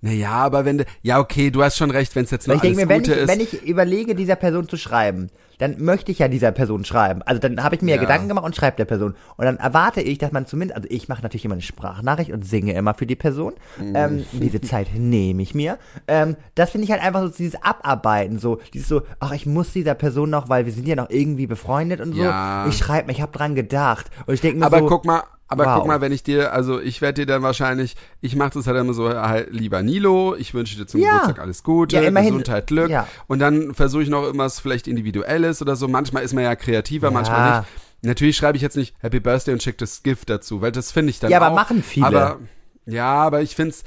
Naja, 0.00 0.30
aber 0.30 0.64
wenn 0.64 0.78
du. 0.78 0.84
Ja, 1.02 1.18
okay, 1.18 1.50
du 1.50 1.62
hast 1.62 1.76
schon 1.76 1.90
recht, 1.90 2.14
wenn 2.14 2.24
es 2.24 2.30
jetzt 2.30 2.46
nur 2.46 2.56
ich 2.56 2.62
denke 2.62 2.78
alles 2.78 2.88
mir, 2.88 2.94
wenn 2.94 3.02
Gute 3.02 3.14
ich, 3.14 3.20
ist. 3.22 3.28
wenn 3.28 3.40
ich 3.40 3.62
überlege, 3.64 4.14
dieser 4.14 4.36
Person 4.36 4.68
zu 4.68 4.76
schreiben, 4.76 5.28
dann 5.58 5.82
möchte 5.82 6.12
ich 6.12 6.20
ja 6.20 6.28
dieser 6.28 6.52
Person 6.52 6.84
schreiben. 6.84 7.22
Also 7.22 7.40
dann 7.40 7.62
habe 7.62 7.74
ich 7.74 7.82
mir 7.82 7.96
ja. 7.96 8.00
Gedanken 8.00 8.28
gemacht 8.28 8.44
und 8.44 8.54
schreibe 8.54 8.76
der 8.76 8.84
Person. 8.84 9.14
Und 9.36 9.44
dann 9.44 9.56
erwarte 9.56 10.00
ich, 10.00 10.18
dass 10.18 10.30
man 10.30 10.46
zumindest, 10.46 10.76
also 10.76 10.88
ich 10.90 11.08
mache 11.08 11.22
natürlich 11.22 11.44
immer 11.44 11.54
eine 11.54 11.62
Sprachnachricht 11.62 12.30
und 12.30 12.46
singe 12.46 12.74
immer 12.74 12.94
für 12.94 13.06
die 13.06 13.16
Person. 13.16 13.54
Mhm. 13.78 13.96
Ähm, 13.96 14.26
diese 14.32 14.60
Zeit 14.60 14.88
nehme 14.94 15.42
ich 15.42 15.54
mir. 15.54 15.78
Ähm, 16.06 16.36
das 16.54 16.70
finde 16.70 16.84
ich 16.84 16.92
halt 16.92 17.02
einfach 17.02 17.22
so 17.22 17.28
dieses 17.28 17.60
Abarbeiten, 17.60 18.38
so 18.38 18.60
dieses 18.72 18.88
so, 18.88 19.02
ach, 19.18 19.32
ich 19.32 19.46
muss 19.46 19.72
dieser 19.72 19.94
Person 19.94 20.30
noch, 20.30 20.48
weil 20.48 20.64
wir 20.64 20.72
sind 20.72 20.86
ja 20.86 20.94
noch 20.94 21.10
irgendwie 21.10 21.48
befreundet 21.48 22.00
und 22.00 22.14
so. 22.14 22.22
Ja. 22.22 22.66
Ich 22.68 22.78
schreibe 22.78 23.08
mir, 23.08 23.12
ich 23.12 23.20
habe 23.20 23.36
dran 23.36 23.56
gedacht. 23.56 24.06
Und 24.26 24.34
ich 24.34 24.40
denke 24.40 24.60
mir 24.60 24.66
aber 24.66 24.78
so, 24.78 24.86
guck 24.86 25.04
mal, 25.04 25.24
aber 25.48 25.64
wow. 25.64 25.78
guck 25.78 25.86
mal, 25.86 26.00
wenn 26.00 26.12
ich 26.12 26.22
dir, 26.22 26.52
also 26.52 26.80
ich 26.80 27.00
werde 27.00 27.22
dir 27.22 27.26
dann 27.26 27.42
wahrscheinlich, 27.42 27.96
ich 28.20 28.36
mache 28.36 28.50
das 28.54 28.66
halt 28.66 28.76
immer 28.78 28.92
so, 28.92 29.08
halt, 29.08 29.50
lieber 29.50 29.82
Nilo, 29.82 30.36
ich 30.36 30.54
wünsche 30.54 30.76
dir 30.76 30.86
zum 30.86 31.00
Ja. 31.00 31.12
Geburtstag 31.12 31.38
alles 31.40 31.62
Gute, 31.62 31.96
Ja, 31.96 32.02
immerhin- 32.02 32.28
Gesundheit, 32.30 32.66
Glück. 32.68 32.90
ja. 32.90 33.08
Und 33.26 33.38
dann 33.40 33.74
versuche 33.74 34.02
ich 34.02 34.08
noch 34.08 34.22
irgendwas 34.22 34.60
vielleicht 34.60 34.86
Individuelles 34.86 35.60
oder 35.62 35.74
so. 35.76 35.88
Manchmal 35.88 36.22
ist 36.22 36.34
man 36.34 36.44
ja 36.44 36.54
kreativer, 36.54 37.10
manchmal 37.10 37.60
nicht. 37.60 37.68
Natürlich 38.02 38.36
schreibe 38.36 38.56
ich 38.56 38.62
jetzt 38.62 38.76
nicht 38.76 38.94
Happy 39.00 39.18
Birthday 39.20 39.52
und 39.54 39.62
schicke 39.62 39.78
das 39.78 40.02
Gift 40.04 40.30
dazu, 40.30 40.60
weil 40.60 40.70
das 40.70 40.92
finde 40.92 41.10
ich 41.10 41.18
dann 41.18 41.30
Ja, 41.30 41.38
auch. 41.40 41.46
aber 41.46 41.54
machen 41.54 41.82
viele. 41.82 42.06
Aber, 42.06 42.38
ja, 42.86 43.12
aber 43.12 43.40
ich 43.42 43.56
finde 43.56 43.70
es, 43.70 43.84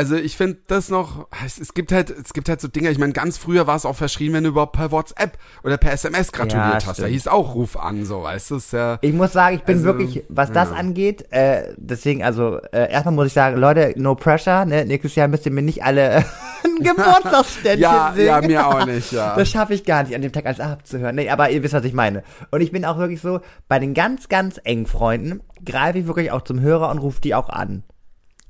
also 0.00 0.16
ich 0.16 0.34
finde 0.34 0.56
das 0.66 0.88
noch, 0.88 1.28
es, 1.44 1.58
es 1.60 1.74
gibt 1.74 1.92
halt, 1.92 2.08
es 2.08 2.32
gibt 2.32 2.48
halt 2.48 2.58
so 2.58 2.68
Dinge, 2.68 2.88
ich 2.90 2.96
meine, 2.96 3.12
ganz 3.12 3.36
früher 3.36 3.66
war 3.66 3.76
es 3.76 3.84
auch 3.84 3.94
verschrien, 3.96 4.32
wenn 4.32 4.44
du 4.44 4.48
überhaupt 4.48 4.72
per 4.72 4.90
WhatsApp 4.90 5.36
oder 5.62 5.76
per 5.76 5.92
SMS 5.92 6.32
gratuliert 6.32 6.82
Ja, 6.84 6.88
hast. 6.88 7.00
Da 7.00 7.04
hieß 7.04 7.28
auch 7.28 7.54
Ruf 7.54 7.76
an, 7.76 8.06
so, 8.06 8.22
weißt 8.22 8.50
du, 8.50 8.56
ist 8.56 8.72
ja. 8.72 8.96
Ich 9.02 9.12
muss 9.12 9.34
sagen, 9.34 9.56
ich 9.56 9.62
bin 9.64 9.74
Also, 9.74 9.84
wirklich, 9.84 10.24
was 10.30 10.52
das 10.52 10.70
ja. 10.70 10.76
angeht, 10.76 11.30
äh, 11.32 11.74
deswegen, 11.76 12.22
also, 12.24 12.56
äh, 12.72 12.90
erstmal 12.90 13.14
muss 13.14 13.26
ich 13.26 13.34
sagen, 13.34 13.58
Leute, 13.58 13.92
no 13.96 14.14
pressure, 14.14 14.64
ne? 14.64 14.86
Nächstes 14.86 15.16
Jahr 15.16 15.28
müsst 15.28 15.44
ihr 15.44 15.52
mir 15.52 15.60
nicht 15.60 15.84
alle 15.84 16.24
ein 16.64 16.82
Geburtstagsständchen 16.82 17.80
Ja, 17.82 18.12
singen. 18.14 18.26
ja, 18.26 18.40
mir 18.40 18.66
auch 18.68 18.86
nicht, 18.86 19.12
ja. 19.12 19.36
Das 19.36 19.50
schaffe 19.50 19.74
ich 19.74 19.84
gar 19.84 20.02
nicht, 20.04 20.14
an 20.14 20.22
dem 20.22 20.32
Tag 20.32 20.46
alles 20.46 20.60
abzuhören. 20.60 21.14
Nee, 21.16 21.28
aber 21.28 21.50
ihr 21.50 21.62
wisst, 21.62 21.74
was 21.74 21.84
ich 21.84 21.92
meine. 21.92 22.22
Und 22.50 22.62
ich 22.62 22.72
bin 22.72 22.86
auch 22.86 22.96
wirklich 22.96 23.20
so, 23.20 23.40
bei 23.68 23.78
den 23.78 23.92
ganz, 23.92 24.30
ganz 24.30 24.58
engen 24.64 24.86
Freunden 24.86 25.42
greife 25.62 25.98
ich 25.98 26.06
wirklich 26.06 26.32
auch 26.32 26.40
zum 26.40 26.60
Hörer 26.60 26.88
und 26.90 26.98
rufe 27.00 27.20
die 27.20 27.34
auch 27.34 27.50
an. 27.50 27.82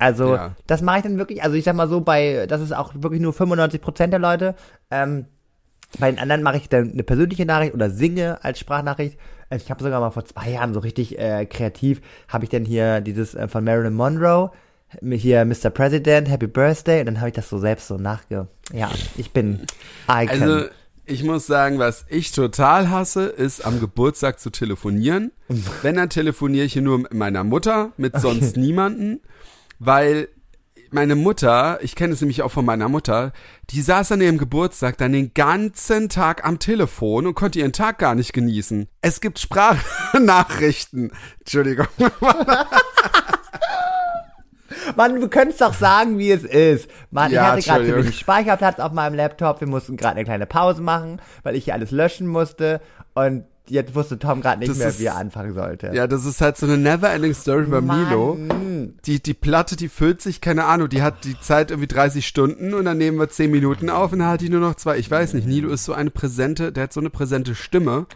Also, 0.00 0.34
Ja. 0.34 0.56
das 0.66 0.82
mache 0.82 0.98
ich 0.98 1.02
dann 1.04 1.18
wirklich, 1.18 1.42
also 1.42 1.56
ich 1.56 1.64
sag 1.64 1.76
mal 1.76 1.88
so, 1.88 2.00
bei, 2.00 2.46
das 2.48 2.60
ist 2.60 2.72
auch 2.72 2.92
wirklich 2.96 3.20
nur 3.20 3.32
95% 3.32 4.08
der 4.08 4.18
Leute, 4.18 4.54
ähm, 4.90 5.26
bei 5.98 6.10
den 6.10 6.18
anderen 6.20 6.42
mache 6.42 6.56
ich 6.56 6.68
dann 6.68 6.92
eine 6.92 7.02
persönliche 7.02 7.44
Nachricht 7.46 7.74
oder 7.74 7.90
singe 7.90 8.42
als 8.44 8.58
Sprachnachricht. 8.60 9.18
Äh, 9.50 9.56
Ich 9.56 9.70
habe 9.70 9.82
sogar 9.82 10.00
mal 10.00 10.10
vor 10.10 10.24
zwei 10.24 10.50
Jahren 10.50 10.72
so 10.72 10.80
richtig 10.80 11.18
äh, 11.18 11.46
kreativ, 11.46 12.00
habe 12.28 12.44
ich 12.44 12.50
dann 12.50 12.64
hier 12.64 13.00
dieses 13.00 13.34
äh, 13.34 13.48
von 13.48 13.64
Marilyn 13.64 13.94
Monroe, 13.94 14.50
hier 15.02 15.44
Mr. 15.44 15.70
President, 15.70 16.28
Happy 16.28 16.46
Birthday 16.48 17.00
und 17.00 17.06
dann 17.06 17.18
habe 17.20 17.28
ich 17.28 17.34
das 17.34 17.48
so 17.48 17.58
selbst 17.58 17.86
so 17.88 17.96
nachge... 17.96 18.48
Ja, 18.72 18.90
ich 19.16 19.32
bin 19.32 19.60
Icon. 20.08 20.42
Also, 20.42 20.66
ich 21.06 21.24
muss 21.24 21.46
sagen, 21.46 21.78
was 21.80 22.06
ich 22.08 22.30
total 22.30 22.88
hasse, 22.88 23.26
ist 23.26 23.66
am 23.66 23.80
Geburtstag 23.80 24.38
zu 24.38 24.50
telefonieren. 24.50 25.32
Wenn, 25.82 25.96
dann 25.96 26.08
telefoniere 26.08 26.64
ich 26.66 26.72
hier 26.74 26.82
nur 26.82 26.98
mit 26.98 27.14
meiner 27.14 27.42
Mutter, 27.42 27.90
mit 27.96 28.16
sonst 28.20 28.56
niemanden, 28.56 29.20
weil 29.80 30.28
meine 30.92 31.16
Mutter, 31.16 31.78
ich 31.82 31.96
kenne 31.96 32.12
es 32.12 32.20
nämlich 32.20 32.42
auch 32.42 32.50
von 32.50 32.64
meiner 32.64 32.88
Mutter, 32.88 33.32
die 33.70 33.80
saß 33.80 34.12
an 34.12 34.20
ihrem 34.20 34.38
Geburtstag 34.38 34.98
dann 34.98 35.12
den 35.12 35.32
ganzen 35.34 36.08
Tag 36.08 36.44
am 36.44 36.58
Telefon 36.58 37.26
und 37.26 37.34
konnte 37.34 37.58
ihren 37.60 37.72
Tag 37.72 37.98
gar 37.98 38.14
nicht 38.14 38.32
genießen. 38.32 38.88
Es 39.00 39.20
gibt 39.20 39.38
Sprachnachrichten. 39.38 41.12
Entschuldigung. 41.40 41.86
Mann, 44.96 45.20
du 45.20 45.28
könntest 45.28 45.60
doch 45.60 45.74
sagen, 45.74 46.18
wie 46.18 46.30
es 46.30 46.44
ist. 46.44 46.90
Mann, 47.10 47.30
Ja, 47.30 47.56
ich 47.56 47.70
hatte 47.70 47.84
gerade 47.84 47.92
zu 47.92 48.04
wenig 48.04 48.18
Speicherplatz 48.18 48.80
auf 48.80 48.92
meinem 48.92 49.14
Laptop. 49.14 49.60
Wir 49.60 49.68
mussten 49.68 49.96
gerade 49.96 50.16
eine 50.16 50.24
kleine 50.24 50.46
Pause 50.46 50.82
machen, 50.82 51.20
weil 51.42 51.56
ich 51.56 51.64
hier 51.64 51.74
alles 51.74 51.90
löschen 51.90 52.26
musste. 52.26 52.80
Und 53.14 53.44
jetzt 53.70 53.94
wusste 53.94 54.18
Tom 54.18 54.40
gerade 54.40 54.58
nicht 54.58 54.70
Das 54.70 54.78
mehr, 54.78 54.88
ist- 54.88 55.00
wie 55.00 55.06
er 55.06 55.16
anfangen 55.16 55.54
sollte. 55.54 55.90
Ja, 55.94 56.06
das 56.06 56.24
ist 56.24 56.40
halt 56.40 56.56
so 56.56 56.66
eine 56.66 56.76
never-ending 56.76 57.34
Story 57.34 57.64
bei. 57.66 57.80
Milo. 57.80 58.38
Die, 59.06 59.22
die 59.22 59.34
Platte, 59.34 59.76
die 59.76 59.88
füllt 59.88 60.20
sich, 60.20 60.40
keine 60.40 60.64
Ahnung, 60.64 60.88
die 60.88 61.02
hat 61.02 61.24
die 61.24 61.38
Zeit 61.40 61.70
irgendwie 61.70 61.88
30 61.88 62.26
Stunden 62.26 62.74
und 62.74 62.84
dann 62.84 62.98
nehmen 62.98 63.18
wir 63.18 63.28
10 63.28 63.50
Minuten 63.50 63.90
auf 63.90 64.12
und 64.12 64.18
dann 64.20 64.28
hat 64.28 64.40
die 64.40 64.48
nur 64.50 64.60
noch 64.60 64.74
zwei. 64.74 64.98
Ich 64.98 65.10
weiß 65.10 65.34
nicht, 65.34 65.46
Nilo 65.46 65.70
ist 65.70 65.84
so 65.84 65.92
eine 65.92 66.10
präsente, 66.10 66.72
der 66.72 66.84
hat 66.84 66.92
so 66.92 67.00
eine 67.00 67.10
präsente 67.10 67.54
Stimme, 67.54 68.06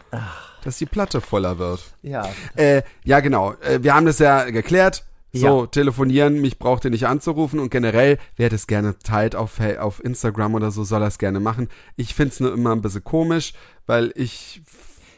dass 0.64 0.78
die 0.78 0.86
Platte 0.86 1.20
voller 1.20 1.58
wird. 1.58 1.82
Ja. 2.02 2.28
Äh, 2.56 2.82
ja, 3.04 3.20
genau. 3.20 3.52
Äh, 3.60 3.82
wir 3.82 3.94
haben 3.94 4.06
das 4.06 4.18
ja 4.18 4.44
geklärt. 4.50 5.04
So, 5.36 5.62
Ja. 5.62 5.66
telefonieren, 5.66 6.40
mich 6.40 6.60
braucht 6.60 6.84
ihr 6.84 6.92
nicht 6.92 7.08
anzurufen 7.08 7.58
und 7.58 7.68
generell, 7.68 8.18
wer 8.36 8.50
das 8.50 8.68
gerne 8.68 8.96
teilt 9.00 9.34
auf, 9.34 9.58
auf 9.80 10.02
Instagram 10.04 10.54
oder 10.54 10.70
so, 10.70 10.84
soll 10.84 11.00
das 11.00 11.18
gerne 11.18 11.40
machen. 11.40 11.68
Ich 11.96 12.14
find's 12.14 12.38
nur 12.38 12.52
immer 12.54 12.70
ein 12.70 12.82
bisschen 12.82 13.02
komisch, 13.02 13.52
weil 13.86 14.12
ich 14.14 14.62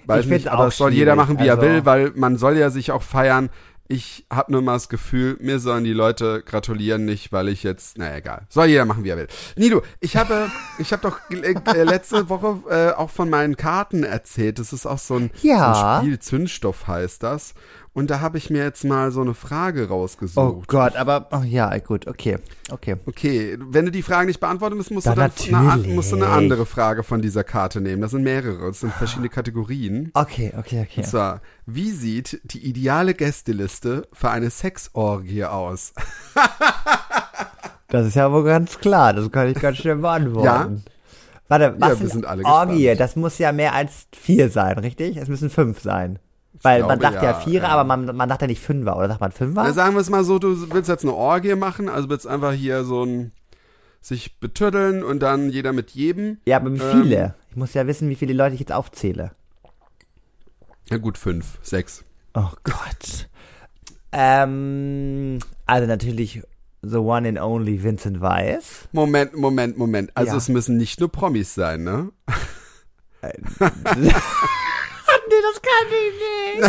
weiß 0.07 0.25
Ich 0.25 0.31
nicht, 0.31 0.49
aber 0.49 0.69
es 0.69 0.77
soll 0.77 0.93
jeder 0.93 1.17
machen, 1.17 1.39
wie 1.39 1.47
er 1.49 1.55
also- 1.57 1.67
will, 1.67 1.85
weil 1.85 2.13
man 2.15 2.37
soll 2.37 2.57
ja 2.57 2.71
sich 2.71 2.91
auch 2.93 3.03
feiern. 3.03 3.51
Ich 3.89 4.27
habe 4.33 4.51
nur 4.51 4.63
mal 4.63 4.73
das 4.73 4.89
Gefühl, 4.89 5.37
mir 5.41 5.61
sollen 5.61 5.85
die 5.85 5.93
Leute 5.93 6.43
gratulieren, 6.45 7.05
nicht 7.05 7.31
weil 7.31 7.49
ich 7.49 7.63
jetzt, 7.63 7.99
naja, 7.99 8.17
egal. 8.17 8.43
Soll 8.49 8.67
jeder 8.67 8.85
machen, 8.85 9.05
wie 9.05 9.11
er 9.11 9.17
will. 9.17 9.29
Nido, 9.55 9.83
ich 10.01 10.17
habe, 10.17 10.51
ich 10.81 10.93
habe 10.93 11.03
doch 11.03 11.21
äh, 11.31 11.55
äh, 11.55 11.83
letzte 11.85 12.29
Woche 12.29 12.59
äh, 12.69 12.91
auch 12.97 13.11
von 13.11 13.31
meinen 13.31 13.57
Karten 13.57 14.03
erzählt. 14.03 14.59
Das 14.59 14.73
ist 14.73 14.87
auch 14.87 14.99
so 14.99 15.15
ein, 15.15 15.31
Ja. 15.43 15.73
so 15.75 15.81
ein 15.85 16.01
Spiel, 16.03 16.19
Zündstoff 16.19 16.89
heißt 16.89 17.23
das. 17.23 17.55
Und 17.97 18.11
da 18.11 18.21
habe 18.21 18.37
ich 18.37 18.51
mir 18.51 18.63
jetzt 18.63 18.85
mal 18.85 19.11
so 19.11 19.23
eine 19.23 19.33
Frage 19.33 19.87
Oh 19.87 19.95
rausgesucht. 19.95 20.69
Gott, 20.69 20.97
aber, 20.97 21.29
oh 21.33 21.43
ja, 21.43 21.75
gut, 21.79 22.07
okay, 22.07 22.37
okay. 22.71 22.97
Okay, 23.07 23.57
wenn 23.59 23.87
du 23.87 23.91
die 23.91 24.03
Frage 24.03 24.27
nicht 24.27 24.39
beantworten 24.39 24.77
musst, 24.77 24.91
musst, 24.91 25.07
du 25.07 25.15
Dann 25.15 25.31
dann 25.51 25.71
eine, 25.71 25.95
musst 25.95 26.13
du 26.13 26.17
eine 26.17 26.27
andere 26.27 26.67
Frage 26.67 27.03
von 27.05 27.23
dieser 27.23 27.43
Karte 27.43 27.81
nehmen. 27.81 28.03
Das 28.03 28.11
sind 28.11 28.23
mehrere, 28.23 28.67
das 28.67 28.81
sind 28.81 28.93
verschiedene 28.93 29.31
Kategorien. 29.31 30.11
Okay, 30.13 30.53
okay, 30.59 30.83
okay. 30.87 31.01
Und 31.01 31.07
zwar, 31.07 31.41
wie 31.65 31.91
sieht 31.91 32.39
die 32.45 32.69
ideale 32.69 33.15
Gästeliste 33.15 34.07
für 34.13 34.29
eine 34.29 34.51
Sexorgie 34.51 35.45
aus? 35.47 35.95
Das 37.89 38.05
ist 38.05 38.17
ja 38.17 38.33
wohl 38.33 38.43
ganz 38.43 38.81
klar, 38.81 39.13
das 39.13 39.31
kann 39.31 39.49
ich 39.49 39.61
ganz 39.61 39.79
schnell 39.79 39.95
beantworten. 39.97 40.83
Warte, 41.47 41.77
was 41.79 41.91
Ja, 41.91 42.01
wir 42.01 42.09
sind 42.09 42.27
alle 42.27 42.45
Orgie? 42.45 42.81
gespannt. 42.83 43.01
Das 43.01 43.15
muss 43.17 43.39
ja 43.39 43.53
mehr 43.53 43.75
als 43.75 44.09
vier 44.13 44.51
sein, 44.51 44.77
richtig? 44.79 45.17
Es 45.17 45.29
müssen 45.29 45.51
fünf 45.51 45.81
sein. 45.81 46.19
Weil 46.63 46.81
man 46.83 46.99
glaube, 46.99 47.15
sagt 47.15 47.25
ja, 47.25 47.31
ja, 47.33 47.41
Vierer, 47.41 47.65
ja. 47.65 47.71
aber 47.71 47.85
man, 47.85 48.17
man 48.17 48.29
sagt 48.29 48.43
ja 48.43 48.47
nicht 48.47 48.63
Fünfer, 48.63 48.97
oder 48.97 49.09
sagt 49.09 49.21
man 49.21 49.33
Fünfer? 49.33 49.63
Na, 49.65 49.73
sagen 49.73 49.95
wir 49.95 50.01
es 50.01 50.11
mal 50.11 50.25
so, 50.25 50.39
du 50.39 50.71
willst 50.73 50.89
jetzt 50.89 51.05
eine 51.05 51.15
Orgie 51.15 51.55
machen, 51.55 51.89
also 51.89 52.09
willst 52.09 52.27
einfach 52.27 52.53
hier 52.53 52.85
so 52.85 53.05
ein 53.05 53.33
sich 54.01 54.39
betüddeln 54.39 55.03
und 55.03 55.21
dann 55.21 55.51
jeder 55.51 55.73
mit 55.73 55.91
jedem. 55.91 56.39
ja, 56.47 56.59
aber 56.59 56.73
wie 56.73 56.81
ähm, 56.81 57.03
viele? 57.03 57.35
Ich 57.51 57.57
muss 57.57 57.75
ja 57.75 57.87
wissen, 57.87 58.09
wie 58.09 58.15
viele 58.15 58.35
Leute 58.35 58.55
ich 58.55 58.61
jetzt 58.61 58.73
aufzähle. 58.73 59.33
Ja 60.89 60.99
gut, 60.99 61.19
fünf, 61.19 61.59
sechs. 61.63 62.05
Oh 62.35 62.51
Gott. 62.63 63.29
Ähm, 64.13 65.41
also 65.67 65.89
natürlich 65.89 66.43
the 66.83 66.99
one 66.99 67.29
and 67.29 67.41
only 67.41 67.83
Vincent 67.83 68.21
Weiss. 68.21 68.89
Moment, 68.93 69.37
Moment, 69.37 69.77
Moment. 69.77 70.13
Also 70.15 70.33
Ja. 70.33 70.39
es 70.39 70.49
müssen 70.49 70.77
nicht 70.77 71.01
nur 71.01 71.11
Promis 71.11 71.55
sein, 71.55 71.83
ne? 71.83 72.13
Nee, 75.29 75.43
das 75.43 75.63
kann 75.63 75.87
ich 75.91 76.15
nicht. 76.55 76.63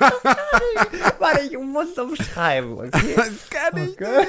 Das 0.00 0.22
kann 0.22 0.38
ich 0.74 0.92
nicht. 1.00 1.20
Warte, 1.20 1.40
ich 1.42 1.58
muss 1.58 1.86
es 1.92 1.98
umschreiben, 1.98 2.72
okay? 2.78 3.14
Das 3.16 3.50
kann 3.50 3.76
ich 3.84 3.92
Okay. 3.92 4.26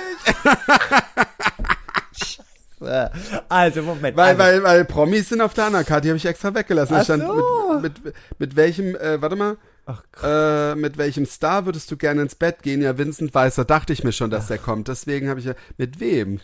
Scheiße. 2.79 3.11
Also, 3.49 3.81
Moment. 3.81 4.15
Weil, 4.15 4.27
also, 4.29 4.39
weil, 4.39 4.63
weil 4.63 4.85
Promis 4.85 5.29
sind 5.29 5.41
auf 5.41 5.53
der 5.53 5.65
anderen 5.65 5.85
Karte, 5.85 6.03
die 6.03 6.09
habe 6.09 6.17
ich 6.17 6.25
extra 6.25 6.53
weggelassen. 6.53 6.93
Da 6.93 6.99
Ach 7.01 7.03
stand 7.03 7.23
so. 7.23 7.79
mit, 7.81 8.03
mit, 8.03 8.15
mit 8.39 8.55
welchem, 8.55 8.95
äh, 8.95 9.21
warte 9.21 9.35
mal, 9.35 9.57
Ach 9.85 10.03
äh, 10.21 10.75
mit 10.75 10.97
welchem 10.97 11.25
Star 11.25 11.65
würdest 11.65 11.89
du 11.91 11.97
gerne 11.97 12.21
ins 12.21 12.35
Bett 12.35 12.61
gehen? 12.61 12.81
Ja, 12.81 12.97
Vincent 12.97 13.33
Weißer, 13.33 13.63
dachte 13.63 13.93
ich 13.93 14.03
mir 14.03 14.11
schon, 14.11 14.29
dass 14.29 14.47
der 14.47 14.57
kommt. 14.57 14.89
Deswegen 14.89 15.29
habe 15.29 15.39
ich 15.39 15.45
ja, 15.45 15.53
mit 15.77 15.99
wem? 16.01 16.41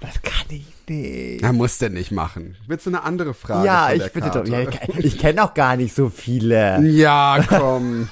Das 0.00 0.20
kann 0.22 0.46
ich 0.50 0.66
nicht. 0.88 1.42
Er 1.42 1.52
muss 1.52 1.78
der 1.78 1.90
nicht 1.90 2.10
machen. 2.12 2.56
Willst 2.66 2.86
du 2.86 2.90
eine 2.90 3.02
andere 3.02 3.34
Frage? 3.34 3.66
Ja, 3.66 3.92
ich 3.92 4.12
bitte 4.12 4.30
doch. 4.30 4.46
Ja, 4.46 4.60
ich 4.98 5.18
kenne 5.18 5.42
auch 5.44 5.54
gar 5.54 5.76
nicht 5.76 5.94
so 5.94 6.08
viele. 6.08 6.80
Ja, 6.88 7.44
komm. 7.48 8.08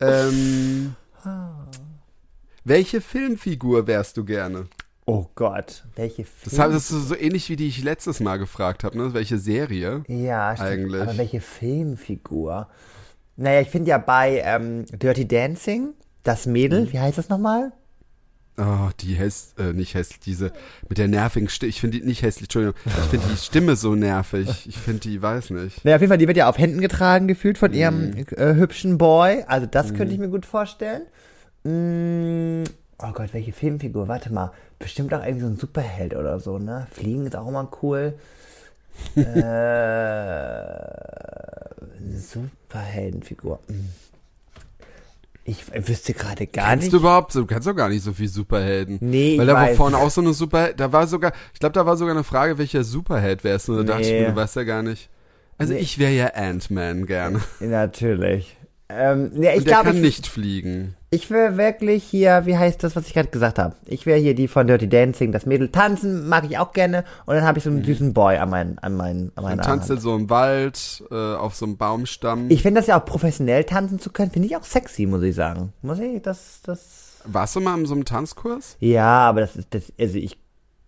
ähm, 0.00 0.94
welche 2.64 3.00
Filmfigur 3.00 3.86
wärst 3.86 4.16
du 4.16 4.24
gerne? 4.24 4.66
Oh 5.04 5.26
Gott, 5.34 5.82
welche 5.96 6.22
Das, 6.22 6.30
Film? 6.54 6.62
hab- 6.62 6.70
das 6.72 6.90
ist 6.92 7.08
so 7.08 7.16
ähnlich 7.16 7.48
wie 7.48 7.56
die 7.56 7.66
ich 7.68 7.82
letztes 7.82 8.20
Mal 8.20 8.36
gefragt 8.38 8.84
habe, 8.84 8.96
ne? 8.96 9.12
Welche 9.14 9.36
Serie? 9.38 10.04
ja, 10.06 10.54
stimmt. 10.54 10.70
eigentlich. 10.70 11.02
Aber 11.02 11.18
welche 11.18 11.40
Filmfigur? 11.40 12.68
Naja, 13.36 13.60
ich 13.62 13.68
finde 13.68 13.90
ja 13.90 13.98
bei 13.98 14.42
ähm, 14.44 14.84
Dirty 14.86 15.26
Dancing 15.26 15.90
das 16.22 16.46
Mädel, 16.46 16.82
Mhm. 16.84 16.92
wie 16.92 17.00
heißt 17.00 17.18
das 17.18 17.28
nochmal? 17.28 17.72
Oh, 18.58 18.90
die 19.00 19.14
hässlich, 19.14 19.58
äh, 19.66 19.72
nicht 19.72 19.94
hässlich, 19.94 20.20
diese 20.20 20.52
mit 20.88 20.98
der 20.98 21.08
nervigen 21.08 21.48
Stimme. 21.48 21.70
Ich 21.70 21.80
finde 21.80 21.98
die 22.00 22.04
nicht 22.06 22.20
hässlich, 22.22 22.44
Entschuldigung. 22.44 22.74
Ich 22.84 22.92
finde 22.92 23.26
die 23.32 23.36
Stimme 23.38 23.76
so 23.76 23.94
nervig. 23.94 24.66
Ich 24.68 24.76
finde 24.76 25.00
die, 25.00 25.22
weiß 25.22 25.50
nicht. 25.50 25.82
Naja, 25.84 25.96
auf 25.96 26.02
jeden 26.02 26.10
Fall, 26.10 26.18
die 26.18 26.28
wird 26.28 26.36
ja 26.36 26.48
auf 26.50 26.58
Händen 26.58 26.80
getragen 26.82 27.28
gefühlt 27.28 27.56
von 27.56 27.72
ihrem 27.72 28.10
Mhm. 28.10 28.26
äh, 28.36 28.54
hübschen 28.54 28.98
Boy. 28.98 29.44
Also 29.46 29.66
das 29.66 29.94
könnte 29.94 30.12
ich 30.12 30.20
mir 30.20 30.28
gut 30.28 30.44
vorstellen. 30.44 31.02
Mm, 31.64 32.64
oh 32.98 33.12
Gott, 33.12 33.32
welche 33.32 33.52
Filmfigur? 33.52 34.06
Warte 34.08 34.30
mal. 34.32 34.52
Bestimmt 34.78 35.14
auch 35.14 35.22
irgendwie 35.24 35.44
so 35.44 35.46
ein 35.46 35.56
Superheld 35.56 36.14
oder 36.14 36.38
so, 36.38 36.58
ne? 36.58 36.86
Fliegen 36.90 37.24
ist 37.26 37.36
auch 37.36 37.48
immer 37.48 37.70
cool. 37.82 38.14
äh, 39.16 39.22
Superheldenfigur. 42.18 43.60
Ich 45.44 45.64
wüsste 45.88 46.14
gerade 46.14 46.46
gar 46.46 46.68
Kennst 46.70 46.84
nicht. 46.84 46.92
du 46.92 46.98
überhaupt, 46.98 47.34
du 47.34 47.46
kennst 47.46 47.66
doch 47.66 47.74
gar 47.74 47.88
nicht 47.88 48.02
so 48.04 48.12
viel 48.12 48.28
Superhelden. 48.28 48.98
Nee, 49.00 49.36
Weil 49.38 49.44
ich 49.46 49.50
da 49.50 49.54
war 49.54 49.62
weiß. 49.68 49.76
vorne 49.76 49.96
auch 49.98 50.10
so 50.10 50.20
eine 50.20 50.32
Super, 50.34 50.72
da 50.72 50.92
war 50.92 51.06
sogar, 51.08 51.32
ich 51.52 51.58
glaube, 51.58 51.72
da 51.72 51.84
war 51.84 51.96
sogar 51.96 52.14
eine 52.14 52.22
Frage, 52.24 52.58
welcher 52.58 52.84
Superheld 52.84 53.42
wärst 53.42 53.66
du? 53.68 53.76
Da 53.76 53.82
dachte 53.82 54.02
ich 54.02 54.08
Nee. 54.10 54.20
mir, 54.20 54.28
du 54.30 54.36
weißt 54.36 54.54
ja 54.56 54.62
gar 54.64 54.82
nicht. 54.82 55.08
Also 55.58 55.72
Nee. 55.72 55.80
ich 55.80 55.98
wäre 55.98 56.12
ja 56.12 56.26
Ant-Man 56.34 57.06
gerne. 57.06 57.40
Natürlich. 57.60 58.56
Ähm, 58.88 59.32
ja, 59.42 59.50
ich 59.52 59.58
Und 59.58 59.66
der 59.66 59.72
glaube, 59.74 59.84
kann 59.86 59.96
ich, 59.96 60.02
nicht 60.02 60.26
fliegen. 60.28 60.94
Ich 61.14 61.30
wäre 61.30 61.58
wirklich 61.58 62.04
hier, 62.04 62.46
wie 62.46 62.56
heißt 62.56 62.82
das, 62.82 62.96
was 62.96 63.06
ich 63.06 63.12
gerade 63.12 63.28
gesagt 63.28 63.58
habe? 63.58 63.76
Ich 63.84 64.06
wäre 64.06 64.18
hier 64.18 64.34
die 64.34 64.48
von 64.48 64.66
Dirty 64.66 64.88
Dancing, 64.88 65.30
das 65.30 65.44
Mädel 65.44 65.68
tanzen, 65.68 66.26
mag 66.26 66.44
ich 66.48 66.56
auch 66.56 66.72
gerne. 66.72 67.04
Und 67.26 67.34
dann 67.34 67.44
habe 67.44 67.58
ich 67.58 67.64
so 67.64 67.70
einen 67.70 67.84
süßen 67.84 68.14
Boy 68.14 68.38
an 68.38 68.48
meinen, 68.48 68.78
an 68.78 68.96
meinen, 68.96 69.24
an 69.26 69.32
Dann 69.34 69.44
meiner 69.44 69.62
tanzt 69.62 69.90
er 69.90 69.98
so 69.98 70.16
im 70.16 70.30
Wald, 70.30 71.04
äh, 71.10 71.34
auf 71.34 71.54
so 71.54 71.66
einem 71.66 71.76
Baumstamm. 71.76 72.46
Ich 72.48 72.62
finde 72.62 72.80
das 72.80 72.86
ja 72.86 72.98
auch 72.98 73.04
professionell 73.04 73.64
tanzen 73.64 73.98
zu 74.00 74.08
können, 74.08 74.30
finde 74.30 74.48
ich 74.48 74.56
auch 74.56 74.64
sexy, 74.64 75.04
muss 75.04 75.22
ich 75.22 75.34
sagen. 75.34 75.74
Muss 75.82 75.98
ich, 75.98 76.22
das, 76.22 76.62
das. 76.62 77.18
Warst 77.26 77.56
du 77.56 77.60
mal 77.60 77.78
in 77.78 77.84
so 77.84 77.92
einem 77.92 78.06
Tanzkurs? 78.06 78.78
Ja, 78.80 79.28
aber 79.28 79.42
das 79.42 79.54
ist, 79.54 79.68
das, 79.74 79.92
also 80.00 80.16
ich, 80.16 80.38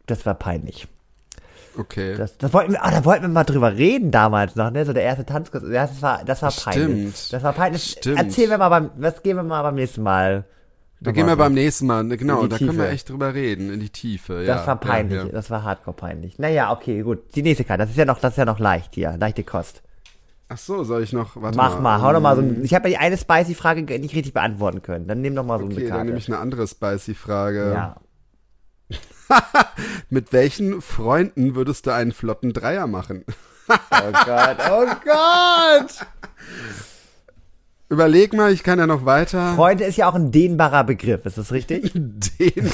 das 0.07 0.25
war 0.25 0.37
peinlich. 0.37 0.89
Okay. 1.77 2.17
Das, 2.17 2.39
das 2.39 2.53
wollten 2.53 2.73
wir, 2.73 2.85
ah, 2.85 2.91
da 2.91 3.05
wollten 3.05 3.23
wir 3.23 3.29
mal 3.29 3.45
drüber 3.45 3.75
reden 3.77 4.11
damals 4.11 4.55
noch, 4.57 4.71
ne? 4.71 4.85
So 4.87 4.93
der 4.93 5.03
erste 5.03 5.25
Tanzkurs. 5.27 5.63
Das 5.71 6.01
war, 6.03 6.25
das 6.25 6.41
war 6.43 6.53
peinlich. 6.53 7.17
Stimmt. 7.17 7.33
Das 7.33 7.43
war 7.43 7.53
peinlich. 7.53 7.83
Stimmt. 7.99 8.19
Erzählen 8.19 8.51
wir 8.51 8.59
mal 8.59 8.69
beim, 8.69 8.91
das 8.99 9.23
gehen 9.23 9.37
wir 9.37 9.43
mal 9.43 9.63
beim 9.63 9.75
nächsten 9.75 10.03
Mal. 10.03 10.45
da 11.01 11.11
gehen 11.13 11.27
wir 11.27 11.37
beim 11.37 11.53
nächsten 11.55 11.87
Mal, 11.87 12.05
ne, 12.05 12.17
genau, 12.17 12.47
da 12.47 12.57
können 12.59 12.71
wir 12.77 12.85
Tiefe. 12.85 12.89
echt 12.95 13.09
drüber 13.11 13.35
reden, 13.35 13.73
in 13.73 13.81
die 13.81 13.91
Tiefe. 13.91 14.43
ja, 14.45 14.55
Das 14.57 14.67
war 14.67 14.77
peinlich, 14.79 15.19
Ja, 15.19 15.27
ja. 15.27 15.33
das 15.33 15.51
war 15.51 15.65
hardcore 15.65 15.97
peinlich. 15.97 16.39
Naja, 16.39 16.71
okay, 16.73 17.03
gut. 17.03 17.35
Die 17.35 17.43
nächste 17.43 17.65
Karte, 17.65 17.83
das 17.83 17.91
ist 17.91 17.97
ja 17.99 18.05
noch, 18.05 18.21
das 18.21 18.33
ist 18.35 18.39
ja 18.39 18.45
noch 18.45 18.59
leicht 18.61 18.95
hier, 18.95 19.17
leichte 19.19 19.43
Kost. 19.43 19.83
Ach 20.49 20.59
so, 20.59 20.85
soll 20.85 21.03
ich 21.03 21.13
noch, 21.13 21.41
warte 21.41 21.57
Mach 21.57 21.81
mal, 21.81 22.01
hau 22.03 22.13
doch 22.13 22.21
mal 22.21 22.37
so 22.37 22.43
ähm, 22.43 22.59
ein, 22.61 22.65
Ich 22.65 22.75
habe 22.75 22.89
ja 22.89 22.99
die 22.99 23.05
eine 23.05 23.17
Spicy-Frage 23.17 23.83
nicht 23.99 24.15
richtig 24.15 24.33
beantworten 24.35 24.83
können. 24.83 25.09
Dann 25.09 25.21
nimm 25.23 25.35
doch 25.35 25.43
mal 25.45 25.59
so 25.59 25.65
eine 25.65 25.75
Okay, 25.75 25.85
dann 25.85 25.91
Karte. 25.91 26.05
nehme 26.07 26.19
ich 26.19 26.29
eine 26.29 26.39
andere 26.39 26.67
Spicy-Frage. 26.69 27.73
ja. 27.75 27.97
Mit 30.11 30.33
welchen 30.33 30.81
Freunden 30.83 31.55
würdest 31.55 31.87
du 31.87 31.91
einen 31.93 32.13
flotten 32.13 32.53
Dreier 32.53 32.87
machen? 32.87 33.25
Oh 33.69 34.13
Gott, 34.27 34.57
oh 34.71 34.87
Gott! 35.05 36.07
Überleg 37.91 38.33
mal, 38.33 38.51
ich 38.53 38.63
kann 38.63 38.79
ja 38.79 38.87
noch 38.87 39.05
weiter. 39.05 39.55
Freunde 39.55 39.85
ist 39.85 39.97
ja 39.97 40.09
auch 40.09 40.15
ein 40.15 40.33
dehnbarer 40.33 40.85
Begriff, 40.85 41.25
ist 41.27 41.39
das 41.39 41.53
richtig? 41.53 41.93
Den, 41.95 42.71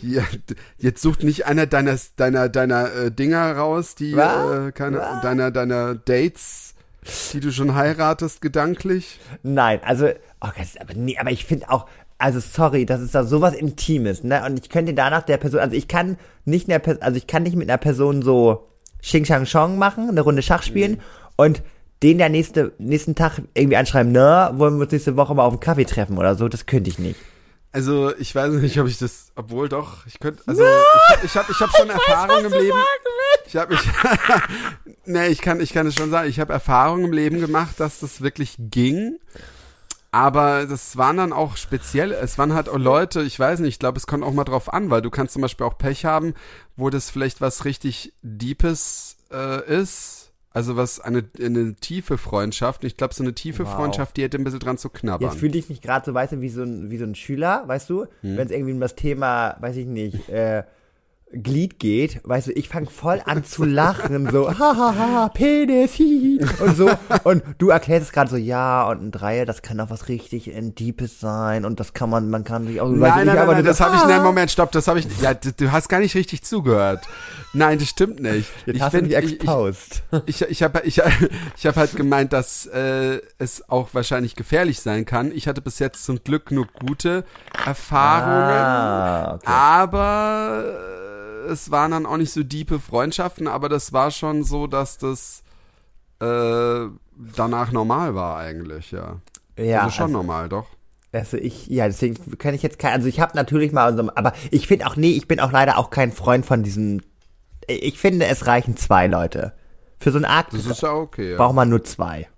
d- 0.00 0.54
jetzt 0.78 1.02
sucht 1.02 1.22
nicht 1.22 1.46
einer 1.46 1.66
deiner, 1.66 1.96
deiner, 2.16 2.48
deiner 2.48 2.92
äh, 2.94 3.10
Dinger 3.10 3.56
raus, 3.56 3.94
die, 3.94 4.12
äh, 4.12 4.72
keine, 4.72 5.20
deiner, 5.22 5.50
deiner 5.50 5.94
Dates, 5.94 6.74
die 7.32 7.40
du 7.40 7.52
schon 7.52 7.74
heiratest, 7.74 8.40
gedanklich. 8.40 9.20
Nein, 9.42 9.80
also, 9.84 10.08
oh 10.40 10.48
Gott, 10.56 10.66
aber 10.80 10.94
nee, 10.94 11.18
aber 11.18 11.30
ich 11.30 11.44
finde 11.44 11.70
auch, 11.70 11.86
also 12.24 12.40
sorry, 12.40 12.86
das 12.86 13.00
ist 13.02 13.14
da 13.14 13.24
sowas 13.24 13.54
Intimes, 13.54 14.24
ne? 14.24 14.42
Und 14.44 14.58
ich 14.58 14.68
könnte 14.70 14.94
danach 14.94 15.22
der 15.22 15.36
Person, 15.36 15.60
also 15.60 15.76
ich 15.76 15.88
kann 15.88 16.16
nicht 16.44 16.68
Per- 16.68 17.02
also 17.02 17.16
ich 17.16 17.26
kann 17.26 17.42
nicht 17.42 17.54
mit 17.56 17.68
einer 17.68 17.78
Person 17.78 18.22
so 18.22 18.66
Xing 19.02 19.24
Shang 19.26 19.44
Chong 19.44 19.78
machen, 19.78 20.08
eine 20.08 20.20
Runde 20.22 20.42
Schach 20.42 20.62
spielen 20.62 20.92
Mhm. 20.92 20.98
und 21.36 21.62
den 22.02 22.18
der 22.18 22.28
nächste, 22.28 22.72
nächsten 22.78 23.14
Tag 23.14 23.40
irgendwie 23.54 23.76
anschreiben, 23.76 24.12
ne, 24.12 24.50
wollen 24.54 24.76
wir 24.76 24.82
uns 24.84 24.92
nächste 24.92 25.16
Woche 25.16 25.34
mal 25.34 25.44
auf 25.44 25.52
einen 25.52 25.60
Kaffee 25.60 25.84
treffen 25.84 26.18
oder 26.18 26.34
so, 26.34 26.48
das 26.48 26.66
könnte 26.66 26.90
ich 26.90 26.98
nicht. 26.98 27.18
Also 27.72 28.14
ich 28.16 28.34
weiß 28.34 28.52
nicht, 28.54 28.78
ob 28.78 28.86
ich 28.86 28.98
das, 28.98 29.28
obwohl 29.36 29.68
doch, 29.68 30.06
ich 30.06 30.18
könnte, 30.20 30.42
also 30.46 30.62
ich, 30.62 31.24
ich 31.24 31.36
habe 31.36 31.50
ich 31.50 31.58
hab 31.60 31.70
schon 31.76 31.90
Erfahrung 31.90 32.44
im 32.44 32.52
Leben. 32.52 32.78
Ich 33.46 33.56
habe 33.56 33.74
ich, 33.74 33.80
nee, 35.06 35.26
ich 35.28 35.40
kann, 35.40 35.60
ich 35.60 35.72
kann 35.72 35.86
es 35.86 35.94
schon 35.94 36.10
sagen, 36.10 36.28
ich 36.28 36.40
habe 36.40 36.52
Erfahrung 36.52 37.04
im 37.04 37.12
Leben 37.12 37.40
gemacht, 37.40 37.78
dass 37.80 38.00
das 38.00 38.20
wirklich 38.22 38.54
ging. 38.58 39.18
Aber 40.14 40.64
das 40.66 40.96
waren 40.96 41.16
dann 41.16 41.32
auch 41.32 41.56
speziell, 41.56 42.12
es 42.12 42.38
waren 42.38 42.54
halt 42.54 42.68
auch 42.68 42.78
Leute, 42.78 43.22
ich 43.22 43.36
weiß 43.38 43.58
nicht, 43.58 43.70
ich 43.70 43.78
glaube, 43.80 43.98
es 43.98 44.06
kommt 44.06 44.22
auch 44.22 44.32
mal 44.32 44.44
drauf 44.44 44.72
an, 44.72 44.88
weil 44.88 45.02
du 45.02 45.10
kannst 45.10 45.32
zum 45.32 45.42
Beispiel 45.42 45.66
auch 45.66 45.76
Pech 45.76 46.04
haben, 46.04 46.34
wo 46.76 46.88
das 46.88 47.10
vielleicht 47.10 47.40
was 47.40 47.64
richtig 47.64 48.12
Deepes 48.22 49.16
äh, 49.32 49.64
ist. 49.80 50.30
Also 50.52 50.76
was 50.76 51.00
eine, 51.00 51.24
eine 51.40 51.74
tiefe 51.74 52.16
Freundschaft. 52.16 52.84
Und 52.84 52.86
Ich 52.86 52.96
glaube, 52.96 53.12
so 53.12 53.24
eine 53.24 53.34
tiefe 53.34 53.64
Wow. 53.64 53.74
Freundschaft, 53.74 54.16
die 54.16 54.22
hätte 54.22 54.38
ein 54.38 54.44
bisschen 54.44 54.60
dran 54.60 54.78
zu 54.78 54.88
knabbern. 54.88 55.28
Jetzt 55.28 55.40
fühle 55.40 55.58
ich 55.58 55.68
mich 55.68 55.80
gerade 55.82 56.06
so, 56.06 56.14
weißt 56.14 56.34
du, 56.34 56.40
wie 56.40 56.48
so 56.48 56.62
ein, 56.62 56.92
wie 56.92 56.98
so 56.98 57.04
ein 57.04 57.16
Schüler, 57.16 57.64
weißt 57.66 57.90
du, 57.90 58.02
Hm. 58.20 58.36
wenn 58.36 58.46
es 58.46 58.52
irgendwie 58.52 58.72
um 58.72 58.78
das 58.78 58.94
Thema, 58.94 59.56
weiß 59.58 59.74
ich 59.74 59.86
nicht, 59.86 60.28
äh, 60.28 60.62
Glied 61.32 61.80
geht, 61.80 62.20
weißt 62.22 62.48
du, 62.48 62.52
ich 62.52 62.68
fange 62.68 62.86
voll 62.86 63.20
an 63.24 63.44
zu 63.44 63.64
lachen, 63.64 64.30
so, 64.30 64.48
hahaha, 64.48 65.28
Penis, 65.30 65.92
hihi, 65.94 66.38
und 66.60 66.76
so, 66.76 66.88
und 67.24 67.42
du 67.58 67.70
erklärst 67.70 68.06
es 68.06 68.12
gerade 68.12 68.30
so, 68.30 68.36
ja, 68.36 68.88
und 68.88 69.02
ein 69.02 69.10
Dreier, 69.10 69.44
das 69.44 69.60
kann 69.62 69.80
auch 69.80 69.90
was 69.90 70.08
richtig 70.08 70.48
in 70.48 70.76
Deepes 70.76 71.18
sein, 71.18 71.64
und 71.64 71.80
das 71.80 71.92
kann 71.92 72.08
man, 72.08 72.30
man 72.30 72.44
kann 72.44 72.66
sich 72.66 72.80
auch, 72.80 72.88
ich 72.88 72.98
Nein, 72.98 73.00
nicht, 73.00 73.16
nein, 73.16 73.26
nein, 73.26 73.38
aber 73.38 73.52
nein 73.54 73.64
du 73.64 73.68
das 73.68 73.80
habe 73.80 73.96
ich, 73.96 74.04
nein, 74.04 74.22
Moment, 74.22 74.50
stopp, 74.50 74.70
das 74.70 74.86
habe 74.86 75.00
ich, 75.00 75.06
ja, 75.20 75.34
du, 75.34 75.52
du 75.52 75.72
hast 75.72 75.88
gar 75.88 75.98
nicht 75.98 76.14
richtig 76.14 76.44
zugehört. 76.44 77.08
Nein, 77.52 77.78
das 77.78 77.88
stimmt 77.88 78.20
nicht. 78.20 78.50
Jetzt 78.66 78.76
ich 78.76 78.82
hast 78.82 78.94
du 78.94 79.02
mich 79.02 79.14
find, 79.16 79.24
ich, 79.24 79.40
ich, 80.26 80.42
ich, 80.42 80.50
ich 80.50 80.62
habe 80.62 80.80
ich, 80.84 81.00
ich 81.56 81.66
hab 81.66 81.76
halt 81.76 81.94
gemeint, 81.94 82.32
dass 82.32 82.66
äh, 82.66 83.20
es 83.38 83.68
auch 83.68 83.90
wahrscheinlich 83.92 84.34
gefährlich 84.34 84.80
sein 84.80 85.04
kann. 85.04 85.30
Ich 85.32 85.46
hatte 85.46 85.60
bis 85.62 85.78
jetzt 85.78 86.04
zum 86.04 86.22
Glück 86.24 86.50
nur 86.50 86.66
gute 86.66 87.24
Erfahrungen, 87.64 88.34
Ah, 88.34 89.34
okay. 89.34 89.46
aber 89.46 90.74
es 91.48 91.70
waren 91.70 91.90
dann 91.92 92.06
auch 92.06 92.16
nicht 92.16 92.32
so 92.32 92.42
diepe 92.42 92.80
Freundschaften, 92.80 93.48
aber 93.48 93.68
das 93.68 93.92
war 93.92 94.10
schon 94.10 94.44
so, 94.44 94.66
dass 94.66 94.98
das 94.98 95.42
äh, 96.20 96.86
danach 97.36 97.72
normal 97.72 98.14
war 98.14 98.38
eigentlich, 98.38 98.90
ja. 98.90 99.20
Ja, 99.58 99.82
also 99.82 99.90
schon 99.90 100.04
also- 100.06 100.16
normal, 100.16 100.48
doch. 100.48 100.66
Also 101.12 101.36
ich, 101.36 101.68
ja, 101.68 101.86
deswegen 101.86 102.38
kann 102.38 102.54
ich 102.54 102.62
jetzt 102.64 102.80
kein, 102.80 102.92
also 102.92 103.06
ich 103.06 103.20
habe 103.20 103.36
natürlich 103.36 103.70
mal, 103.70 103.96
so, 103.96 104.10
aber 104.16 104.32
ich 104.50 104.66
finde 104.66 104.88
auch, 104.88 104.96
nee, 104.96 105.12
ich 105.12 105.28
bin 105.28 105.38
auch 105.38 105.52
leider 105.52 105.78
auch 105.78 105.90
kein 105.90 106.10
Freund 106.10 106.44
von 106.44 106.64
diesen, 106.64 107.02
ich 107.68 108.00
finde, 108.00 108.26
es 108.26 108.48
reichen 108.48 108.76
zwei 108.76 109.06
Leute. 109.06 109.52
Für 110.00 110.10
so 110.10 110.18
einen 110.18 110.24
Akt 110.24 110.52
Das 110.52 110.66
ist 110.66 110.82
ja 110.82 110.92
okay. 110.92 111.30
Ja. 111.30 111.36
braucht 111.36 111.54
man 111.54 111.68
nur 111.68 111.84
zwei. 111.84 112.28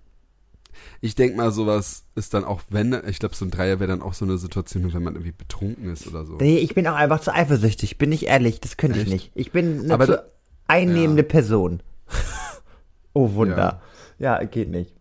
Ich 1.01 1.15
denk 1.15 1.37
mal, 1.37 1.51
sowas 1.51 2.05
ist 2.15 2.33
dann 2.35 2.45
auch, 2.45 2.63
wenn, 2.71 2.97
ich 3.09 3.19
glaube, 3.19 3.35
so 3.35 3.45
ein 3.45 3.51
Dreier 3.51 3.79
wäre 3.81 3.89
dann 3.91 4.03
auch 4.03 4.15
so 4.15 4.25
eine 4.25 4.39
Situation, 4.39 4.93
wenn 4.95 5.03
man 5.03 5.15
irgendwie 5.15 5.33
betrunken 5.33 5.91
ist 5.93 6.07
oder 6.07 6.25
so. 6.25 6.35
Nee, 6.37 6.59
ich 6.59 6.75
bin 6.75 6.87
auch 6.87 6.95
einfach 6.95 7.21
zu 7.21 7.33
eifersüchtig, 7.35 7.99
bin 7.99 8.13
ich 8.13 8.27
ehrlich, 8.27 8.61
das 8.61 8.77
könnte 8.77 9.01
ich 9.01 9.09
nicht. 9.09 9.31
Ich 9.35 9.53
bin 9.53 9.81
eine 9.85 9.95
Aber 9.95 10.07
zu 10.07 10.13
da- 10.13 10.25
einnehmende 10.69 11.23
Person. 11.23 11.83
oh 13.13 13.35
Wunder. 13.35 13.83
Ja. 14.19 14.43
geht 14.45 14.71
nicht. 14.71 14.95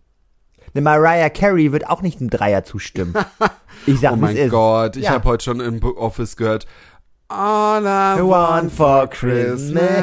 Eine 0.73 0.81
Mariah 0.81 1.29
Carey 1.29 1.71
wird 1.71 1.87
auch 1.87 2.01
nicht 2.01 2.19
einem 2.19 2.29
Dreier 2.29 2.63
zustimmen. 2.63 3.13
Ich 3.87 3.99
sag, 3.99 4.13
oh 4.13 4.15
mein 4.15 4.35
ist. 4.35 4.49
Gott, 4.51 4.95
ich 4.95 5.03
Ja. 5.03 5.11
habe 5.11 5.25
heute 5.29 5.43
schon 5.43 5.59
im 5.59 5.83
Office 5.83 6.37
gehört, 6.37 6.65
All 7.27 7.83
I 7.83 8.21
want 8.23 8.71
for 8.71 9.07
Christmas. 9.07 10.01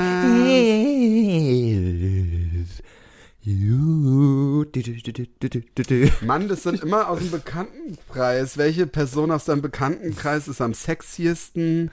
Mann, 6.21 6.47
das 6.47 6.63
sind 6.63 6.81
immer 6.81 7.09
aus 7.09 7.19
dem 7.19 7.33
Bekanntenkreis. 7.33 8.57
Welche 8.57 8.87
Person 8.87 9.33
aus 9.33 9.47
deinem 9.47 9.63
Bekanntenkreis 9.63 10.47
ist 10.47 10.61
am 10.61 10.75
sexiesten? 10.75 11.91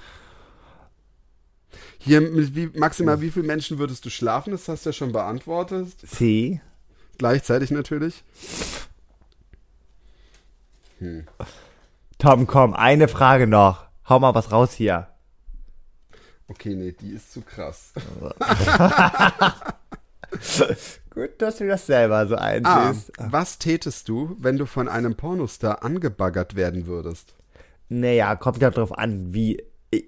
Hier, 1.98 2.22
mit 2.22 2.56
wie, 2.56 2.68
maximal 2.78 3.20
wie 3.22 3.32
viele 3.32 3.48
Menschen 3.48 3.80
würdest 3.80 4.06
du 4.06 4.12
schlafen? 4.12 4.52
Das 4.52 4.68
hast 4.68 4.86
du 4.86 4.90
ja 4.90 4.94
schon 4.94 5.12
beantwortet. 5.12 5.96
Sie. 6.04 6.62
Gleichzeitig 7.18 7.72
natürlich. 7.72 8.24
Tom, 12.20 12.46
komm, 12.46 12.76
eine 12.76 13.08
Frage 13.08 13.48
noch. 13.48 13.88
Hau 14.08 14.20
mal 14.20 14.36
was 14.36 14.52
raus 14.52 14.74
hier. 14.74 15.08
Okay, 16.48 16.76
nee, 16.76 16.92
die 16.92 17.12
ist 17.12 17.34
zu 17.34 17.42
krass. 17.42 17.94
Gut, 21.20 21.42
dass 21.42 21.58
du 21.58 21.68
das 21.68 21.86
selber 21.86 22.28
so 22.28 22.36
Ah, 22.36 22.40
einsiehst. 22.88 23.12
was 23.18 23.60
tätest 23.60 24.08
du, 24.08 24.36
wenn 24.40 24.58
du 24.58 24.66
von 24.66 24.88
einem 24.88 25.16
Pornostar 25.16 25.84
angebaggert 25.84 26.56
werden 26.56 26.88
würdest? 26.88 27.36
Naja, 27.90 28.36
kommt 28.36 28.62
ja 28.62 28.70
drauf 28.70 28.98
an, 28.98 29.34
wie 29.34 29.62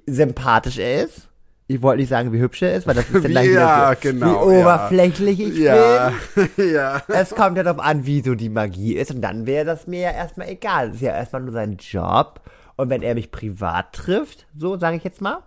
sympathisch 0.08 0.78
er 0.78 1.06
ist. 1.06 1.28
Ich 1.68 1.82
wollte 1.82 2.02
nicht 2.02 2.10
sagen, 2.10 2.32
wie 2.34 2.40
hübsch 2.40 2.62
er 2.62 2.76
ist, 2.76 2.86
weil 2.88 2.96
das 2.96 3.06
ist 3.10 3.14
dann 3.24 3.24
gleich 3.32 3.48
Ja, 3.50 3.92
wieder 3.92 3.96
so, 3.96 4.02
genau, 4.02 4.50
wie 4.50 4.54
ja. 4.56 4.62
oberflächlich 4.62 5.40
ich 5.40 5.58
Ja, 5.58 6.14
bin. 6.36 6.50
ja. 6.74 7.02
Es 7.08 7.32
kommt 7.32 7.58
ja 7.58 7.64
darauf 7.64 7.82
an, 7.84 8.06
wie 8.06 8.22
so 8.22 8.36
die 8.36 8.50
Magie 8.50 8.94
ist. 8.96 9.12
Und 9.12 9.22
dann 9.22 9.46
wäre 9.46 9.66
das 9.66 9.88
mir 9.88 10.02
ja 10.02 10.12
erstmal 10.12 10.50
egal. 10.50 10.88
Das 10.88 10.96
ist 10.98 11.02
ja 11.02 11.14
erstmal 11.16 11.42
nur 11.44 11.54
sein 11.54 11.78
Job. 11.78 12.42
Und 12.76 12.90
wenn 12.90 13.02
er 13.04 13.16
mich 13.16 13.32
privat 13.32 13.94
trifft, 13.94 14.48
so 14.58 14.78
sage 14.78 14.98
ich 14.98 15.04
jetzt 15.04 15.22
mal, 15.22 15.40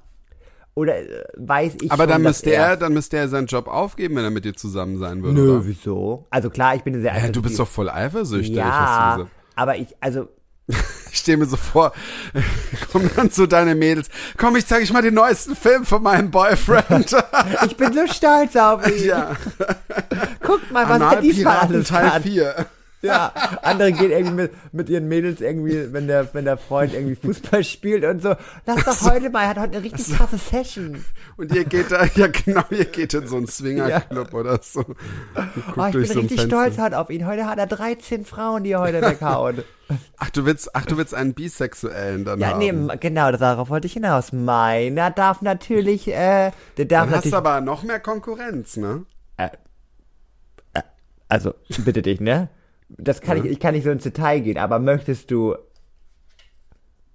oder 0.75 0.99
äh, 0.99 1.25
weiß 1.37 1.77
ich 1.83 1.91
Aber 1.93 2.05
schon, 2.05 2.11
dann 2.11 2.22
müsste 2.22 2.51
er, 2.53 2.77
dann 2.77 2.93
müsste 2.93 3.16
er 3.16 3.29
seinen 3.29 3.47
Job 3.47 3.68
aufgeben, 3.68 4.16
wenn 4.16 4.25
er 4.25 4.31
mit 4.31 4.45
dir 4.45 4.55
zusammen 4.55 4.99
sein 4.99 5.22
würde. 5.22 5.41
Nö, 5.41 5.57
oder? 5.57 5.66
wieso? 5.66 6.27
Also 6.31 6.51
klar, 6.51 6.75
ich 6.75 6.83
bin 6.83 7.01
sehr 7.01 7.16
Ja, 7.16 7.29
du 7.29 7.43
bist 7.43 7.59
doch 7.59 7.68
voll 7.68 7.89
eifersüchtig, 7.89 8.57
Ja, 8.57 9.27
aber 9.57 9.77
ich, 9.77 9.95
also, 10.01 10.29
Ich 11.14 11.20
stehe 11.20 11.37
mir 11.37 11.47
so 11.47 11.57
vor, 11.57 11.93
kommen 12.93 13.09
dann 13.14 13.31
so 13.31 13.47
deine 13.47 13.77
Mädels. 13.77 14.09
Komm, 14.37 14.57
ich 14.57 14.66
zeige 14.66 14.83
ich 14.83 14.93
mal 14.93 15.01
den 15.01 15.14
neuesten 15.14 15.55
Film 15.55 15.85
von 15.85 16.03
meinem 16.03 16.33
Boyfriend. 16.33 17.14
ich 17.66 17.77
bin 17.77 17.93
so 17.93 18.05
stolz 18.12 18.57
auf 18.57 18.85
ihn. 18.89 19.07
ja, 19.07 19.37
Guckt 20.43 20.72
mal, 20.72 20.89
was 20.89 21.14
er 21.14 21.20
diesmal 21.20 21.59
alles 21.59 21.87
Teil 21.87 22.11
kann. 22.11 22.22
4. 22.25 22.66
Ja, 23.05 23.32
andere 23.62 23.92
gehen 23.92 24.11
irgendwie 24.11 24.34
mit, 24.34 24.52
mit 24.72 24.88
ihren 24.88 25.07
Mädels 25.09 25.40
irgendwie, 25.40 25.92
wenn 25.92 26.07
der, 26.07 26.32
wenn 26.34 26.44
der 26.44 26.57
Freund 26.57 26.94
irgendwie 26.94 27.14
Fußball 27.14 27.62
spielt 27.62 28.05
und 28.05 28.22
so. 28.22 28.34
Lass 28.66 28.84
doch 28.84 29.12
heute 29.12 29.30
mal, 29.30 29.42
er 29.42 29.48
hat 29.50 29.59
heute 29.59 29.76
eine 29.76 29.84
richtig 29.84 30.16
krasse 30.16 30.38
Session. 30.38 31.05
Und 31.36 31.55
ihr 31.55 31.64
geht 31.64 31.92
da, 31.92 32.05
ja 32.14 32.26
genau, 32.28 32.62
ihr 32.70 32.86
geht 32.86 33.14
in 33.14 33.26
so 33.26 33.36
einen 33.36 33.46
Swingerclub 33.46 34.32
oder 34.34 34.59
so. 34.62 34.84
Oh, 35.76 35.86
ich 35.86 35.92
bin 35.92 36.05
so 36.07 36.20
richtig 36.20 36.40
stolz 36.42 36.78
heute 36.78 36.98
auf 36.98 37.11
ihn. 37.11 37.26
Heute 37.26 37.46
hat 37.46 37.59
er 37.59 37.66
13 37.66 38.24
Frauen, 38.24 38.64
die 38.64 38.72
er 38.72 38.80
heute 38.80 39.02
weghauen. 39.02 39.62
Ach, 40.16 40.30
du 40.30 40.46
willst, 40.46 40.74
ach, 40.74 40.86
du 40.86 40.96
willst 40.96 41.14
einen 41.14 41.34
Bisexuellen 41.34 42.24
dann 42.24 42.40
ja, 42.40 42.48
haben. 42.52 42.59
nee, 42.59 42.68
m- 42.70 42.90
genau, 43.00 43.30
darauf 43.32 43.68
wollte 43.68 43.86
ich 43.86 43.92
hinaus. 43.92 44.32
Meiner 44.32 45.11
darf 45.11 45.42
natürlich, 45.42 46.09
äh, 46.09 46.52
der 46.78 46.84
darf 46.86 47.05
Dann 47.05 47.11
hast 47.11 47.16
natürlich, 47.16 47.30
du 47.32 47.36
aber 47.36 47.61
noch 47.61 47.82
mehr 47.82 48.00
Konkurrenz, 48.00 48.78
ne? 48.78 49.05
also, 51.28 51.52
bitte 51.84 52.00
dich, 52.02 52.20
ne? 52.20 52.48
Das 52.89 53.20
kann 53.20 53.39
ich, 53.39 53.45
ich 53.51 53.61
kann 53.61 53.74
nicht 53.74 53.85
so 53.85 53.91
ins 53.91 54.03
Detail 54.05 54.41
gehen, 54.41 54.59
aber 54.59 54.78
möchtest 54.78 55.30
du 55.30 55.57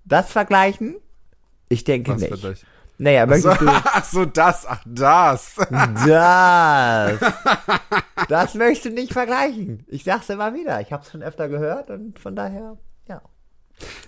das 0.05 0.31
vergleichen? 0.31 0.95
Ich 1.69 1.83
denke 1.83 2.11
Was 2.11 2.21
nicht. 2.21 2.65
Naja, 2.97 3.23
So, 3.23 3.47
möchtest 3.47 3.61
du 3.61 3.67
ach 3.69 4.03
so, 4.05 4.25
das, 4.25 4.65
ach, 4.65 4.83
das. 4.85 5.55
das? 6.05 7.19
Das 8.27 8.53
möchtest 8.53 8.85
du 8.85 8.89
nicht 8.91 9.13
vergleichen. 9.13 9.85
Ich 9.87 10.03
sag's 10.03 10.29
immer 10.29 10.53
wieder. 10.53 10.81
Ich 10.81 10.91
hab's 10.93 11.09
schon 11.09 11.23
öfter 11.23 11.47
gehört 11.49 11.89
und 11.89 12.19
von 12.19 12.35
daher, 12.35 12.77
ja. 13.07 13.21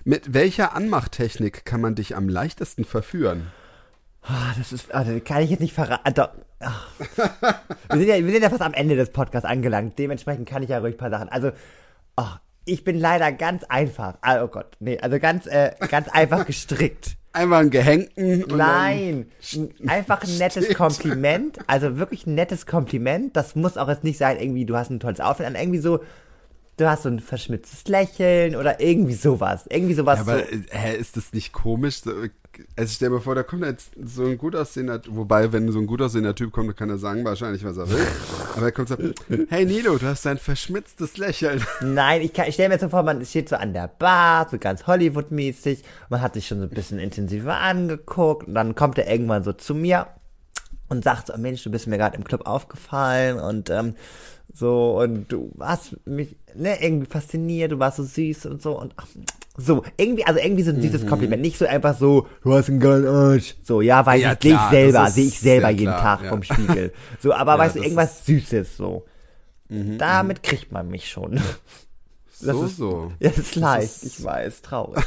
Mit 0.04 0.34
welcher 0.34 0.76
Anmachtechnik 0.76 1.66
kann 1.66 1.82
man 1.82 1.96
dich 1.96 2.16
am 2.16 2.30
leichtesten 2.30 2.84
verführen? 2.84 3.52
Ah, 4.24 4.54
das 4.58 4.72
ist, 4.72 4.94
also, 4.94 5.20
kann 5.20 5.42
ich 5.42 5.50
jetzt 5.50 5.62
nicht 5.62 5.74
verraten. 5.74 6.14
Doch, 6.14 6.30
ach. 6.60 6.88
Wir, 7.90 7.98
sind 8.00 8.08
ja, 8.08 8.16
wir 8.24 8.32
sind 8.32 8.44
ja 8.44 8.50
fast 8.50 8.62
am 8.62 8.74
Ende 8.74 8.96
des 8.96 9.10
Podcasts 9.12 9.48
angelangt. 9.50 9.98
Dementsprechend 9.98 10.48
kann 10.48 10.62
ich 10.64 10.70
ja 10.70 10.78
ruhig 10.80 10.94
ein 10.96 10.98
paar 10.98 11.10
Sachen. 11.10 11.30
Also, 11.30 11.52
ach, 12.16 12.40
ich 12.66 12.84
bin 12.84 13.00
leider 13.00 13.32
ganz 13.32 13.64
einfach. 13.64 14.18
Ah, 14.22 14.44
Oh 14.44 14.48
Gott, 14.48 14.78
nee, 14.80 15.00
also 15.00 15.18
ganz, 15.20 15.48
äh, 15.48 15.72
ganz 15.90 16.08
einfach 16.10 16.46
gestrickt. 16.46 17.18
Einmal 17.34 17.62
einen 17.62 17.70
gehängten. 17.72 18.44
Nein, 18.56 19.32
ein- 19.54 19.90
einfach 19.90 20.22
ein 20.24 20.38
nettes 20.38 20.66
steht. 20.66 20.78
Kompliment. 20.78 21.58
Also 21.66 21.98
wirklich 21.98 22.28
ein 22.28 22.36
nettes 22.36 22.66
Kompliment. 22.66 23.36
Das 23.38 23.56
muss 23.56 23.78
auch 23.78 23.88
jetzt 23.88 24.04
nicht 24.04 24.18
sein, 24.18 24.38
irgendwie, 24.38 24.66
du 24.66 24.76
hast 24.76 24.90
ein 24.92 25.00
tolles 25.00 25.22
Outfit 25.22 25.46
an. 25.48 25.56
Irgendwie 25.56 25.80
so, 25.80 26.02
du 26.78 26.90
hast 26.90 27.04
so 27.04 27.10
ein 27.10 27.22
verschmitztes 27.22 27.88
Lächeln 27.88 28.56
oder 28.58 28.82
irgendwie 28.82 29.14
sowas. 29.14 29.64
Irgendwie 29.70 29.94
sowas. 29.94 30.20
Dann, 30.26 30.30
aber 30.30 30.40
so. 30.46 30.52
äh, 30.52 30.62
hä, 30.72 30.98
ist 30.98 31.16
das 31.16 31.32
nicht 31.32 31.54
komisch? 31.54 32.02
So, 32.62 32.68
also 32.76 32.94
stell 32.94 33.10
mir 33.10 33.22
vor, 33.22 33.36
da 33.36 33.44
kommt 33.44 33.64
jetzt 33.66 33.92
so 34.04 34.26
ein 34.26 34.38
gut 34.38 34.56
aussehender, 34.56 35.02
wobei, 35.08 35.52
wenn 35.52 35.72
so 35.72 35.80
ein 35.80 35.88
gut 35.88 36.02
aussehender 36.02 36.36
Typ 36.36 36.52
kommt, 36.52 36.70
dann 36.70 36.76
kann 36.76 36.90
er 36.90 36.98
sagen 36.98 37.24
wahrscheinlich, 37.26 37.64
was 37.64 37.78
er 37.78 37.90
will. 37.90 38.06
Aber 38.56 38.66
er 38.66 38.72
kommt 38.72 38.90
so, 38.90 38.98
hey 39.50 39.66
Nilo, 39.66 39.98
du 39.98 40.06
hast 40.06 40.26
ein 40.28 40.38
verschmitztes 40.38 41.18
Lächeln. 41.18 41.64
Nein, 41.82 42.22
ich, 42.22 42.34
kann- 42.34 42.48
ich 42.48 42.54
stelle 42.56 42.70
mir 42.70 42.76
jetzt 42.76 42.82
so 42.82 42.90
vor, 42.90 43.04
man 43.04 43.26
steht 43.26 43.50
so 43.50 43.56
an 43.56 43.74
der 43.74 43.88
Bar, 43.88 44.48
so 44.50 44.58
ganz 44.58 44.88
Hollywood-mäßig, 44.88 45.84
man 46.10 46.22
hat 46.22 46.34
sich 46.34 46.48
schon 46.48 46.60
so 46.60 46.66
ein 46.66 46.70
bisschen 46.70 47.00
intensiver 47.00 47.58
angeguckt. 47.58 48.48
Und 48.48 48.56
dann 48.56 48.76
kommt 48.76 48.98
er 48.98 49.10
irgendwann 49.10 49.44
so 49.44 49.54
zu 49.54 49.74
mir 49.76 50.08
und 50.90 51.04
sagt 51.04 51.28
so, 51.28 51.38
Mensch, 51.38 51.64
du 51.64 51.72
bist 51.72 51.88
mir 51.88 51.98
gerade 51.98 52.18
im 52.18 52.24
Club 52.24 52.46
aufgefallen. 52.46 53.40
Und 53.40 53.70
ähm, 53.70 53.96
so 54.54 55.00
und 55.02 55.32
du 55.32 55.52
hast 55.60 55.96
mich 56.06 56.36
ne, 56.54 56.84
irgendwie 56.84 57.10
fasziniert, 57.10 57.72
du 57.72 57.80
warst 57.80 57.98
so 57.98 58.04
süß 58.04 58.46
und 58.48 58.62
so. 58.62 58.78
Und 58.80 58.94
ach, 58.98 59.08
so, 59.58 59.84
irgendwie, 59.98 60.26
also 60.26 60.40
irgendwie 60.40 60.64
so 60.64 60.72
ein 60.72 60.78
Mhm. 60.78 60.82
süßes 60.84 61.08
Kompliment, 61.08 61.42
nicht 61.42 61.58
so 61.58 61.66
einfach 61.66 61.98
so, 61.98 62.28
du 62.44 62.54
hast 62.54 62.70
einen 62.70 62.80
geilen 62.80 63.06
Arsch. 63.06 63.56
So, 63.64 63.82
ja, 63.82 64.06
weiß 64.06 64.22
Ja, 64.22 64.34
ich, 64.34 64.40
sehe 64.42 64.54
ich 64.56 64.70
selber, 64.70 65.00
das 65.00 65.16
sehe 65.16 65.28
ich 65.28 65.40
selber 65.40 65.70
jeden 65.70 65.84
klar, 65.94 66.02
Tag 66.02 66.24
ja. 66.24 66.30
vom 66.30 66.44
Spiegel. 66.44 66.94
So, 67.20 67.34
aber 67.34 67.58
weißt 67.58 67.76
du, 67.76 67.80
das 67.80 67.86
irgendwas 67.88 68.26
Süßes 68.26 68.78
so. 68.78 69.06
Mhm, 69.70 69.98
Damit 69.98 70.42
kriegt 70.44 70.72
man 70.72 70.88
mich 70.90 71.10
schon. 71.10 71.40
Das 72.44 72.56
so, 72.58 72.64
ist- 72.66 72.78
so. 72.78 73.12
Ja, 73.20 73.30
das 73.36 73.38
ist 73.38 73.56
leicht, 73.56 73.84
ist- 74.04 74.04
ich 74.20 74.24
weiß, 74.26 74.64
traurig. 74.64 75.04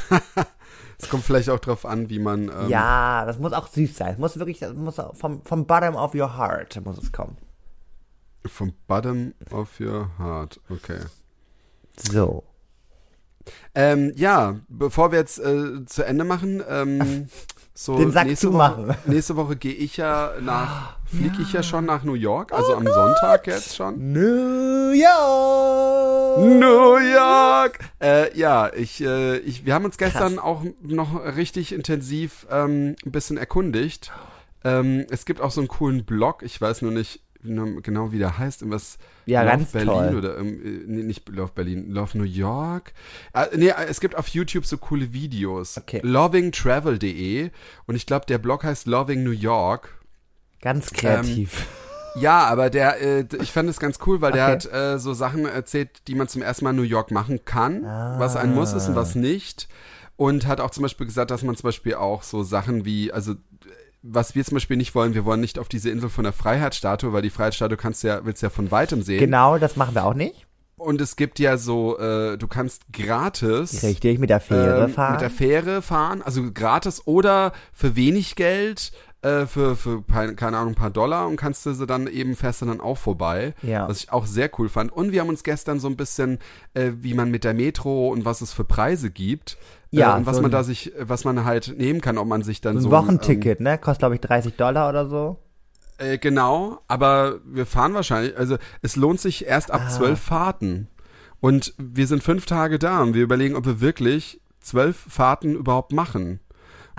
Es 0.97 1.09
kommt 1.09 1.25
vielleicht 1.25 1.49
auch 1.49 1.59
drauf 1.59 1.85
an, 1.85 2.09
wie 2.09 2.19
man, 2.19 2.43
ähm, 2.47 2.69
ja, 2.69 3.25
das 3.25 3.39
muss 3.39 3.51
auch 3.51 3.67
süß 3.67 3.97
sein. 3.97 4.13
Es 4.13 4.17
muss 4.19 4.37
wirklich, 4.39 4.59
das 4.59 4.73
muss 4.73 4.95
vom, 5.15 5.41
vom 5.43 5.65
bottom 5.65 5.95
of 5.95 6.15
your 6.15 6.37
heart 6.37 6.79
muss 6.85 6.97
es 6.97 7.11
kommen. 7.11 7.35
vom 8.45 8.71
Bottom 8.87 9.33
of 9.51 9.67
your 9.81 10.09
heart, 10.17 10.61
okay. 10.69 10.99
So. 11.97 12.43
Ähm, 13.73 14.11
ja, 14.15 14.55
bevor 14.67 15.11
wir 15.11 15.19
jetzt 15.19 15.39
äh, 15.39 15.85
zu 15.85 16.03
Ende 16.03 16.23
machen, 16.23 16.63
ähm, 16.69 17.27
so 17.73 17.97
Den 17.97 18.11
Sack 18.11 18.27
nächste 18.27 18.47
zumachen. 18.47 18.87
Woche, 18.87 18.97
nächste 19.05 19.35
Woche 19.35 19.55
gehe 19.57 19.73
ich 19.73 19.97
ja 19.97 20.31
nach, 20.41 20.97
fliege 21.05 21.41
ich 21.41 21.53
ja 21.53 21.61
schon 21.61 21.85
nach 21.85 22.03
New 22.03 22.13
York, 22.13 22.51
Oh 22.53 22.55
also 22.57 22.75
am 22.75 22.85
Sonntag 22.87 23.47
jetzt 23.47 23.75
schon. 23.75 24.13
New 24.13 24.91
York! 24.91 26.39
New 26.39 26.97
York! 26.97 27.79
Äh, 28.01 28.37
ja, 28.37 28.71
ich, 28.73 29.01
äh, 29.01 29.37
ich, 29.39 29.65
wir 29.65 29.73
haben 29.73 29.85
uns 29.85 29.97
gestern 29.97 30.39
auch 30.39 30.63
noch 30.81 31.23
richtig 31.35 31.73
intensiv 31.73 32.47
ähm, 32.49 32.95
ein 33.05 33.11
bisschen 33.11 33.37
erkundigt. 33.37 34.11
Ähm, 34.63 35.05
es 35.09 35.25
gibt 35.25 35.41
auch 35.41 35.51
so 35.51 35.61
einen 35.61 35.67
coolen 35.67 36.05
Blog, 36.05 36.43
ich 36.43 36.59
weiß 36.59 36.81
nur 36.81 36.91
nicht 36.91 37.21
nur 37.45 37.81
genau, 37.81 38.11
wie 38.11 38.17
der 38.19 38.37
heißt, 38.37 38.61
irgendwas 38.61 38.97
Ja, 39.25 39.43
Love 39.43 39.65
Berlin 39.71 39.87
toll. 39.87 40.15
oder 40.17 40.37
ähm, 40.37 40.47
äh, 40.63 40.83
nee, 40.87 41.03
nicht 41.03 41.27
Love 41.29 41.51
Berlin, 41.55 41.89
Love 41.91 42.17
New 42.17 42.23
York. 42.25 42.93
Äh, 43.33 43.45
nee, 43.55 43.67
äh, 43.69 43.85
es 43.87 43.99
gibt 43.99 44.15
auf 44.17 44.27
YouTube 44.29 44.65
so 44.65 44.77
coole 44.77 45.13
Videos. 45.13 45.77
Okay. 45.77 46.01
Lovingtravel.de 46.03 47.49
und 47.87 47.95
ich 47.95 48.05
glaube, 48.05 48.25
der 48.25 48.37
Blog 48.37 48.63
heißt 48.63 48.87
Loving 48.87 49.23
New 49.23 49.31
York. 49.31 49.95
Ganz 50.61 50.91
kreativ. 50.91 51.65
Ja, 52.17 52.45
aber 52.45 52.69
der, 52.69 53.01
äh, 53.01 53.25
ich 53.41 53.51
fand 53.51 53.69
es 53.69 53.77
ganz 53.77 53.99
cool, 54.05 54.21
weil 54.21 54.31
der 54.31 54.45
Okay. 54.45 54.69
hat 54.69 54.73
äh, 54.95 54.99
so 54.99 55.13
Sachen 55.13 55.45
erzählt, 55.45 55.89
die 56.07 56.15
man 56.15 56.29
zum 56.29 56.41
ersten 56.41 56.63
Mal 56.63 56.69
in 56.69 56.77
New 56.77 56.83
York 56.83 57.11
machen 57.11 57.43
kann, 57.43 57.83
was 57.83 58.37
ein 58.37 58.53
Muss 58.53 58.71
ist 58.71 58.87
und 58.87 58.95
was 58.95 59.15
nicht. 59.15 59.67
Und 60.15 60.47
hat 60.47 60.61
auch 60.61 60.71
zum 60.71 60.83
Beispiel 60.83 61.07
gesagt, 61.07 61.29
dass 61.29 61.43
man 61.43 61.57
zum 61.57 61.67
Beispiel 61.67 61.95
auch 61.95 62.23
so 62.23 62.41
Sachen 62.43 62.85
wie, 62.85 63.11
also 63.11 63.35
was 64.07 64.35
wir 64.35 64.45
zum 64.45 64.55
Beispiel 64.55 64.77
nicht 64.77 64.93
wollen, 64.93 65.13
wir 65.15 65.25
wollen 65.25 65.41
nicht 65.41 65.57
auf 65.57 65.67
diese 65.67 65.89
Insel 65.89 66.09
von 66.09 66.23
der 66.23 66.33
Freiheitsstatue, 66.33 67.11
weil 67.11 67.23
die 67.23 67.29
Freiheitsstatue 67.31 67.77
kannst 67.77 68.03
du 68.03 68.07
ja, 68.07 68.23
willst 68.23 68.41
du 68.41 68.45
ja 68.45 68.49
von 68.51 68.69
weitem 68.71 69.01
sehen. 69.01 69.19
genau, 69.19 69.57
das 69.57 69.75
machen 69.75 69.95
wir 69.95 70.05
auch 70.05 70.13
nicht. 70.13 70.45
Und 70.77 70.99
es 70.99 71.15
gibt 71.15 71.39
ja 71.39 71.57
so, 71.57 71.97
äh, 71.97 72.37
du 72.37 72.47
kannst 72.47 72.83
gratis 72.91 73.81
Richtig, 73.81 74.19
mit 74.19 74.29
der 74.29 74.41
Fähre 74.41 74.85
ähm, 74.85 74.89
fahren. 74.91 75.13
mit 75.13 75.21
der 75.21 75.29
Fähre 75.29 75.81
fahren, 75.81 76.21
also 76.21 76.51
gratis 76.51 77.07
oder 77.07 77.53
für 77.71 77.95
wenig 77.95 78.35
Geld, 78.35 78.91
äh, 79.25 79.45
für, 79.47 79.75
für 79.75 80.01
keine 80.03 80.57
Ahnung, 80.57 80.73
ein 80.73 80.75
paar 80.75 80.89
Dollar 80.91 81.27
und 81.27 81.35
kannst 81.35 81.65
du 81.65 81.73
sie 81.73 81.85
dann 81.87 82.07
eben, 82.07 82.35
fährst 82.35 82.61
du 82.61 82.65
dann 82.65 82.79
auch 82.81 82.97
vorbei. 82.97 83.53
Ja. 83.61 83.87
Was 83.87 83.99
ich 84.03 84.11
auch 84.11 84.25
sehr 84.25 84.49
cool 84.59 84.69
fand. 84.69 84.91
Und 84.91 85.11
wir 85.11 85.21
haben 85.21 85.29
uns 85.29 85.43
gestern 85.43 85.79
so 85.79 85.87
ein 85.87 85.95
bisschen, 85.97 86.39
äh, 86.73 86.91
wie 87.01 87.13
man 87.13 87.31
mit 87.31 87.43
der 87.43 87.53
Metro 87.53 88.09
und 88.09 88.25
was 88.25 88.41
es 88.41 88.53
für 88.53 88.63
Preise 88.63 89.09
gibt. 89.11 89.57
Ja, 89.91 90.13
äh, 90.13 90.17
und 90.19 90.25
was 90.25 90.35
so 90.37 90.41
man 90.41 90.49
ein- 90.49 90.53
da 90.53 90.63
sich, 90.63 90.91
was 90.99 91.23
man 91.23 91.43
halt 91.45 91.73
nehmen 91.77 92.01
kann, 92.01 92.17
ob 92.17 92.27
man 92.27 92.43
sich 92.43 92.61
dann 92.61 92.77
ein 92.77 92.81
so. 92.81 92.91
Wochenticket, 92.91 93.59
ne? 93.61 93.77
Kostet, 93.77 93.99
glaube 93.99 94.15
ich, 94.15 94.21
30 94.21 94.55
Dollar 94.55 94.89
oder 94.89 95.07
so. 95.07 95.39
Ähm, 95.97 96.13
äh, 96.13 96.17
genau, 96.17 96.79
aber 96.87 97.39
wir 97.45 97.65
fahren 97.65 97.93
wahrscheinlich, 97.93 98.37
also 98.37 98.57
es 98.81 98.95
lohnt 98.95 99.19
sich 99.21 99.45
erst 99.47 99.71
ab 99.71 99.81
Ah. 99.85 99.89
zwölf 99.89 100.19
Fahrten. 100.19 100.87
Und 101.39 101.73
wir 101.77 102.07
sind 102.07 102.23
fünf 102.23 102.45
Tage 102.45 102.79
da 102.79 103.01
und 103.01 103.13
wir 103.13 103.23
überlegen, 103.23 103.55
ob 103.55 103.65
wir 103.65 103.79
wirklich 103.81 104.41
zwölf 104.59 104.97
Fahrten 105.09 105.55
überhaupt 105.55 105.91
machen. 105.93 106.39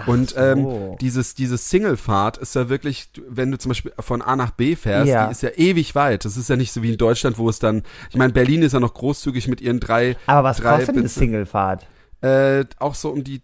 Und 0.07 0.31
so. 0.31 0.37
ähm, 0.39 0.97
dieses, 1.01 1.35
dieses 1.35 1.71
Single-Fahrt 1.71 2.37
ist 2.39 2.55
ja 2.55 2.69
wirklich, 2.69 3.09
wenn 3.29 3.51
du 3.51 3.59
zum 3.59 3.71
Beispiel 3.71 3.93
von 3.99 4.21
A 4.21 4.37
nach 4.37 4.51
B 4.51 4.77
fährst, 4.77 5.09
Ja. 5.09 5.27
die 5.27 5.33
ist 5.33 5.43
ja 5.43 5.51
ewig 5.57 5.95
weit. 5.95 6.25
Das 6.25 6.37
ist 6.37 6.51
ja 6.51 6.57
nicht 6.57 6.73
so 6.73 6.83
wie 6.83 6.91
in 6.91 6.99
Deutschland, 6.99 7.39
wo 7.39 7.49
es 7.49 7.59
dann, 7.59 7.83
ich 8.11 8.17
meine, 8.17 8.33
Berlin 8.33 8.63
ist 8.63 8.73
ja 8.73 8.81
noch 8.81 8.93
großzügig 8.95 9.49
mit 9.49 9.61
ihren 9.61 9.81
drei, 9.81 10.17
Aber 10.27 10.49
was 10.51 10.59
drei 10.59 10.77
kostet 10.77 10.91
eine 10.97 11.03
Bits- 11.03 11.15
Singlefahrt? 11.15 11.87
äh, 12.21 12.65
auch 12.79 12.95
so 12.95 13.11
um 13.11 13.25
die, 13.25 13.41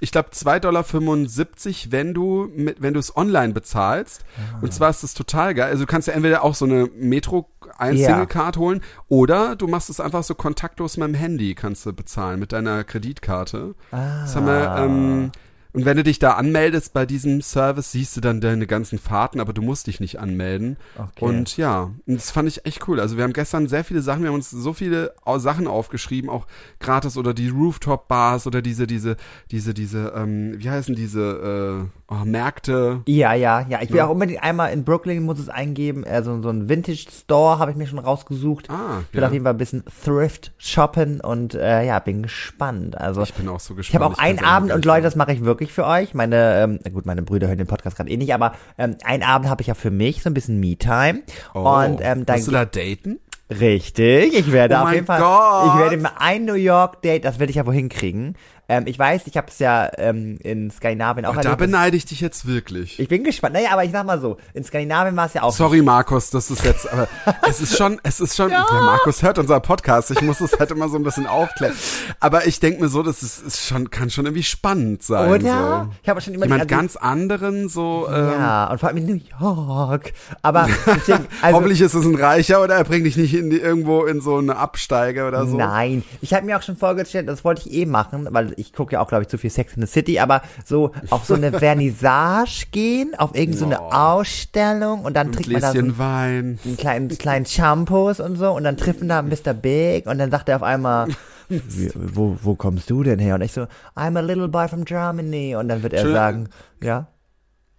ich 0.00 0.12
glaube 0.12 0.28
2,75 0.30 0.60
Dollar, 0.60 1.92
wenn 1.92 2.14
du 2.14 2.48
mit, 2.54 2.80
wenn 2.82 2.94
du 2.94 3.00
es 3.00 3.16
online 3.16 3.52
bezahlst. 3.54 4.22
Ah. 4.36 4.58
Und 4.60 4.72
zwar 4.74 4.90
ist 4.90 5.02
das 5.02 5.14
total 5.14 5.54
geil. 5.54 5.70
Also 5.70 5.84
du 5.84 5.90
kannst 5.90 6.08
ja 6.08 6.14
entweder 6.14 6.44
auch 6.44 6.54
so 6.54 6.64
eine 6.64 6.88
Metro 6.96 7.48
ein 7.78 7.96
Ja. 7.96 8.08
Single 8.08 8.26
Card 8.26 8.56
holen 8.56 8.82
oder 9.08 9.56
du 9.56 9.66
machst 9.66 9.88
es 9.88 10.00
einfach 10.00 10.24
so 10.24 10.34
kontaktlos 10.34 10.96
mit 10.96 11.08
dem 11.08 11.14
Handy 11.14 11.54
kannst 11.54 11.86
du 11.86 11.92
bezahlen 11.92 12.38
mit 12.40 12.52
deiner 12.52 12.84
Kreditkarte. 12.84 13.74
Ah. 13.90 14.22
Das 14.22 14.36
haben 14.36 14.46
wir, 14.46 14.76
ähm, 14.78 15.32
und 15.78 15.84
wenn 15.84 15.96
du 15.96 16.02
dich 16.02 16.18
da 16.18 16.32
anmeldest 16.32 16.92
bei 16.92 17.06
diesem 17.06 17.40
Service, 17.40 17.92
siehst 17.92 18.16
du 18.16 18.20
dann 18.20 18.40
deine 18.40 18.66
ganzen 18.66 18.98
Fahrten, 18.98 19.38
aber 19.38 19.52
du 19.52 19.62
musst 19.62 19.86
dich 19.86 20.00
nicht 20.00 20.18
anmelden. 20.18 20.76
Okay. 20.96 21.24
Und 21.24 21.56
ja, 21.56 21.92
das 22.04 22.32
fand 22.32 22.48
ich 22.48 22.66
echt 22.66 22.88
cool. 22.88 22.98
Also 22.98 23.16
wir 23.16 23.22
haben 23.22 23.32
gestern 23.32 23.68
sehr 23.68 23.84
viele 23.84 24.02
Sachen, 24.02 24.22
wir 24.22 24.30
haben 24.30 24.34
uns 24.34 24.50
so 24.50 24.72
viele 24.72 25.14
Sachen 25.36 25.68
aufgeschrieben, 25.68 26.30
auch 26.30 26.48
gratis 26.80 27.16
oder 27.16 27.32
die 27.32 27.50
Rooftop-Bars 27.50 28.48
oder 28.48 28.60
diese, 28.60 28.88
diese, 28.88 29.16
diese, 29.52 29.72
diese, 29.72 30.14
ähm, 30.16 30.56
wie 30.58 30.68
heißen 30.68 30.96
diese 30.96 31.86
äh, 31.86 31.97
oh, 32.10 32.24
Märkte. 32.24 33.02
Ja, 33.06 33.34
ja, 33.34 33.66
ja. 33.68 33.80
Ich 33.82 33.90
will 33.90 33.98
Ja. 33.98 34.06
auch 34.06 34.10
unbedingt 34.10 34.42
einmal 34.42 34.72
in 34.72 34.84
Brooklyn 34.84 35.22
muss 35.24 35.38
es 35.38 35.48
eingeben. 35.48 36.04
Also 36.04 36.40
so 36.42 36.48
ein 36.50 36.68
Vintage 36.68 37.06
Store 37.10 37.58
habe 37.58 37.70
ich 37.70 37.76
mir 37.76 37.86
schon 37.86 37.98
rausgesucht. 37.98 38.70
Ah, 38.70 39.02
Ich 39.08 39.14
will 39.14 39.20
ja. 39.22 39.26
auf 39.26 39.32
jeden 39.32 39.44
Fall 39.44 39.54
ein 39.54 39.58
bisschen 39.58 39.84
Thrift 40.04 40.52
shoppen 40.58 41.20
und 41.20 41.54
äh, 41.54 41.84
ja, 41.84 41.98
bin 41.98 42.22
gespannt. 42.22 42.96
Also 42.98 43.22
Ich 43.22 43.34
bin 43.34 43.48
auch 43.48 43.60
so 43.60 43.74
gespannt. 43.74 43.88
ich 43.90 43.94
habe 43.94 44.06
auch 44.14 44.18
einen 44.18 44.38
kann's 44.38 44.50
Abend 44.50 44.72
und 44.72 44.84
Leute, 44.84 45.02
das 45.02 45.16
mache 45.16 45.32
ich 45.32 45.44
wirklich 45.44 45.72
für 45.72 45.86
euch. 45.86 46.14
Meine, 46.14 46.62
ähm, 46.62 46.92
gut, 46.92 47.06
meine 47.06 47.22
Brüder 47.22 47.48
hören 47.48 47.58
den 47.58 47.66
Podcast 47.66 47.96
gerade 47.96 48.10
eh 48.10 48.16
nicht, 48.16 48.32
aber 48.34 48.52
ähm, 48.78 48.96
einen 49.04 49.22
Abend 49.22 49.48
habe 49.50 49.60
ich 49.62 49.68
ja 49.68 49.74
für 49.74 49.90
mich 49.90 50.22
so 50.22 50.30
ein 50.30 50.34
bisschen 50.34 50.58
Me-Time. 50.60 51.20
Oh, 51.54 51.60
und 51.60 51.98
ähm, 52.00 52.24
dann 52.26 52.44
du 52.44 52.50
da 52.50 52.64
daten? 52.64 53.18
Richtig, 53.50 54.34
ich 54.34 54.52
werde 54.52 54.74
Oh 54.74 54.84
auf 54.84 54.92
jeden 54.92 55.06
Fall, 55.06 55.20
Gott. 55.20 55.72
ich 55.74 55.80
werde 55.80 55.96
mir 55.96 56.20
ein 56.20 56.44
New 56.44 56.52
York 56.54 57.00
Date, 57.00 57.24
das 57.24 57.38
werde 57.38 57.48
ich 57.50 57.56
ja 57.56 57.64
wohin 57.66 57.88
kriegen. 57.88 58.34
Ähm, 58.70 58.86
ich 58.86 58.98
weiß, 58.98 59.22
ich 59.26 59.36
habe 59.38 59.46
es 59.48 59.58
ja 59.60 59.88
ähm, 59.96 60.36
in 60.42 60.70
Skandinavien 60.70 61.24
auch 61.24 61.30
Oh, 61.30 61.34
da 61.36 61.40
erlebt. 61.40 61.58
beneide 61.58 61.96
ich 61.96 62.04
dich 62.04 62.20
jetzt 62.20 62.46
wirklich. 62.46 62.98
Ich 63.00 63.08
bin 63.08 63.24
gespannt. 63.24 63.54
Naja, 63.54 63.70
aber 63.72 63.84
ich 63.84 63.92
sag 63.92 64.04
mal 64.04 64.20
so, 64.20 64.36
in 64.52 64.62
Skandinavien 64.62 65.16
war 65.16 65.24
es 65.24 65.32
ja 65.32 65.42
auch. 65.42 65.52
Sorry, 65.54 65.80
Markus, 65.80 66.28
das 66.28 66.50
ist 66.50 66.62
jetzt, 66.64 66.90
aber 66.92 67.08
es 67.48 67.62
ist 67.62 67.78
schon, 67.78 67.98
es 68.02 68.20
ist 68.20 68.36
schon, 68.36 68.48
der 68.50 68.58
Markus 68.70 69.22
hört 69.22 69.38
unser 69.38 69.60
Podcast, 69.60 70.10
ich 70.10 70.20
muss 70.20 70.40
es 70.42 70.58
halt 70.58 70.70
immer 70.70 70.90
so 70.90 70.96
ein 70.96 71.02
bisschen 71.02 71.26
aufklären. 71.26 71.74
Aber 72.20 72.46
ich 72.46 72.60
denke 72.60 72.82
mir 72.82 72.88
so, 72.88 73.02
das 73.02 73.22
ist, 73.22 73.38
ist 73.42 73.64
schon, 73.66 73.90
kann 73.90 74.10
schon 74.10 74.26
irgendwie 74.26 74.42
spannend 74.42 75.02
sein. 75.02 75.30
Oder? 75.30 75.86
So. 75.86 75.94
Ich 76.02 76.08
habe 76.10 76.20
schon 76.20 76.34
immer 76.34 76.44
Jemand 76.44 76.68
ganz 76.68 76.96
anderen, 76.96 77.70
so, 77.70 78.06
ähm, 78.12 78.32
Ja, 78.32 78.70
und 78.70 78.80
vor 78.80 78.90
allem 78.90 78.98
in 78.98 79.06
New 79.06 79.20
York. 79.40 80.12
Aber 80.42 80.68
deswegen, 80.86 81.26
also, 81.40 81.56
hoffentlich 81.56 81.80
ist 81.80 81.94
es 81.94 82.04
ein 82.04 82.16
Reicher 82.16 82.62
oder 82.62 82.74
er 82.74 82.84
bringt 82.84 83.06
dich 83.06 83.16
nicht 83.16 83.32
in 83.34 83.48
die, 83.48 83.56
irgendwo 83.58 84.04
in 84.04 84.20
so 84.20 84.36
eine 84.36 84.56
Absteige 84.56 85.26
oder 85.26 85.46
so. 85.46 85.56
Nein, 85.56 86.04
ich 86.20 86.34
habe 86.34 86.44
mir 86.44 86.58
auch 86.58 86.62
schon 86.62 86.76
vorgestellt, 86.76 87.28
das 87.28 87.44
wollte 87.44 87.66
ich 87.66 87.72
eh 87.74 87.86
machen, 87.86 88.28
weil 88.30 88.52
ich 88.58 88.72
gucke 88.72 88.92
ja 88.94 89.00
auch, 89.00 89.08
glaube 89.08 89.22
ich, 89.22 89.28
zu 89.28 89.38
viel 89.38 89.50
Sex 89.50 89.74
in 89.74 89.82
the 89.82 89.88
City, 89.90 90.18
aber 90.18 90.42
so 90.64 90.92
auf 91.10 91.24
so 91.24 91.34
eine 91.34 91.52
Vernissage 91.58 92.66
gehen, 92.70 93.14
auf 93.16 93.34
irgendeine 93.34 93.80
Oh. 93.80 93.90
Ausstellung 93.90 95.02
und 95.04 95.14
dann 95.14 95.28
Ein 95.28 95.32
trinkt 95.32 95.50
man 95.52 95.60
da 95.60 95.68
so 95.68 95.72
Gläschen 95.74 95.98
Wein. 95.98 96.58
einen 96.64 96.76
kleinen, 96.76 97.08
kleinen 97.08 97.46
Shampoos 97.46 98.20
und 98.20 98.36
so 98.36 98.50
und 98.52 98.64
dann 98.64 98.76
treffen 98.76 99.08
da 99.08 99.22
Mr. 99.22 99.54
Big 99.54 100.06
und 100.06 100.18
dann 100.18 100.30
sagt 100.30 100.48
er 100.48 100.56
auf 100.56 100.62
einmal, 100.62 101.08
"Wie- 101.48 101.90
wo, 101.94 102.36
wo 102.42 102.54
kommst 102.54 102.90
du 102.90 103.02
denn 103.02 103.18
her? 103.18 103.36
Und 103.36 103.42
ich 103.42 103.52
so, 103.52 103.62
I'm 103.96 104.16
a 104.18 104.20
little 104.20 104.48
boy 104.48 104.68
from 104.68 104.84
Germany. 104.84 105.56
Und 105.56 105.68
dann 105.68 105.82
wird 105.82 105.92
er 105.94 106.10
sagen, 106.10 106.48
ja, 106.82 107.06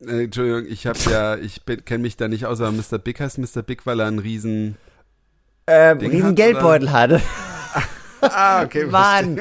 Äh, 0.02 0.24
Entschuldigung, 0.24 0.66
ich 0.72 0.88
habe 0.88 0.98
ja, 1.12 1.36
ich 1.36 1.62
kenne 1.86 2.02
mich 2.04 2.16
da 2.18 2.28
nicht 2.30 2.46
aus, 2.46 2.62
aber 2.62 2.72
Mr. 2.72 2.98
Big 2.98 3.20
heißt 3.20 3.38
Mr. 3.38 3.62
Big, 3.62 3.86
weil 3.86 4.00
er 4.00 4.08
einen 4.08 4.20
riesen. 4.20 4.78
ähm, 5.68 6.00
Ding 6.00 6.12
riesen 6.12 6.28
hat, 6.30 6.36
Geldbeutel 6.38 6.92
hatte. 6.92 7.22
Ah, 8.22 8.64
okay. 8.64 8.86
Mann. 8.86 9.40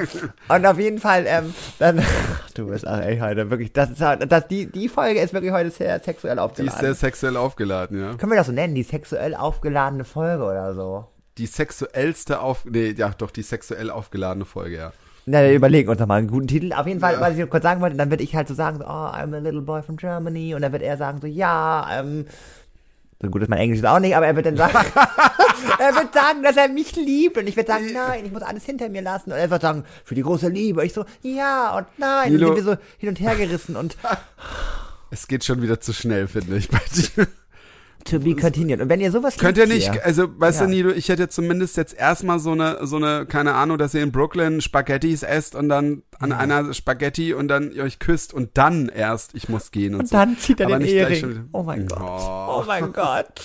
Und 0.49 0.67
auf 0.67 0.79
jeden 0.79 0.99
Fall, 0.99 1.25
ähm, 1.27 1.55
dann, 1.79 2.01
ach, 2.01 2.51
du 2.55 2.67
bist 2.69 2.87
auch 2.87 2.99
ey, 2.99 3.19
heute 3.19 3.51
wirklich, 3.51 3.73
das 3.73 3.91
ist, 3.91 4.01
halt- 4.01 4.31
das, 4.31 4.47
die, 4.49 4.67
die 4.67 4.89
Folge 4.89 5.21
ist 5.21 5.33
wirklich 5.33 5.53
heute 5.53 5.71
sehr 5.71 5.99
sexuell 6.01 6.37
Die 6.37 6.39
ist 6.39 6.45
aufgeladen. 6.45 6.81
sehr 6.81 6.95
sexuell 6.95 7.37
aufgeladen, 7.37 8.01
ja. 8.01 8.15
Können 8.15 8.33
wir 8.33 8.37
das 8.39 8.47
so 8.47 8.53
nennen, 8.53 8.75
die 8.75 8.83
sexuell 8.83 9.35
aufgeladene 9.35 10.05
Folge 10.05 10.45
oder 10.45 10.75
so? 10.75 11.07
Die 11.39 11.47
sexuellste 11.47 12.41
auf, 12.41 12.65
nee, 12.65 12.95
ja, 12.97 13.11
doch, 13.17 13.31
die 13.31 13.43
sexuell 13.43 13.91
aufgeladene 13.91 14.45
Folge, 14.45 14.77
ja. 14.77 14.93
Na, 15.31 15.43
wir 15.43 15.53
überlegen 15.53 15.91
uns 15.91 16.01
nochmal 16.01 16.21
einen 16.21 16.29
guten 16.29 16.47
Titel. 16.47 16.73
Auf 16.73 16.87
jeden 16.87 17.01
Fall, 17.01 17.21
was 17.21 17.37
ich 17.37 17.51
kurz 17.51 17.63
sagen 17.63 17.83
wollte, 17.83 17.99
dann 17.99 18.09
würde 18.09 18.23
ich 18.25 18.35
halt 18.35 18.49
so 18.49 18.55
sagen, 18.55 18.79
so, 18.79 18.85
oh, 18.85 18.89
I'm 18.89 19.35
a 19.35 19.39
little 19.39 19.61
boy 19.61 19.83
from 19.83 19.99
Germany. 19.99 20.55
Und 20.55 20.63
dann 20.63 20.73
wird 20.73 20.81
er 20.83 20.97
sagen 20.97 21.21
so, 21.21 21.27
ja, 21.27 21.87
ähm, 22.01 22.25
so 23.21 23.31
gut 23.31 23.43
ist 23.43 23.49
mein 23.49 23.59
Englisch 23.59 23.81
ist 23.81 23.87
auch 23.87 23.99
nicht, 23.99 24.15
aber 24.15 24.27
er 24.27 24.37
wird 24.37 24.47
dann 24.47 24.57
sagen, 24.57 24.75
er 25.79 25.95
wird 25.95 26.15
sagen, 26.15 26.43
dass 26.45 26.57
er 26.57 26.69
mich 26.69 26.95
liebt. 26.95 27.37
Und 27.37 27.49
ich 27.49 27.57
werde 27.57 27.73
sagen, 27.73 27.93
nein, 27.93 28.25
ich 28.25 28.33
muss 28.33 28.43
alles 28.43 28.65
hinter 28.65 28.89
mir 28.89 29.03
lassen. 29.03 29.33
Und 29.33 29.39
er 29.39 29.51
wird 29.51 29.63
sagen, 29.63 29.85
für 30.05 30.15
die 30.15 30.23
große 30.23 30.49
Liebe. 30.49 30.81
Und 30.81 30.87
ich 30.87 30.93
so, 30.93 31.05
ja 31.23 31.77
und 31.77 31.87
nein. 31.97 32.33
Milo. 32.33 32.51
Und 32.51 32.57
sind 32.57 32.67
wir 32.67 32.75
so 32.75 32.81
hin 32.99 33.09
und 33.09 33.21
her 33.21 33.35
gerissen 33.35 33.77
und 33.77 33.97
Es 35.11 35.27
geht 35.27 35.45
schon 35.45 35.63
wieder 35.63 35.81
zu 35.81 35.93
schnell, 35.93 36.29
finde 36.29 36.57
ich, 36.59 36.69
bei 36.69 36.81
dir. 36.95 37.27
To 38.05 38.19
be 38.21 38.35
continued. 38.35 38.81
Und 38.81 38.89
wenn 38.89 39.01
ihr 39.01 39.11
sowas 39.13 39.37
Könnt 39.37 39.59
ihr 39.59 39.67
nicht, 39.67 39.93
hier- 39.93 40.05
also, 40.05 40.29
weißt 40.39 40.61
Ja. 40.61 40.67
du, 40.67 40.73
Nido, 40.73 40.91
ich 40.91 41.09
hätte 41.09 41.29
zumindest 41.29 41.77
jetzt 41.77 41.95
erstmal 41.95 42.39
so 42.39 42.53
eine, 42.53 42.87
so 42.87 42.97
eine, 42.97 43.27
keine 43.27 43.55
Ahnung, 43.55 43.79
dass 43.79 43.95
ihr 43.95 44.03
in 44.03 44.13
Brooklyn 44.13 44.61
Spaghettis 44.61 45.23
esst 45.23 45.55
und 45.55 45.69
dann 45.69 46.03
an 46.19 46.33
einer 46.33 46.73
Spaghetti 46.75 47.35
und 47.35 47.49
dann 47.49 47.71
ihr 47.73 47.83
euch 47.85 47.99
küsst 47.99 48.33
und 48.35 48.51
dann 48.59 48.89
erst, 48.89 49.35
ich 49.35 49.49
muss 49.49 49.71
gehen 49.71 49.95
und, 49.95 50.01
und 50.01 50.09
so. 50.09 50.17
dann 50.17 50.37
zieht 50.39 50.61
er 50.61 50.67
Aber 50.67 50.79
den 50.79 50.89
schon 50.89 50.97
Ehering. 50.97 51.31
wieder- 51.31 51.45
Oh 51.53 51.63
mein 51.63 51.87
Gott. 51.87 51.99
Oh. 52.01 52.61
Oh 52.61 52.65
mein 52.67 52.93
Gott. 52.93 53.41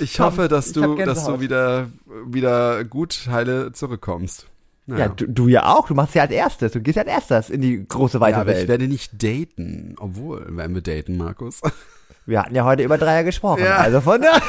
Ich 0.00 0.16
Komm, 0.16 0.26
hoffe, 0.26 0.48
dass 0.48 0.68
ich 0.68 0.72
du, 0.72 0.94
dass 0.96 1.26
du 1.26 1.40
wieder, 1.40 1.88
wieder 2.26 2.84
gut 2.84 3.26
heile 3.30 3.72
zurückkommst. 3.72 4.46
Ja, 4.86 4.94
Naja. 4.94 5.08
du, 5.08 5.26
du 5.28 5.48
ja 5.48 5.66
auch. 5.74 5.86
Du 5.88 5.94
machst 5.94 6.14
ja 6.14 6.22
als 6.22 6.30
erstes. 6.30 6.72
Du 6.72 6.80
gehst 6.80 6.96
ja 6.96 7.02
als 7.02 7.10
erstes 7.10 7.50
in 7.50 7.60
die 7.60 7.86
große 7.86 8.20
weite 8.20 8.36
Ja, 8.36 8.40
aber 8.42 8.52
ich 8.52 8.58
Welt. 8.58 8.68
werde 8.68 8.86
nicht 8.88 9.12
daten. 9.22 9.94
Obwohl, 9.98 10.46
werden 10.56 10.74
wir 10.74 10.82
daten, 10.82 11.16
Markus? 11.16 11.60
Wir 12.26 12.40
hatten 12.42 12.54
ja 12.54 12.64
heute 12.64 12.82
über 12.82 12.96
Dreier 12.98 13.24
gesprochen. 13.24 13.62
Ja. 13.64 13.76
Also 13.76 14.00
von 14.00 14.20
der, 14.20 14.32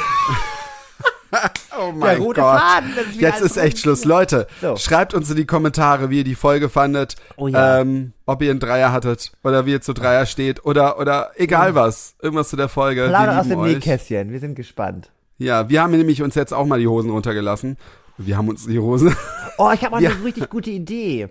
Oh 1.78 1.92
der 2.02 2.18
rote 2.20 2.40
Faden. 2.40 2.94
Das 2.96 3.06
ist 3.08 3.20
Jetzt 3.20 3.42
ist 3.42 3.58
echt 3.58 3.80
Schluss. 3.80 4.06
Leute, 4.06 4.48
So. 4.62 4.78
schreibt 4.78 5.14
uns 5.14 5.30
in 5.30 5.36
die 5.36 5.46
Kommentare, 5.46 6.10
wie 6.10 6.20
ihr 6.20 6.24
die 6.24 6.36
Folge 6.36 6.70
fandet. 6.70 7.16
Oh 7.36 7.50
ja. 7.50 7.82
ähm, 7.82 8.14
ob 8.26 8.42
ihr 8.42 8.52
einen 8.52 8.62
Dreier 8.62 8.94
hattet 8.94 9.34
oder 9.44 9.66
wie 9.66 9.72
ihr 9.72 9.82
zu 9.82 9.94
Dreier 9.94 10.26
steht 10.26 10.64
oder, 10.66 10.98
oder 11.00 11.32
egal 11.36 11.76
was. 11.76 12.16
Irgendwas 12.22 12.48
zu 12.50 12.56
der 12.56 12.70
Folge. 12.70 13.08
Plauder 13.10 13.34
wir 13.34 13.40
aus 13.42 13.48
dem 13.50 13.60
euch. 13.60 13.74
Nähkästchen. 13.74 14.32
Wir 14.32 14.40
sind 14.40 14.56
gespannt. 14.56 15.12
Ja, 15.38 15.68
wir 15.68 15.82
haben 15.82 15.92
nämlich 15.92 16.22
uns 16.22 16.36
jetzt 16.36 16.54
auch 16.54 16.66
mal 16.66 16.80
die 16.80 16.88
Hosen 16.88 17.12
runtergelassen. 17.12 17.78
Wir 18.18 18.38
haben 18.38 18.48
uns 18.48 18.66
die 18.66 18.80
Hosen. 18.80 19.14
Oh, 19.58 19.72
ich 19.74 19.84
habe 19.84 19.98
auch 19.98 20.00
Ja. 20.02 20.12
eine 20.12 20.24
richtig 20.24 20.50
gute 20.50 20.70
Idee. 20.70 21.28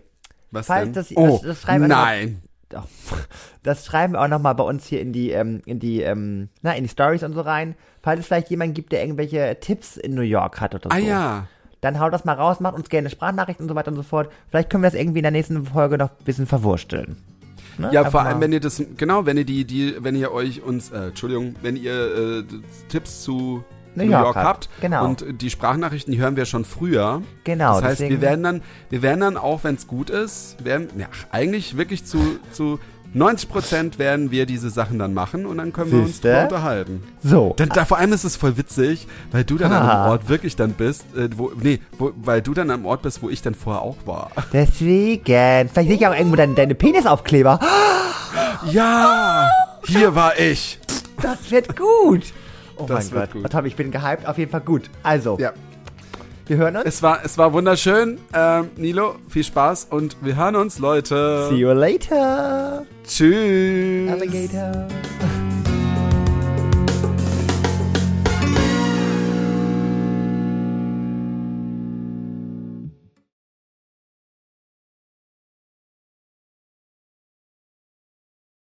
Was 0.51 0.67
Falls 0.67 0.85
denn? 0.85 0.93
das- 0.93 1.09
das- 1.09 1.17
oh, 1.17 1.41
das 1.43 1.67
noch- 1.67 1.89
nein. 1.89 2.43
Das 3.63 3.87
schreiben 3.87 4.13
wir 4.15 4.21
auch 4.23 4.29
nochmal 4.29 4.55
bei 4.55 4.65
uns 4.65 4.87
hier 4.87 5.01
in 5.01 5.13
die, 5.13 5.31
ähm, 5.31 5.63
in 5.67 5.79
die, 5.81 6.03
ähm, 6.03 6.49
na, 6.63 6.75
in 6.75 6.85
die 6.85 6.89
Stories 6.91 7.23
und 7.23 7.33
so 7.33 7.41
rein. 7.41 7.75
Falls 8.03 8.21
es 8.21 8.27
vielleicht 8.27 8.51
jemand 8.51 8.75
gibt, 8.75 8.93
der 8.93 9.03
irgendwelche 9.03 9.57
Tipps 9.61 9.97
in 9.97 10.15
New 10.15 10.23
York 10.23 10.61
hat 10.61 10.75
oder 10.75 10.91
so. 10.91 10.97
Ah 10.97 10.99
ja. 10.99 11.47
Dann 11.81 12.01
haut 12.01 12.13
das 12.13 12.25
mal 12.25 12.33
raus, 12.35 12.61
macht 12.61 12.75
uns 12.77 12.89
gerne 12.89 13.11
Sprachnachrichten 13.11 13.65
und 13.65 13.69
so 13.69 13.75
weiter 13.75 13.91
und 13.91 13.97
so 13.97 14.03
fort. 14.03 14.31
Vielleicht 14.51 14.71
können 14.71 14.83
wir 14.83 14.91
das 14.91 14.99
irgendwie 14.99 15.19
in 15.19 15.25
der 15.25 15.33
nächsten 15.33 15.65
Folge 15.67 15.99
noch 15.99 16.11
ein 16.11 16.25
bisschen 16.25 16.47
verwursteln. 16.47 17.17
Ne? 17.77 17.91
Ja, 17.93 18.01
Einfach 18.01 18.13
vor 18.13 18.23
mal- 18.23 18.31
allem, 18.31 18.41
wenn 18.41 18.53
ihr 18.53 18.61
das, 18.61 18.83
genau, 18.97 19.27
wenn 19.27 19.37
ihr 19.37 19.45
die, 19.45 19.65
die, 19.65 19.97
wenn 20.01 20.15
ihr 20.15 20.33
euch 20.33 20.63
uns, 20.63 20.91
äh, 20.93 21.09
Entschuldigung, 21.09 21.57
wenn 21.63 21.77
ihr 21.77 21.93
äh, 22.41 22.45
Tipps 22.89 23.23
zu 23.23 23.65
New, 23.97 24.05
York, 24.05 24.37
habt, 24.37 24.69
Genau. 24.81 25.05
und 25.05 25.25
die 25.41 25.51
Sprachnachrichten, 25.51 26.13
die 26.13 26.19
hören 26.21 26.37
wir 26.37 26.45
schon 26.47 26.65
früher. 26.65 27.23
Genau, 27.45 27.75
Das 27.75 27.83
heißt, 27.85 28.01
deswegen- 28.01 28.15
wir 28.15 28.21
werden 28.23 28.43
dann, 28.43 28.63
wir 28.91 29.03
werden 29.03 29.21
dann 29.21 29.37
auch, 29.37 29.65
wenn 29.65 29.75
es 29.77 29.87
gut 29.87 30.11
ist, 30.11 30.57
werden, 30.65 30.89
ja, 30.99 31.07
eigentlich 31.31 31.77
wirklich 31.77 32.05
zu, 32.05 32.19
zu 32.53 32.79
90 33.17 33.49
Prozent 33.49 33.99
werden 34.01 34.33
wir 34.33 34.45
diese 34.45 34.71
Sachen 34.71 34.99
dann 34.99 35.15
machen 35.15 35.47
und 35.47 35.59
dann 35.59 35.73
können 35.73 35.93
wir 35.93 35.99
uns 36.01 36.09
Siehste? 36.09 36.31
drüber 36.33 36.43
unterhalten. 36.43 37.05
So. 37.23 37.55
Dann, 37.57 37.69
da, 37.69 37.85
vor 37.85 37.99
allem 37.99 38.13
ist 38.13 38.25
es 38.25 38.35
voll 38.35 38.57
witzig, 38.57 39.07
weil 39.31 39.45
du 39.45 39.57
dann 39.57 39.73
an 39.73 39.83
Ah. 39.87 40.03
einem 40.03 40.11
Ort 40.11 40.29
wirklich 40.29 40.57
dann 40.57 40.73
bist, 40.73 41.05
äh, 41.17 41.29
wo, 41.37 41.53
nee, 41.61 41.79
wo, 41.97 42.11
weil 42.17 42.43
du 42.43 42.55
dann 42.55 42.73
am 42.73 42.85
Ort 42.87 43.03
bist, 43.03 43.23
wo 43.23 43.31
ich 43.31 43.41
dann 43.41 43.55
vorher 43.55 43.83
auch 43.83 43.99
war. 44.05 44.33
Deswegen. 44.53 45.23
Vielleicht 45.25 45.75
sehe 45.75 45.93
ich 45.95 46.07
auch 46.09 46.13
irgendwo 46.15 46.35
deine, 46.35 46.55
deine 46.55 46.75
Penisaufkleber. 46.75 47.61
Ja, 48.71 49.49
hier 49.87 50.15
war 50.15 50.39
ich. 50.39 50.79
Das 51.23 51.51
wird 51.51 51.77
gut. 51.77 52.25
Oh 52.77 52.87
Das 52.87 53.11
mein 53.11 53.21
wird 53.21 53.33
Gott. 53.33 53.43
gut. 53.43 53.45
Oh, 53.45 53.49
Tom, 53.59 53.67
ich 53.67 53.77
bin 53.77 53.91
gehypt. 53.91 54.27
Auf 54.27 54.39
jeden 54.39 54.51
Fall 54.51 54.61
gut. 54.63 54.91
Also, 55.03 55.37
Ja, 55.41 55.53
wir 56.47 56.57
hören 56.57 56.77
uns. 56.77 56.85
es 56.87 57.03
war, 57.03 57.21
es 57.25 57.39
war 57.39 57.53
wunderschön. 57.53 58.19
Ähm, 58.35 58.69
Nilo, 58.77 59.17
viel 59.29 59.45
Spaß 59.45 59.89
und 59.91 60.17
wir 60.23 60.37
hören 60.37 60.57
uns, 60.57 60.79
Leute. 60.79 61.47
See 61.51 61.57
you 61.57 61.71
later. 61.73 62.85
Tschüss. 63.07 64.11
Alligator. 64.11 64.87